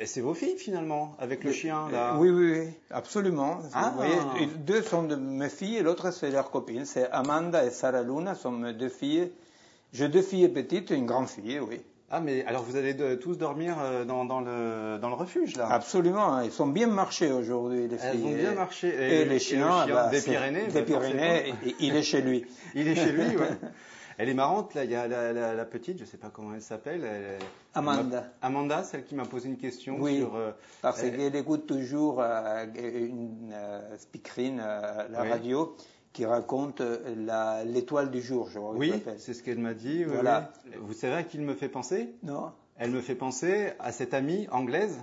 C'est 0.06 0.22
vos 0.22 0.34
filles 0.36 0.58
finalement, 0.58 1.16
avec 1.20 1.44
le 1.44 1.52
chien 1.52 1.90
là? 1.90 2.16
Oui, 2.18 2.30
oui, 2.30 2.52
oui, 2.52 2.70
absolument. 2.92 3.60
Ah. 3.74 3.90
Vous 3.90 3.98
voyez, 3.98 4.46
deux 4.60 4.82
sont 4.82 5.04
de 5.04 5.16
mes 5.16 5.50
filles 5.50 5.78
et 5.78 5.84
l'autre 5.84 6.12
c'est 6.12 6.30
leur 6.32 6.52
copine. 6.52 6.86
C'est 6.86 7.10
Amanda 7.12 7.66
et 7.66 7.72
Sarah 7.72 8.04
Luna, 8.04 8.36
sont 8.36 8.52
mes 8.52 8.74
deux 8.74 8.88
filles 8.90 9.30
j'ai 9.94 10.10
deux 10.10 10.22
filles 10.22 10.48
petites 10.50 10.92
et 10.92 10.96
une 10.96 11.06
grande 11.06 11.28
fille, 11.28 11.60
oui. 11.60 11.82
Ah, 12.12 12.20
mais 12.20 12.44
alors 12.46 12.64
vous 12.64 12.76
allez 12.76 12.96
tous 13.20 13.38
dormir 13.38 13.78
euh, 13.80 14.04
dans, 14.04 14.26
dans, 14.26 14.42
le, 14.42 14.98
dans 15.00 15.10
le 15.10 15.16
refuge, 15.16 15.56
là? 15.56 15.68
Absolument, 15.70 16.34
hein. 16.34 16.44
ils 16.44 16.52
sont 16.52 16.66
bien 16.66 16.88
marchés 16.88 17.32
aujourd'hui, 17.32 17.88
les 17.88 17.98
filles. 18.00 18.10
Elles 18.14 18.26
ont 18.26 18.36
bien 18.36 18.54
marché. 18.56 18.88
Et, 18.88 19.26
les 19.26 19.38
chiens, 19.38 19.86
bah, 19.88 20.10
des 20.10 20.22
Pyrénées. 20.22 20.68
Des 20.68 20.82
Pyrénées, 20.82 21.50
et, 21.50 21.76
il 21.80 21.96
est 21.96 22.02
chez 22.02 22.22
lui. 22.22 22.46
il 22.76 22.88
est 22.88 22.96
chez 22.96 23.12
lui, 23.12 23.38
oui. 23.38 23.46
Elle 24.18 24.28
est 24.28 24.34
marrante, 24.34 24.74
là, 24.74 24.84
il 24.84 24.92
y 24.92 24.96
a 24.96 25.08
la, 25.08 25.32
la, 25.32 25.66
petite, 25.66 25.98
je 25.98 26.04
ne 26.04 26.06
sais 26.06 26.18
pas 26.18 26.30
comment 26.30 26.54
elle 26.54 26.62
s'appelle. 26.62 27.08
Amanda. 27.74 28.26
Amanda, 28.42 28.84
celle 28.84 29.06
qui 29.06 29.16
m'a 29.16 29.24
posé 29.24 29.48
une 29.48 29.56
question 29.56 29.96
oui, 29.98 30.18
sur... 30.18 30.36
Euh, 30.36 30.52
parce 30.82 31.02
qu'elle 31.02 31.34
écoute 31.34 31.66
toujours 31.66 32.20
euh, 32.20 32.66
une 32.76 33.56
speakerine, 33.98 34.58
la 34.58 35.24
radio, 35.24 35.74
qui 36.14 36.26
raconte 36.26 36.82
euh, 36.82 37.64
l'étoile 37.66 38.12
du 38.12 38.22
jour, 38.22 38.50
je. 38.50 38.60
Oui, 38.60 38.94
c'est 39.18 39.34
ce 39.34 39.44
qu'elle 39.44 39.60
m'a 39.60 39.74
dit. 39.74 40.04
voilà. 40.04 40.52
Vous 40.80 40.94
savez 40.94 41.16
à 41.16 41.24
qui 41.24 41.38
il 41.38 41.44
me 41.44 41.54
fait 41.54 41.70
penser? 41.70 42.16
Non. 42.24 42.52
Elle 42.78 42.92
me 42.92 43.02
fait 43.02 43.16
penser 43.16 43.74
à 43.80 43.92
cette 43.92 44.14
amie 44.14 44.48
anglaise. 44.52 45.00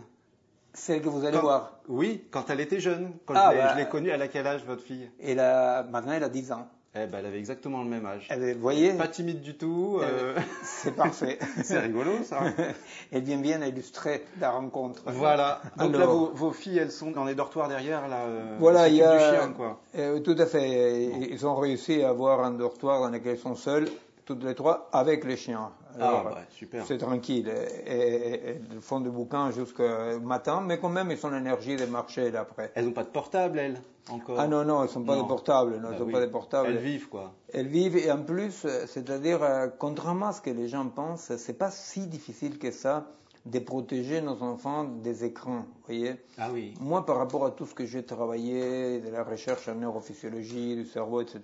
Celle 0.72 1.00
que 1.00 1.08
vous 1.08 1.24
allez 1.24 1.38
voir 1.38 1.78
Oui, 1.88 2.24
quand 2.30 2.50
elle 2.50 2.60
était 2.60 2.80
jeune. 2.80 3.12
Quand 3.24 3.34
ah, 3.36 3.50
je 3.52 3.76
l'ai 3.76 3.84
bah. 3.84 3.90
connue, 3.90 4.08
elle 4.10 4.20
a 4.20 4.28
quel 4.28 4.46
âge, 4.46 4.64
votre 4.64 4.82
fille? 4.82 5.10
Elle 5.22 5.40
a, 5.40 5.82
Maintenant, 5.84 6.12
elle 6.12 6.24
a 6.24 6.28
10 6.28 6.52
ans. 6.52 6.68
Eh 6.98 7.06
ben, 7.06 7.18
elle 7.18 7.26
avait 7.26 7.38
exactement 7.38 7.82
le 7.82 7.88
même 7.88 8.06
âge. 8.06 8.28
Vous 8.30 8.60
voyez 8.60 8.92
Pas 8.94 9.08
timide 9.08 9.42
du 9.42 9.54
tout. 9.56 9.98
euh, 10.02 10.34
C'est 10.62 10.94
parfait. 10.96 11.38
C'est 11.62 11.78
rigolo, 11.78 12.12
ça. 12.24 12.40
Elle 13.12 13.22
vient 13.22 13.36
bien 13.38 13.62
illustrer 13.64 14.24
la 14.40 14.50
rencontre. 14.50 15.02
Voilà. 15.06 15.60
Donc 15.76 15.96
là, 15.96 16.06
vos, 16.06 16.30
vos 16.32 16.52
filles, 16.52 16.78
elles 16.78 16.90
sont 16.92 17.10
dans 17.10 17.24
les 17.24 17.34
dortoirs 17.34 17.68
derrière, 17.68 18.08
là. 18.08 18.20
euh, 18.26 18.56
Voilà, 18.58 18.88
il 18.88 18.94
y 18.96 19.02
a. 19.02 19.12
du 19.12 19.36
chien, 19.36 19.52
quoi. 19.52 19.80
Euh, 19.98 20.20
tout 20.20 20.36
à 20.38 20.46
fait. 20.46 21.04
Ils 21.30 21.46
ont 21.46 21.56
réussi 21.56 22.02
à 22.02 22.08
avoir 22.10 22.42
un 22.44 22.52
dortoir 22.52 23.00
dans 23.00 23.08
lequel 23.10 23.34
ils 23.36 23.40
sont 23.40 23.54
seuls, 23.56 23.88
toutes 24.24 24.42
les 24.44 24.54
trois, 24.54 24.88
avec 24.92 25.24
les 25.24 25.36
chiens. 25.36 25.70
Ah, 26.00 26.22
bah, 26.24 26.38
super. 26.50 26.84
C'est 26.86 26.98
tranquille. 26.98 27.48
Et, 27.86 27.92
et- 27.92 28.50
et 28.50 28.60
ils 28.72 28.80
font 28.80 29.00
du 29.00 29.10
bouquin 29.10 29.50
jusqu'au 29.50 30.20
matin, 30.22 30.62
mais 30.64 30.78
quand 30.78 30.88
même, 30.88 31.10
ils 31.10 31.26
ont 31.26 31.30
l'énergie 31.30 31.76
de 31.76 31.86
marcher 31.86 32.30
là 32.30 32.40
après. 32.40 32.72
Elles 32.74 32.84
n'ont 32.86 32.92
pas 32.92 33.04
de 33.04 33.08
portable, 33.08 33.58
elles, 33.58 33.80
encore? 34.10 34.38
Ah 34.38 34.46
non, 34.48 34.64
non, 34.64 34.84
ils 34.84 34.88
sont 34.90 35.02
pas 35.02 35.16
Non. 35.16 35.22
des 35.22 35.28
portables. 35.28 35.76
Non, 35.78 35.90
Bah 35.90 35.98
sont 35.98 36.04
oui. 36.04 36.12
pas 36.12 36.20
des 36.20 36.30
portables. 36.30 36.68
Elles 36.68 36.78
vivent, 36.78 37.08
quoi. 37.08 37.32
Elles 37.52 37.68
vivent 37.68 37.96
et 37.96 38.10
en 38.10 38.22
plus, 38.22 38.66
c'est-à-dire, 38.86 39.42
euh, 39.42 39.68
contrairement 39.78 40.26
à 40.28 40.32
ce 40.32 40.40
que 40.40 40.50
les 40.50 40.68
gens 40.68 40.86
pensent, 40.88 41.34
c'est 41.36 41.58
pas 41.58 41.70
si 41.70 42.06
difficile 42.06 42.58
que 42.58 42.70
ça 42.70 43.06
de 43.46 43.60
protéger 43.60 44.20
nos 44.20 44.42
enfants 44.42 44.82
des 44.82 45.24
écrans, 45.24 45.66
voyez? 45.86 46.16
Ah 46.36 46.48
oui. 46.52 46.74
Moi, 46.80 47.06
par 47.06 47.16
rapport 47.18 47.46
à 47.46 47.52
tout 47.52 47.64
ce 47.64 47.74
que 47.74 47.86
j'ai 47.86 48.04
travaillé, 48.04 48.98
de 49.00 49.08
la 49.08 49.22
recherche 49.22 49.68
en 49.68 49.76
neurophysiologie 49.76 50.74
du 50.74 50.84
cerveau, 50.84 51.20
etc., 51.20 51.40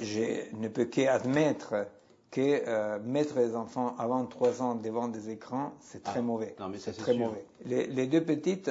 je 0.00 0.52
ne 0.56 0.66
peux 0.68 0.86
qu'admettre 0.86 1.74
que 2.30 2.40
euh, 2.68 2.98
mettre 3.04 3.38
les 3.38 3.56
enfants 3.56 3.94
avant 3.98 4.24
3 4.24 4.62
ans 4.62 4.74
devant 4.76 5.08
des 5.08 5.30
écrans, 5.30 5.72
c'est 5.80 6.02
très 6.02 6.20
Ah, 6.20 6.22
mauvais. 6.22 6.54
non, 6.60 6.68
mais 6.68 6.78
c'est 6.78 6.92
très 6.92 7.12
sûr. 7.14 7.26
mauvais. 7.26 7.44
Les, 7.66 7.86
les 7.86 8.06
deux 8.06 8.22
petites, 8.22 8.70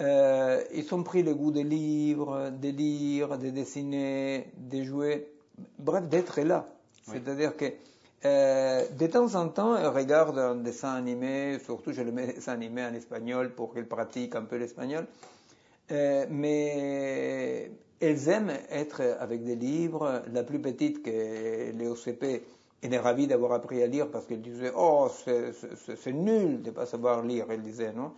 euh, 0.00 0.62
ils 0.72 0.94
ont 0.94 1.02
pris 1.02 1.22
le 1.22 1.34
goût 1.34 1.50
des 1.50 1.62
livres, 1.64 2.50
de 2.50 2.68
lire, 2.70 3.36
de 3.36 3.50
dessiner, 3.50 4.46
de 4.56 4.82
jouer, 4.82 5.30
bref, 5.78 6.08
d'être 6.08 6.40
là. 6.40 6.68
Oui. 7.08 7.14
C'est-à-dire 7.16 7.54
que 7.56 7.66
euh, 8.24 8.86
de 8.98 9.06
temps 9.06 9.34
en 9.34 9.48
temps, 9.48 9.76
elles 9.76 9.86
regardent 9.88 10.38
un 10.38 10.54
dessin 10.54 10.94
animé, 10.94 11.58
surtout 11.64 11.92
je 11.92 12.00
le 12.02 12.12
mets 12.12 12.26
dessin 12.34 12.52
animé 12.52 12.82
en 12.84 12.94
espagnol 12.94 13.54
pour 13.54 13.74
qu'elles 13.74 13.88
pratiquent 13.88 14.36
un 14.36 14.42
peu 14.44 14.56
l'espagnol. 14.56 15.06
Euh, 15.90 16.24
mais 16.30 17.70
elles 18.00 18.28
aiment 18.28 18.52
être 18.70 19.02
avec 19.18 19.42
des 19.44 19.56
livres. 19.56 20.22
La 20.32 20.44
plus 20.44 20.60
petite, 20.60 21.02
qui 21.02 21.10
est 21.10 21.72
elle 22.82 22.94
est 22.94 22.98
ravie 22.98 23.26
d'avoir 23.26 23.52
appris 23.52 23.82
à 23.82 23.86
lire 23.86 24.10
parce 24.10 24.26
qu'elle 24.26 24.40
disait 24.42 24.72
Oh, 24.76 25.08
c'est- 25.24 26.12
nul 26.12 26.62
de 26.62 26.70
ne 26.70 26.74
pas 26.74 26.86
savoir 26.86 27.22
lire, 27.22 27.46
elle 27.50 27.62
disait, 27.62 27.92
non? 27.92 28.12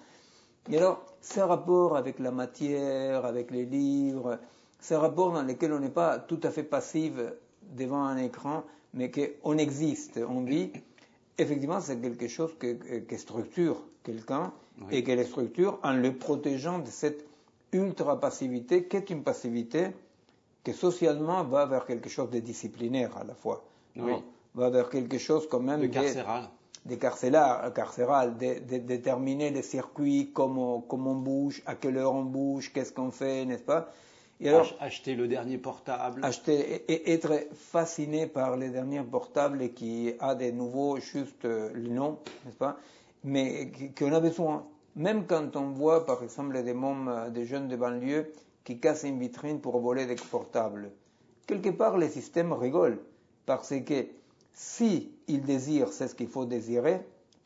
Et 0.71 0.77
alors, 0.79 1.05
ce 1.21 1.41
rapport 1.41 1.97
avec 1.97 2.19
la 2.21 2.31
matière, 2.31 3.25
avec 3.25 3.51
les 3.51 3.65
livres, 3.65 4.39
ce 4.81 4.95
rapport 4.95 5.33
dans 5.33 5.43
lequel 5.43 5.73
on 5.73 5.81
n'est 5.81 5.89
pas 5.91 6.19
tout 6.21 6.39
à 6.45 6.51
fait 6.51 6.63
passif 6.63 7.13
devant 7.73 8.05
un 8.05 8.17
écran, 8.19 8.63
mais 8.95 9.11
qu'on 9.11 9.59
existe, 9.59 10.21
on 10.29 10.43
vit, 10.43 10.71
effectivement, 11.39 11.81
c'est 11.81 12.01
quelque 12.01 12.29
chose 12.29 12.55
que, 12.59 12.75
que- 12.75 12.99
que 13.01 13.17
structure 13.17 13.83
quelqu'un 14.05 14.53
Oui. 14.81 14.87
et 14.97 15.03
qu'elle 15.03 15.19
le 15.19 15.25
structure 15.25 15.79
en 15.83 15.95
le 15.95 16.17
protégeant 16.17 16.79
de 16.79 16.89
cette 16.89 17.25
ultra-passivité, 17.73 18.85
qui 18.85 18.97
est 18.97 19.11
une 19.11 19.23
passivité 19.23 19.89
qui 20.65 20.73
socialement 20.73 21.43
va 21.45 21.67
vers 21.67 21.85
quelque 21.87 22.09
chose 22.09 22.31
de 22.31 22.39
disciplinaire 22.39 23.17
à 23.17 23.25
la 23.25 23.35
fois. 23.35 23.65
Oui. 23.97 24.13
Va 24.55 24.71
vers 24.71 24.89
quelque 24.91 25.19
chose 25.19 25.49
quand 25.49 25.61
même 25.61 25.81
De 25.81 25.87
carcéral. 25.87 26.45
des 26.85 26.99
carcéral, 26.99 27.73
carcéral 27.73 28.37
de, 28.37 28.59
de- 28.61 28.79
déterminer 28.79 29.51
les 29.51 29.63
circuits, 29.63 30.31
comment, 30.35 30.81
comment 30.81 31.13
on 31.13 31.17
bouge, 31.17 31.63
à 31.65 31.75
quelle 31.75 31.97
heure 31.97 32.13
on 32.15 32.25
bouge, 32.25 32.71
qu'est-ce 32.73 32.93
qu'on 32.93 33.11
fait, 33.11 33.45
n'est-ce 33.47 33.63
pas? 33.63 33.91
Et 34.41 34.49
alors, 34.49 34.67
Ach- 34.81 34.87
Acheter 34.89 35.15
le 35.15 35.29
dernier 35.29 35.57
portable. 35.57 36.23
acheter 36.25 36.85
et, 36.93 37.13
être 37.15 37.33
fasciné 37.55 38.27
par 38.27 38.57
les 38.57 38.69
derniers 38.71 39.03
portables 39.03 39.73
qui 39.73 40.15
a 40.19 40.35
des 40.35 40.53
nouveaux, 40.53 40.99
juste 40.99 41.45
euh, 41.45 41.71
le 41.73 41.89
nom, 41.89 42.19
n'est-ce 42.45 42.57
pas? 42.57 42.77
Mais 43.25 43.71
qu'on 43.97 44.13
a 44.13 44.21
besoin. 44.21 44.67
Même 44.97 45.25
quand 45.27 45.55
on 45.57 45.71
voit, 45.71 46.05
par 46.05 46.23
exemple, 46.23 46.61
des 46.63 46.75
mômes, 46.75 47.09
euh, 47.09 47.31
des 47.31 47.47
jeunes 47.47 47.69
de 47.69 47.77
banlieue 47.77 48.33
qui 48.65 48.79
cassent 48.81 49.05
une 49.05 49.19
vitrine 49.19 49.61
pour 49.61 49.79
voler 49.81 50.05
des 50.07 50.17
portables. 50.17 50.91
Quelque 51.47 51.71
part, 51.71 51.97
le 51.97 52.09
système 52.09 52.53
rigole. 52.53 52.99
Parce 53.47 53.73
que 53.87 54.07
si 54.55 55.11
ils 55.29 55.43
désirent, 55.43 55.89
c'est 55.93 56.09
ce 56.09 56.15
qu'il 56.15 56.29
faut 56.29 56.45
désirer, 56.45 57.01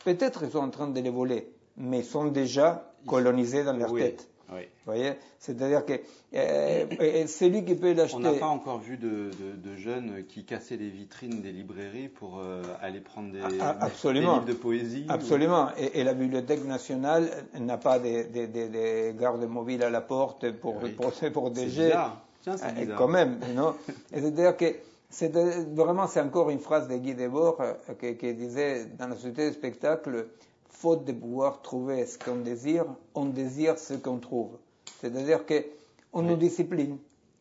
peut-être 0.05 0.43
ils 0.45 0.51
sont 0.51 0.59
en 0.59 0.71
train 0.71 0.89
de 0.89 1.01
les 1.01 1.11
voler, 1.11 1.49
mais 1.77 2.01
ils 2.01 2.05
sont 2.05 2.27
déjà 2.27 2.93
colonisés 3.07 3.65
dans 3.65 3.77
leur 3.77 3.93
Oui, 3.93 4.01
tête. 4.03 4.29
oui. 4.53 4.63
Vous 4.63 4.93
voyez? 4.93 5.13
C'est-à-dire 5.39 5.85
que 5.85 5.93
euh, 6.35 6.87
et 7.01 7.27
celui 7.27 7.65
qui 7.65 7.75
peut 7.77 7.93
l'acheter. 7.93 8.17
On 8.17 8.21
n'a 8.21 8.33
pas 8.33 8.47
encore 8.47 8.79
vu 8.81 8.97
de, 8.97 9.31
de- 9.31 9.57
de 9.71 9.77
jeunes 9.77 10.25
qui 10.29 10.45
cassaient 10.45 10.77
les 10.77 10.89
vitrines 10.89 11.41
des 11.41 11.53
librairies 11.53 12.09
pour 12.09 12.39
euh, 12.41 12.63
aller 12.83 13.01
prendre 13.01 13.33
des, 13.33 13.41
Ah, 13.61 13.75
des 13.75 13.83
absolument. 13.85 14.35
livres 14.35 14.45
de 14.47 14.53
poésie. 14.53 15.05
Absolument. 15.09 15.69
Et, 15.79 16.01
et 16.01 16.05
la 16.05 16.15
Bibliothèque 16.15 16.65
nationale 16.65 17.29
n'a 17.59 17.77
pas 17.79 17.99
des, 17.99 18.25
des- 18.25 18.47
des- 18.49 18.69
des 18.69 19.15
gardes 19.19 19.45
mobiles 19.49 19.83
à 19.85 19.91
la 19.91 20.01
porte 20.01 20.51
pour, 20.53 20.83
Oui. 20.83 20.91
pour, 20.91 21.13
se 21.15 21.27
protéger. 21.27 21.71
C'est 21.83 21.87
bizarre. 21.89 22.23
Tiens, 22.43 22.57
c'est 22.57 22.67
Euh, 22.67 22.73
bizarre. 22.73 22.99
Quand 22.99 23.09
même, 23.09 23.39
non? 23.55 23.75
C'est-à-dire 24.13 24.57
que 24.57 24.67
c'est 25.11 25.33
vraiment, 25.35 26.07
c'est 26.07 26.21
encore 26.21 26.51
une 26.51 26.59
phrase 26.61 26.89
de 26.89 26.97
Guy 26.97 27.15
Debord 27.15 27.61
euh, 27.61 27.75
qui, 28.01 28.17
qui 28.17 28.35
disait 28.35 28.87
dans 28.99 29.09
la 29.09 29.15
société 29.15 29.49
du 29.49 29.55
spectacle, 29.55 30.29
faute 30.69 31.05
de 31.05 31.13
pouvoir 31.13 31.63
trouver 31.63 32.05
ce 32.07 32.19
qu'on 32.19 32.37
désire, 32.37 32.85
on 33.15 33.27
désire 33.27 33.79
ce 33.79 33.95
qu'on 33.95 34.19
trouve. 34.19 34.59
C'est-à-dire 35.01 35.47
que 35.47 35.65
on 36.13 36.23
nous 36.23 36.37
discipline. 36.37 36.99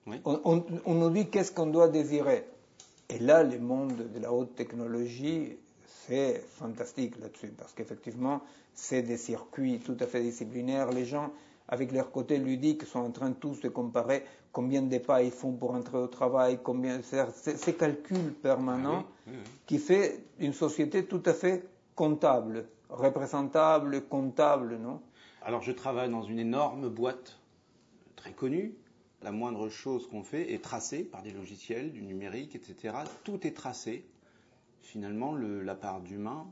Oui. 0.08 0.22
On, 0.26 0.40
on- 0.46 0.66
on 0.86 0.94
nous 0.96 1.10
dit 1.10 1.30
qu'est-ce 1.30 1.52
qu'on 1.52 1.68
doit 1.68 1.88
désirer. 1.88 2.46
Et 3.10 3.20
là, 3.20 3.44
le 3.44 3.60
monde 3.60 3.94
de 4.14 4.20
la 4.20 4.32
haute 4.32 4.56
technologie, 4.56 5.58
c'est 6.08 6.44
fantastique 6.60 7.20
là-dessus, 7.20 7.50
parce 7.58 7.74
qu'effectivement, 7.74 8.42
c'est 8.74 9.02
des 9.02 9.18
circuits 9.18 9.80
tout 9.80 9.98
à 10.00 10.06
fait 10.08 10.22
disciplinaires. 10.22 10.92
Les 10.92 11.06
gens, 11.06 11.32
avec 11.68 11.92
leur 11.92 12.12
côté 12.12 12.38
ludique, 12.38 12.84
sont 12.84 13.00
en 13.00 13.12
train 13.12 13.32
tous 13.32 13.60
de 13.62 13.70
comparer 13.70 14.24
combien 14.56 14.82
de 14.82 14.98
pas 15.00 15.22
ils 15.22 15.32
font 15.34 15.52
pour 15.52 15.72
entrer 15.76 15.98
au 15.98 16.08
travail, 16.08 16.60
combien 16.64 17.02
ces 17.02 17.74
calculs 17.74 18.34
permanents 18.42 19.04
Ah 19.06 19.12
oui, 19.28 19.34
oui, 19.34 19.40
oui. 19.44 19.52
qui 19.66 19.80
fait 19.80 20.24
une 20.40 20.54
société 20.54 21.04
tout 21.06 21.22
à 21.26 21.34
fait 21.34 21.66
comptable, 21.94 22.66
représentable, 22.90 24.06
comptable, 24.08 24.78
non? 24.78 25.02
Alors, 25.44 25.62
je 25.62 25.74
travaille 25.74 26.10
dans 26.10 26.24
une 26.24 26.40
énorme 26.40 26.88
boîte 26.88 27.38
très 28.16 28.32
connue. 28.32 28.74
La 29.24 29.34
moindre 29.34 29.68
chose 29.68 30.08
qu'on 30.08 30.24
fait 30.24 30.54
est 30.54 30.64
tracée 30.64 31.04
par 31.04 31.22
des 31.22 31.32
logiciels, 31.32 31.92
du 31.92 32.02
numérique, 32.02 32.56
etc. 32.56 32.96
Tout 33.26 33.46
est 33.46 33.52
tracé. 33.56 34.06
Finalement, 34.80 35.34
le- 35.36 35.62
la 35.64 35.76
part 35.76 36.00
d'humain, 36.00 36.46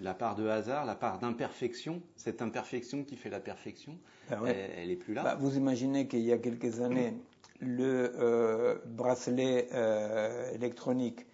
la 0.00 0.14
part 0.14 0.36
de 0.36 0.46
hasard, 0.46 0.84
la 0.86 0.94
part 0.94 1.18
d'imperfection, 1.18 2.00
cette 2.14 2.42
imperfection 2.42 3.02
qui 3.02 3.16
fait 3.16 3.30
la 3.30 3.40
perfection, 3.40 3.96
ouais. 4.30 4.50
elle, 4.50 4.70
elle 4.84 4.90
est 4.90 4.96
plus 4.96 5.14
là. 5.14 5.24
Bah, 5.24 5.34
vous 5.34 5.56
imaginez 5.56 6.06
qu'il 6.06 6.20
y 6.20 6.32
a 6.32 6.38
quelques 6.38 6.80
années, 6.80 7.14
le 7.60 8.12
euh, 8.18 8.78
bracelet 8.86 9.68
euh, 9.72 10.52
électronique 10.54 11.26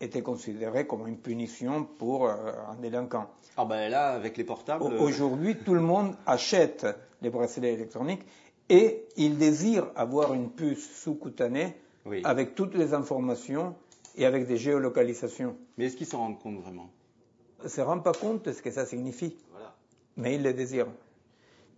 était 0.00 0.22
considéré 0.22 0.86
comme 0.86 1.06
une 1.06 1.18
punition 1.18 1.84
pour 1.84 2.26
euh, 2.26 2.34
un 2.70 2.74
délinquant. 2.76 3.28
Ah 3.56 3.64
ben 3.64 3.88
là, 3.90 4.08
avec 4.12 4.36
les 4.36 4.44
portables. 4.44 4.82
Au- 4.84 4.90
Aujourd'hui, 5.00 5.56
tout 5.56 5.74
le 5.74 5.80
monde 5.80 6.14
achète 6.26 6.86
les 7.22 7.30
bracelets 7.30 7.72
électroniques 7.72 8.22
et 8.68 9.06
il 9.16 9.38
désire 9.38 9.86
avoir 9.96 10.34
une 10.34 10.50
puce 10.50 10.90
sous-cutanée 11.02 11.74
oui. 12.04 12.20
avec 12.24 12.54
toutes 12.54 12.74
les 12.74 12.92
informations 12.94 13.74
et 14.16 14.26
avec 14.26 14.46
des 14.46 14.56
géolocalisations. 14.58 15.56
Mais 15.78 15.86
est-ce 15.86 15.96
qu'ils 15.96 16.06
s'en 16.06 16.18
rendent 16.18 16.38
compte 16.40 16.60
vraiment? 16.60 16.90
Ne 17.64 17.68
se 17.68 17.80
rend 17.80 18.00
pas 18.00 18.12
compte 18.12 18.44
de 18.44 18.52
ce 18.52 18.60
que 18.60 18.70
ça 18.70 18.84
signifie, 18.84 19.34
Voilà. 19.52 19.74
mais 20.16 20.34
il 20.34 20.42
le 20.42 20.52
désire. 20.52 20.86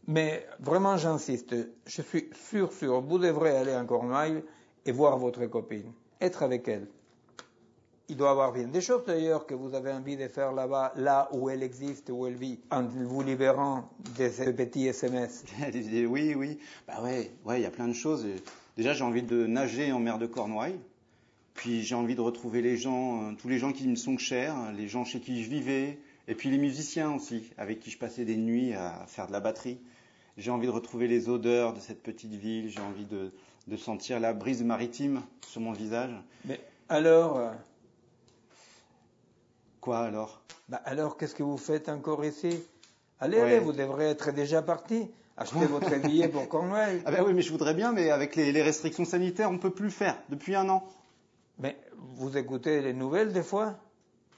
Mais 0.08 0.46
vraiment, 0.58 0.96
j'insiste, 0.96 1.54
je 1.86 2.00
suis 2.00 2.30
sûr, 2.48 2.72
sûr, 2.72 3.02
vous 3.02 3.18
devrez 3.18 3.54
aller 3.54 3.76
en 3.76 3.84
Cornouailles 3.84 4.42
et 4.86 4.90
voir 4.90 5.18
votre 5.18 5.44
copine, 5.46 5.92
être 6.18 6.42
avec 6.42 6.66
elle. 6.66 6.88
Il 8.08 8.16
doit 8.16 8.28
y 8.28 8.30
avoir 8.30 8.52
bien 8.54 8.68
des 8.68 8.80
choses 8.80 9.04
d'ailleurs 9.06 9.44
que 9.44 9.52
vous 9.52 9.74
avez 9.74 9.92
envie 9.92 10.16
de 10.16 10.26
faire 10.28 10.52
là-bas, 10.52 10.94
là 10.96 11.28
où 11.32 11.50
elle 11.50 11.62
existe, 11.62 12.08
où 12.08 12.26
elle 12.26 12.36
vit, 12.36 12.58
en 12.70 12.84
vous 12.84 13.20
libérant 13.20 13.90
de 14.18 14.30
ces 14.30 14.54
petits 14.54 14.86
SMS. 14.86 15.44
Oui, 16.08 16.34
oui. 16.34 16.58
Bah 16.86 17.02
ouais, 17.02 17.30
ouais, 17.44 17.60
il 17.60 17.64
y 17.64 17.66
a 17.66 17.70
plein 17.70 17.86
de 17.86 17.92
choses. 17.92 18.26
Déjà, 18.78 18.94
j'ai 18.94 19.04
envie 19.04 19.22
de 19.22 19.46
nager 19.46 19.92
en 19.92 19.98
mer 19.98 20.18
de 20.18 20.26
Cornouailles. 20.26 20.80
Puis 21.52 21.82
j'ai 21.82 21.96
envie 21.96 22.14
de 22.14 22.22
retrouver 22.22 22.62
les 22.62 22.78
gens, 22.78 23.24
euh, 23.24 23.34
tous 23.36 23.48
les 23.48 23.58
gens 23.58 23.72
qui 23.72 23.86
me 23.86 23.96
sont 23.96 24.16
chers, 24.16 24.72
les 24.72 24.88
gens 24.88 25.04
chez 25.04 25.20
qui 25.20 25.42
je 25.42 25.50
vivais, 25.50 25.98
et 26.28 26.34
puis 26.34 26.50
les 26.50 26.58
musiciens 26.58 27.12
aussi, 27.12 27.50
avec 27.58 27.80
qui 27.80 27.90
je 27.90 27.98
passais 27.98 28.24
des 28.24 28.36
nuits 28.36 28.72
à 28.72 29.04
faire 29.06 29.26
de 29.26 29.32
la 29.32 29.40
batterie. 29.40 29.78
J'ai 30.38 30.50
envie 30.50 30.66
de 30.68 30.72
retrouver 30.72 31.08
les 31.08 31.28
odeurs 31.28 31.74
de 31.74 31.80
cette 31.80 32.02
petite 32.02 32.32
ville. 32.32 32.70
J'ai 32.70 32.80
envie 32.80 33.04
de, 33.04 33.32
de 33.66 33.76
sentir 33.76 34.20
la 34.20 34.32
brise 34.32 34.62
maritime 34.62 35.20
sur 35.46 35.60
mon 35.60 35.72
visage. 35.72 36.12
Mais 36.46 36.60
alors, 36.88 37.36
euh, 37.38 37.50
Quoi 39.80 39.98
alors? 40.00 40.40
bah 40.68 40.80
alors 40.84 41.16
qu'est-ce 41.16 41.34
que 41.34 41.42
vous 41.42 41.56
faites 41.56 41.88
encore 41.88 42.24
ici? 42.24 42.50
Allez, 43.20 43.38
Ouais. 43.38 43.42
allez, 43.44 43.58
vous 43.60 43.72
devrez 43.72 44.06
être 44.10 44.32
déjà 44.32 44.62
parti. 44.62 45.08
Achetez 45.36 45.66
votre 45.66 45.94
billet 46.06 46.28
pour 46.28 46.48
Cornouailles. 46.48 47.02
Ah 47.04 47.10
ben 47.10 47.24
oui, 47.26 47.32
mais 47.32 47.42
je 47.42 47.50
voudrais 47.50 47.74
bien, 47.74 47.92
mais 47.92 48.10
avec 48.10 48.36
les, 48.36 48.52
les 48.52 48.62
restrictions 48.62 49.04
sanitaires, 49.04 49.50
on 49.50 49.54
ne 49.54 49.58
peut 49.58 49.70
plus 49.70 49.90
faire 49.90 50.16
depuis 50.28 50.54
un 50.54 50.68
an. 50.68 50.84
Mais 51.58 51.76
vous 51.96 52.36
écoutez 52.36 52.80
les 52.80 52.92
nouvelles 52.92 53.32
des 53.32 53.42
fois? 53.42 53.74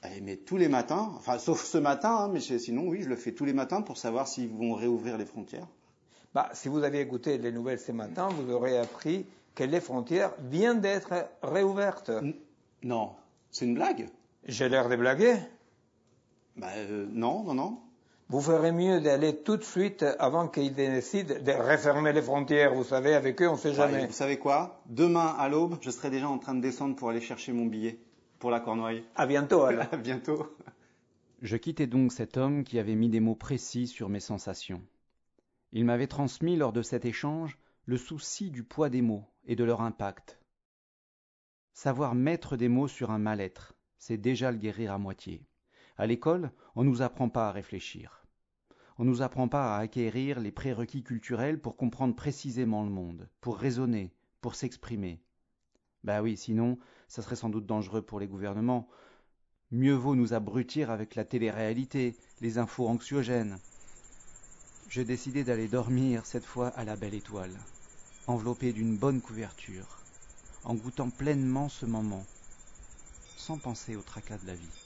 Eh, 0.03 0.21
Mais 0.21 0.35
tous 0.37 0.57
les 0.57 0.67
matins, 0.67 1.11
enfin 1.17 1.37
sauf 1.37 1.63
ce 1.63 1.77
matin, 1.77 2.15
hein, 2.21 2.29
mais 2.31 2.39
sinon 2.39 2.87
oui, 2.87 3.01
je 3.03 3.09
le 3.09 3.15
fais 3.15 3.33
tous 3.33 3.45
les 3.45 3.53
matins 3.53 3.81
pour 3.83 3.97
savoir 3.97 4.27
s'ils 4.27 4.49
vont 4.49 4.73
réouvrir 4.73 5.17
les 5.17 5.25
frontières. 5.25 5.67
Bah, 6.33 6.49
si 6.53 6.69
vous 6.69 6.83
aviez 6.83 7.01
écouté 7.01 7.37
les 7.37 7.51
nouvelles 7.51 7.79
ce 7.79 7.91
matin, 7.91 8.29
vous 8.29 8.51
aurez 8.51 8.77
appris 8.77 9.25
que 9.53 9.63
les 9.63 9.81
frontières 9.81 10.33
viennent 10.39 10.79
d'être 10.79 11.13
réouvertes. 11.43 12.11
non, 12.83 13.11
c'est 13.49 13.65
une 13.65 13.75
blague? 13.75 14.07
J'ai 14.45 14.69
l'air 14.69 14.87
de 14.87 14.95
blaguer? 14.95 15.35
Bah, 16.55 16.67
euh, 16.75 17.05
Non, 17.11 17.43
non, 17.43 17.53
non. 17.53 17.79
Vous 18.29 18.39
ferez 18.39 18.71
mieux 18.71 19.01
d'aller 19.01 19.35
tout 19.35 19.57
de 19.57 19.63
suite 19.63 20.05
avant 20.17 20.47
qu'ils 20.47 20.73
décident 20.73 21.35
de 21.37 21.51
refermer 21.51 22.13
les 22.13 22.21
frontières. 22.21 22.73
Vous 22.73 22.85
savez, 22.85 23.13
avec 23.13 23.41
eux, 23.41 23.49
on 23.49 23.53
ne 23.53 23.57
sait 23.57 23.73
jamais. 23.73 24.07
vous 24.07 24.13
savez 24.13 24.37
quoi? 24.37 24.81
Demain, 24.85 25.35
à 25.37 25.49
l'aube, 25.49 25.77
je 25.81 25.89
serai 25.89 26.09
déjà 26.09 26.29
en 26.29 26.37
train 26.37 26.55
de 26.55 26.61
descendre 26.61 26.95
pour 26.95 27.09
aller 27.09 27.19
chercher 27.19 27.51
mon 27.51 27.65
billet 27.65 27.99
pour 28.39 28.49
la 28.49 28.61
Cornouaille. 28.61 29.03
À 29.15 29.25
bientôt, 29.25 29.63
alors. 29.63 29.83
à 29.91 29.97
bientôt. 29.97 30.47
Je 31.41 31.57
quittais 31.57 31.87
donc 31.87 32.13
cet 32.13 32.37
homme 32.37 32.63
qui 32.63 32.79
avait 32.79 32.95
mis 32.95 33.09
des 33.09 33.19
mots 33.19 33.35
précis 33.35 33.87
sur 33.87 34.07
mes 34.07 34.21
sensations. 34.21 34.81
Il 35.73 35.85
m'avait 35.85 36.07
transmis 36.07 36.57
lors 36.57 36.73
de 36.73 36.81
cet 36.81 37.05
échange 37.05 37.57
le 37.85 37.97
souci 37.97 38.51
du 38.51 38.63
poids 38.63 38.89
des 38.89 39.01
mots 39.01 39.25
et 39.45 39.55
de 39.55 39.63
leur 39.63 39.81
impact. 39.81 40.39
Savoir 41.73 42.13
mettre 42.13 42.57
des 42.57 42.67
mots 42.67 42.89
sur 42.89 43.11
un 43.11 43.19
mal-être, 43.19 43.73
c'est 43.97 44.17
déjà 44.17 44.51
le 44.51 44.57
guérir 44.57 44.91
à 44.91 44.97
moitié. 44.97 45.47
À 45.97 46.07
l'école, 46.07 46.51
on 46.75 46.83
ne 46.83 46.89
nous 46.89 47.01
apprend 47.01 47.29
pas 47.29 47.47
à 47.47 47.51
réfléchir. 47.51 48.25
On 48.97 49.05
ne 49.05 49.09
nous 49.09 49.21
apprend 49.21 49.47
pas 49.47 49.75
à 49.75 49.79
acquérir 49.79 50.39
les 50.39 50.51
prérequis 50.51 51.03
culturels 51.03 51.59
pour 51.59 51.77
comprendre 51.77 52.15
précisément 52.15 52.83
le 52.83 52.89
monde, 52.89 53.29
pour 53.39 53.57
raisonner, 53.57 54.13
pour 54.41 54.55
s'exprimer. 54.55 55.21
Bah 56.03 56.21
oui, 56.21 56.35
sinon, 56.35 56.77
ça 57.07 57.21
serait 57.21 57.35
sans 57.35 57.49
doute 57.49 57.65
dangereux 57.65 58.01
pour 58.01 58.19
les 58.19 58.27
gouvernements. 58.27 58.89
Mieux 59.71 59.93
vaut 59.93 60.15
nous 60.15 60.33
abrutir 60.33 60.91
avec 60.91 61.15
la 61.15 61.23
télé-réalité, 61.23 62.17
les 62.41 62.57
infos 62.57 62.87
anxiogènes. 62.87 63.57
J'ai 64.91 65.05
décidé 65.05 65.45
d'aller 65.45 65.69
dormir 65.69 66.25
cette 66.25 66.45
fois 66.45 66.67
à 66.67 66.83
la 66.83 66.97
belle 66.97 67.13
étoile, 67.13 67.55
enveloppé 68.27 68.73
d'une 68.73 68.97
bonne 68.97 69.21
couverture, 69.21 69.87
en 70.65 70.73
goûtant 70.75 71.09
pleinement 71.09 71.69
ce 71.69 71.85
moment, 71.85 72.25
sans 73.37 73.57
penser 73.57 73.95
au 73.95 74.01
tracas 74.01 74.37
de 74.39 74.47
la 74.47 74.55
vie. 74.55 74.80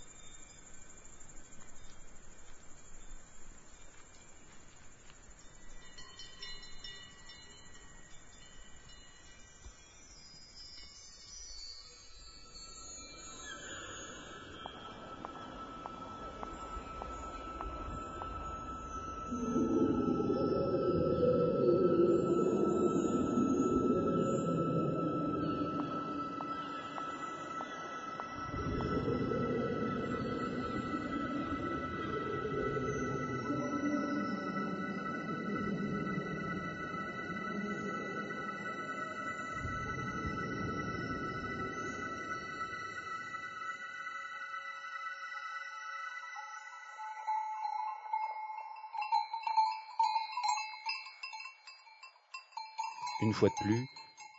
Une 53.21 53.31
fois 53.31 53.47
de 53.47 53.55
plus, 53.55 53.85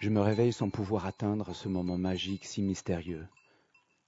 je 0.01 0.11
me 0.11 0.21
réveille 0.21 0.53
sans 0.53 0.69
pouvoir 0.69 1.07
atteindre 1.07 1.55
ce 1.55 1.69
moment 1.69 1.97
magique 1.97 2.45
si 2.45 2.61
mystérieux. 2.61 3.27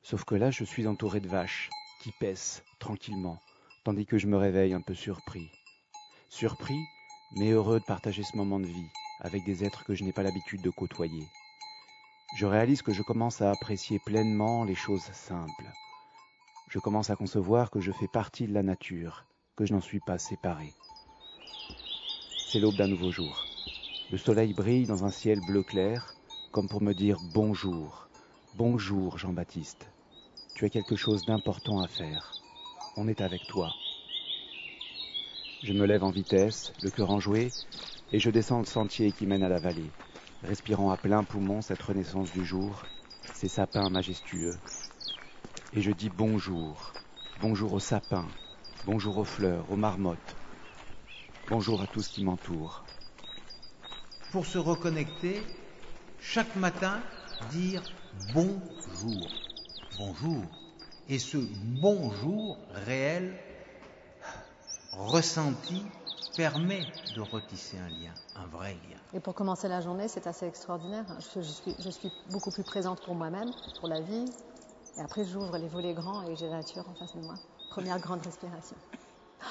Sauf 0.02 0.24
que 0.24 0.34
là, 0.34 0.50
je 0.50 0.62
suis 0.62 0.86
entouré 0.86 1.20
de 1.20 1.28
vaches 1.28 1.70
qui 2.02 2.12
paissent 2.20 2.62
tranquillement, 2.78 3.38
tandis 3.82 4.04
que 4.04 4.18
je 4.18 4.26
me 4.26 4.36
réveille 4.36 4.74
un 4.74 4.82
peu 4.82 4.92
surpris. 4.92 5.48
Surpris, 6.28 6.78
mais 7.36 7.50
heureux 7.50 7.80
de 7.80 7.84
partager 7.84 8.22
ce 8.22 8.36
moment 8.36 8.60
de 8.60 8.66
vie 8.66 8.90
avec 9.20 9.42
des 9.44 9.64
êtres 9.64 9.84
que 9.84 9.94
je 9.94 10.04
n'ai 10.04 10.12
pas 10.12 10.22
l'habitude 10.22 10.60
de 10.60 10.70
côtoyer. 10.70 11.26
Je 12.36 12.44
réalise 12.44 12.82
que 12.82 12.92
je 12.92 13.02
commence 13.02 13.40
à 13.40 13.50
apprécier 13.50 13.98
pleinement 13.98 14.64
les 14.64 14.74
choses 14.74 15.10
simples. 15.12 15.72
Je 16.68 16.78
commence 16.78 17.08
à 17.08 17.16
concevoir 17.16 17.70
que 17.70 17.80
je 17.80 17.90
fais 17.90 18.06
partie 18.06 18.46
de 18.46 18.52
la 18.52 18.62
nature, 18.62 19.24
que 19.56 19.64
je 19.64 19.72
n'en 19.72 19.80
suis 19.80 20.00
pas 20.00 20.18
séparé. 20.18 20.74
C'est 22.46 22.60
l'aube 22.60 22.76
d'un 22.76 22.86
nouveau 22.86 23.10
jour. 23.10 23.47
Le 24.10 24.16
soleil 24.16 24.54
brille 24.54 24.86
dans 24.86 25.04
un 25.04 25.10
ciel 25.10 25.38
bleu 25.38 25.62
clair, 25.62 26.14
comme 26.50 26.66
pour 26.66 26.80
me 26.80 26.94
dire 26.94 27.18
bonjour. 27.34 28.08
Bonjour 28.54 29.18
Jean-Baptiste. 29.18 29.86
Tu 30.54 30.64
as 30.64 30.70
quelque 30.70 30.96
chose 30.96 31.26
d'important 31.26 31.80
à 31.80 31.88
faire. 31.88 32.32
On 32.96 33.06
est 33.06 33.20
avec 33.20 33.46
toi. 33.46 33.70
Je 35.62 35.74
me 35.74 35.84
lève 35.84 36.04
en 36.04 36.10
vitesse, 36.10 36.72
le 36.82 36.88
cœur 36.88 37.10
enjoué, 37.10 37.50
et 38.10 38.18
je 38.18 38.30
descends 38.30 38.60
le 38.60 38.64
sentier 38.64 39.12
qui 39.12 39.26
mène 39.26 39.42
à 39.42 39.50
la 39.50 39.58
vallée, 39.58 39.90
respirant 40.42 40.90
à 40.90 40.96
plein 40.96 41.22
poumon 41.22 41.60
cette 41.60 41.82
renaissance 41.82 42.32
du 42.32 42.46
jour, 42.46 42.86
ces 43.34 43.48
sapins 43.48 43.90
majestueux. 43.90 44.56
Et 45.74 45.82
je 45.82 45.90
dis 45.90 46.08
bonjour, 46.08 46.94
bonjour 47.42 47.74
aux 47.74 47.78
sapins, 47.78 48.28
bonjour 48.86 49.18
aux 49.18 49.24
fleurs, 49.24 49.70
aux 49.70 49.76
marmottes, 49.76 50.36
bonjour 51.50 51.82
à 51.82 51.86
tout 51.86 52.00
ce 52.00 52.08
qui 52.08 52.24
m'entoure 52.24 52.87
pour 54.32 54.46
se 54.46 54.58
reconnecter, 54.58 55.42
chaque 56.20 56.54
matin, 56.56 57.00
dire 57.50 57.82
bonjour. 58.34 59.28
Bonjour. 59.98 60.42
Et 61.08 61.18
ce 61.18 61.38
bonjour 61.80 62.58
réel, 62.86 63.34
ressenti, 64.92 65.82
permet 66.36 66.82
de 67.16 67.20
retisser 67.20 67.78
un 67.78 67.88
lien, 67.88 68.12
un 68.36 68.46
vrai 68.46 68.74
lien. 68.88 68.98
Et 69.14 69.20
pour 69.20 69.34
commencer 69.34 69.68
la 69.68 69.80
journée, 69.80 70.06
c'est 70.06 70.26
assez 70.26 70.46
extraordinaire. 70.46 71.04
Je, 71.34 71.40
suis, 71.40 71.74
je 71.78 71.90
suis 71.90 72.12
beaucoup 72.30 72.50
plus 72.50 72.62
présente 72.62 73.02
pour 73.04 73.14
moi-même, 73.14 73.50
pour 73.80 73.88
la 73.88 74.00
vie. 74.00 74.26
Et 74.98 75.00
après, 75.00 75.24
j'ouvre 75.24 75.56
les 75.56 75.68
volets 75.68 75.94
grands 75.94 76.22
et 76.28 76.36
j'ai 76.36 76.46
la 76.46 76.58
nature 76.58 76.84
en 76.88 76.94
face 76.94 77.16
de 77.16 77.22
moi. 77.22 77.34
Première 77.70 77.98
grande 77.98 78.24
respiration. 78.24 78.76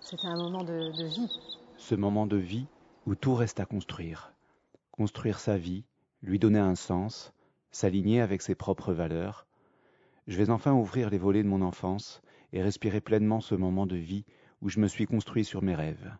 C'était 0.00 0.26
un 0.26 0.36
moment 0.36 0.64
de, 0.64 0.90
de 0.96 1.04
vie. 1.04 1.30
Ce 1.76 1.94
moment 1.94 2.26
de 2.26 2.36
vie, 2.36 2.66
où 3.06 3.14
tout 3.14 3.34
reste 3.34 3.60
à 3.60 3.66
construire. 3.66 4.32
Construire 4.90 5.38
sa 5.38 5.58
vie, 5.58 5.84
lui 6.22 6.38
donner 6.38 6.58
un 6.58 6.74
sens, 6.74 7.32
s'aligner 7.70 8.20
avec 8.20 8.40
ses 8.40 8.54
propres 8.54 8.92
valeurs. 8.92 9.46
Je 10.26 10.38
vais 10.38 10.50
enfin 10.50 10.72
ouvrir 10.72 11.10
les 11.10 11.18
volets 11.18 11.42
de 11.42 11.48
mon 11.48 11.60
enfance 11.60 12.22
et 12.52 12.62
respirer 12.62 13.00
pleinement 13.00 13.40
ce 13.40 13.54
moment 13.54 13.86
de 13.86 13.96
vie 13.96 14.24
où 14.62 14.68
je 14.68 14.80
me 14.80 14.88
suis 14.88 15.06
construit 15.06 15.44
sur 15.44 15.62
mes 15.62 15.74
rêves. 15.74 16.10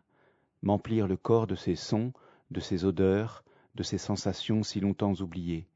M'emplir 0.61 1.07
le 1.07 1.17
corps 1.17 1.47
de 1.47 1.55
ces 1.55 1.75
sons, 1.75 2.13
de 2.51 2.59
ces 2.59 2.85
odeurs, 2.85 3.43
de 3.75 3.83
ces 3.83 3.97
sensations 3.97 4.61
si 4.63 4.79
longtemps 4.79 5.15
oubliées. 5.15 5.67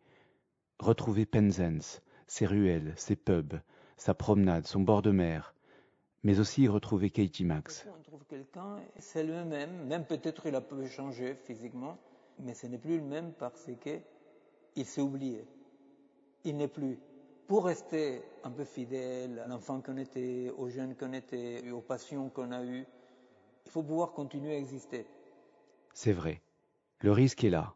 Retrouver 0.80 1.26
Penzance, 1.26 2.02
ses 2.28 2.46
ruelles, 2.46 2.94
ses 2.96 3.16
pubs, 3.16 3.60
sa 3.98 4.14
promenade, 4.14 4.68
son 4.68 4.82
bord 4.82 5.02
de 5.02 5.12
mer, 5.12 5.54
mais 6.24 6.40
aussi 6.40 6.68
retrouver 6.68 7.10
Katie 7.10 7.46
Max. 7.46 7.86
On 7.88 8.02
trouve 8.04 8.26
quelqu'un, 8.26 8.78
c'est 8.98 9.24
le 9.24 9.46
même, 9.46 9.86
même 9.88 10.06
peut-être 10.06 10.46
il 10.46 10.56
a 10.56 10.62
peu 10.62 10.86
changé 10.88 11.36
physiquement, 11.36 11.98
mais 12.40 12.54
ce 12.54 12.68
n'est 12.68 12.78
plus 12.78 12.98
le 12.98 13.04
même 13.04 13.32
parce 13.34 13.70
qu'il 13.82 14.86
s'est 14.86 15.02
oublié. 15.02 15.46
Il 16.44 16.58
n'est 16.58 16.68
plus. 16.68 17.00
Pour 17.48 17.66
rester 17.66 18.22
un 18.44 18.52
peu 18.52 18.64
fidèle 18.64 19.40
à 19.40 19.48
l'enfant 19.48 19.82
qu'on 19.82 19.98
était, 19.98 20.52
aux 20.58 20.70
jeunes 20.70 20.96
qu'on 20.96 21.14
était, 21.14 21.66
et 21.66 21.72
aux 21.72 21.82
passions 21.82 22.30
qu'on 22.30 22.52
a 22.52 22.64
eues, 22.64 22.86
il 23.66 23.72
faut 23.72 23.84
pouvoir 23.84 24.12
continuer 24.12 24.54
à 24.54 24.58
exister. 24.58 25.06
C'est 25.94 26.14
vrai. 26.14 26.42
Le 27.02 27.12
risque 27.12 27.44
est 27.44 27.50
là. 27.50 27.76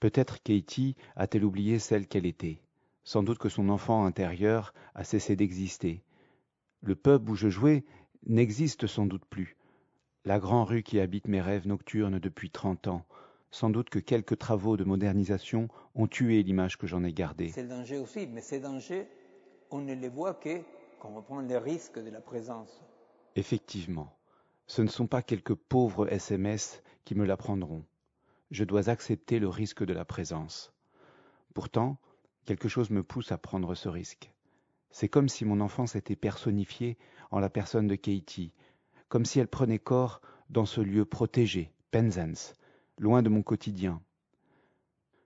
Peut-être 0.00 0.42
Katie 0.42 0.96
a-t-elle 1.16 1.44
oublié 1.44 1.78
celle 1.78 2.06
qu'elle 2.06 2.26
était. 2.26 2.60
Sans 3.04 3.22
doute 3.22 3.38
que 3.38 3.48
son 3.48 3.68
enfant 3.68 4.04
intérieur 4.04 4.74
a 4.94 5.04
cessé 5.04 5.36
d'exister 5.36 6.02
le 6.84 6.94
pub 6.94 7.28
où 7.28 7.34
je 7.34 7.48
jouais 7.48 7.84
n'existe 8.26 8.86
sans 8.86 9.06
doute 9.06 9.24
plus. 9.24 9.56
La 10.24 10.38
grande 10.38 10.68
rue 10.68 10.82
qui 10.82 11.00
habite 11.00 11.28
mes 11.28 11.40
rêves 11.40 11.66
nocturnes 11.66 12.18
depuis 12.18 12.50
trente 12.50 12.88
ans, 12.88 13.04
sans 13.50 13.70
doute 13.70 13.90
que 13.90 13.98
quelques 13.98 14.38
travaux 14.38 14.76
de 14.76 14.84
modernisation 14.84 15.68
ont 15.94 16.06
tué 16.06 16.42
l'image 16.42 16.78
que 16.78 16.86
j'en 16.86 17.04
ai 17.04 17.12
gardée. 17.12 17.50
C'est 17.50 17.62
le 17.62 17.68
danger 17.68 17.98
aussi, 17.98 18.26
mais 18.26 18.40
ces 18.40 18.60
dangers, 18.60 19.06
on 19.70 19.80
ne 19.80 19.94
les 19.94 20.08
voit 20.08 20.34
que 20.34 20.60
quand 21.00 21.12
on 21.14 21.22
prend 21.22 21.40
les 21.40 21.58
risques 21.58 22.02
de 22.02 22.10
la 22.10 22.20
présence. 22.20 22.82
Effectivement, 23.36 24.16
ce 24.66 24.82
ne 24.82 24.88
sont 24.88 25.06
pas 25.06 25.22
quelques 25.22 25.54
pauvres 25.54 26.10
SMS 26.10 26.82
qui 27.04 27.14
me 27.14 27.26
l'apprendront. 27.26 27.84
Je 28.50 28.64
dois 28.64 28.88
accepter 28.88 29.38
le 29.38 29.48
risque 29.48 29.84
de 29.84 29.92
la 29.92 30.04
présence. 30.04 30.72
Pourtant, 31.52 31.98
Quelque 32.44 32.68
chose 32.68 32.90
me 32.90 33.02
pousse 33.02 33.32
à 33.32 33.38
prendre 33.38 33.74
ce 33.74 33.88
risque. 33.88 34.30
C'est 34.94 35.08
comme 35.08 35.28
si 35.28 35.44
mon 35.44 35.60
enfance 35.60 35.96
était 35.96 36.14
personnifiée 36.14 36.96
en 37.32 37.40
la 37.40 37.50
personne 37.50 37.88
de 37.88 37.96
Katie, 37.96 38.52
comme 39.08 39.24
si 39.24 39.40
elle 39.40 39.48
prenait 39.48 39.80
corps 39.80 40.20
dans 40.50 40.66
ce 40.66 40.80
lieu 40.80 41.04
protégé, 41.04 41.72
Penzance, 41.90 42.54
loin 42.98 43.20
de 43.20 43.28
mon 43.28 43.42
quotidien. 43.42 44.00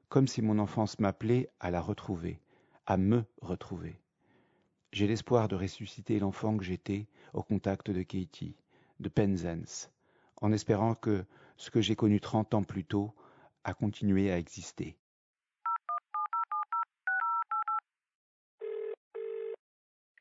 Comme 0.09 0.27
si 0.27 0.41
mon 0.41 0.59
enfance 0.59 0.99
m'appelait 1.01 1.51
à 1.61 1.71
la 1.71 1.83
retrouver, 1.83 2.41
à 2.87 2.97
me 2.97 3.27
retrouver. 3.43 4.01
J'ai 4.93 5.07
l'espoir 5.07 5.49
de 5.49 5.57
ressusciter 5.57 6.19
l'enfant 6.19 6.57
que 6.57 6.65
j'étais 6.65 7.07
au 7.35 7.43
contact 7.43 7.91
de 7.91 8.03
Katie, 8.03 8.57
de 9.01 9.11
Penzance, 9.11 9.91
en 10.41 10.51
espérant 10.51 10.95
que 10.95 11.27
ce 11.59 11.71
que 11.71 11.83
j'ai 11.83 11.95
connu 11.95 12.23
trente 12.23 12.55
ans 12.55 12.63
plus 12.63 12.87
tôt 12.87 13.13
a 13.65 13.75
continué 13.75 14.33
à 14.33 14.39
exister. 14.39 14.97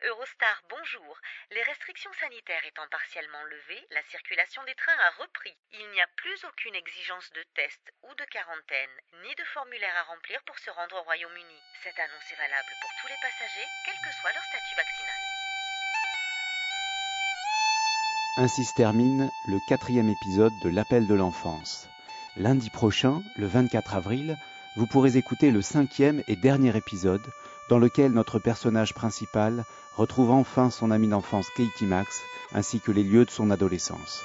Eurostar, 0.07 0.63
bonjour. 0.69 1.19
Les 1.51 1.63
restrictions 1.63 2.11
sanitaires 2.19 2.65
étant 2.67 2.87
partiellement 2.91 3.43
levées, 3.45 3.87
la 3.91 4.03
circulation 4.11 4.61
des 4.65 4.75
trains 4.75 4.99
a 4.99 5.23
repris. 5.23 5.55
Il 5.79 5.87
n'y 5.91 6.01
a 6.01 6.07
plus 6.17 6.43
aucune 6.43 6.75
exigence 6.75 7.31
de 7.31 7.43
test 7.55 7.79
ou 8.03 8.11
de 8.15 8.25
quarantaine, 8.27 8.95
ni 9.23 9.33
de 9.33 9.47
formulaire 9.55 9.95
à 9.95 10.11
remplir 10.11 10.43
pour 10.43 10.59
se 10.59 10.69
rendre 10.71 10.99
au 10.99 11.03
Royaume-Uni. 11.03 11.59
Cette 11.83 11.97
annonce 11.99 12.31
est 12.31 12.35
valable 12.35 12.73
pour 12.81 12.91
tous 12.99 13.07
les 13.07 13.21
passagers, 13.23 13.69
quel 13.85 13.95
que 13.95 14.11
soit 14.19 14.33
leur 14.35 14.43
statut 14.43 14.75
vaccinal. 14.75 15.21
Ainsi 18.43 18.65
se 18.65 18.75
termine 18.75 19.31
le 19.47 19.59
quatrième 19.69 20.09
épisode 20.09 20.53
de 20.59 20.69
L'appel 20.69 21.07
de 21.07 21.15
l'enfance. 21.15 21.87
Lundi 22.35 22.69
prochain, 22.69 23.23
le 23.37 23.47
24 23.47 23.95
avril, 23.95 24.35
vous 24.75 24.85
pourrez 24.85 25.15
écouter 25.15 25.51
le 25.51 25.61
cinquième 25.61 26.21
et 26.27 26.35
dernier 26.35 26.75
épisode 26.75 27.23
dans 27.69 27.79
lequel 27.79 28.11
notre 28.11 28.39
personnage 28.39 28.93
principal 28.93 29.65
retrouve 29.95 30.31
enfin 30.31 30.69
son 30.69 30.91
ami 30.91 31.07
d'enfance 31.07 31.49
Katie 31.55 31.85
Max 31.85 32.21
ainsi 32.53 32.79
que 32.79 32.91
les 32.91 33.03
lieux 33.03 33.25
de 33.25 33.31
son 33.31 33.51
adolescence. 33.51 34.23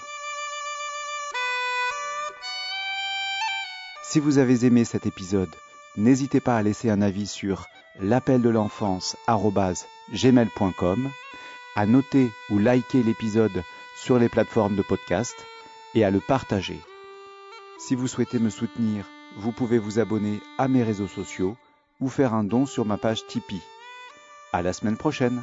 Si 4.02 4.20
vous 4.20 4.38
avez 4.38 4.66
aimé 4.66 4.84
cet 4.84 5.06
épisode, 5.06 5.54
n'hésitez 5.96 6.40
pas 6.40 6.56
à 6.56 6.62
laisser 6.62 6.90
un 6.90 7.00
avis 7.00 7.26
sur 7.26 7.66
l'appel 7.98 8.42
de 8.42 8.50
l'enfance 8.50 9.16
gmail.com, 10.12 11.10
à 11.76 11.86
noter 11.86 12.30
ou 12.50 12.58
liker 12.58 13.02
l'épisode 13.02 13.64
sur 13.96 14.18
les 14.18 14.28
plateformes 14.28 14.76
de 14.76 14.82
podcast 14.82 15.34
et 15.94 16.04
à 16.04 16.10
le 16.10 16.20
partager. 16.20 16.78
Si 17.78 17.94
vous 17.94 18.06
souhaitez 18.06 18.38
me 18.38 18.50
soutenir, 18.50 19.06
vous 19.36 19.52
pouvez 19.52 19.78
vous 19.78 19.98
abonner 19.98 20.40
à 20.58 20.68
mes 20.68 20.82
réseaux 20.82 21.08
sociaux 21.08 21.56
ou 22.02 22.08
faire 22.08 22.34
un 22.34 22.44
don 22.44 22.66
sur 22.66 22.84
ma 22.84 22.98
page 22.98 23.26
Tipeee. 23.26 23.62
À 24.52 24.60
la 24.60 24.72
semaine 24.72 24.96
prochaine! 24.96 25.40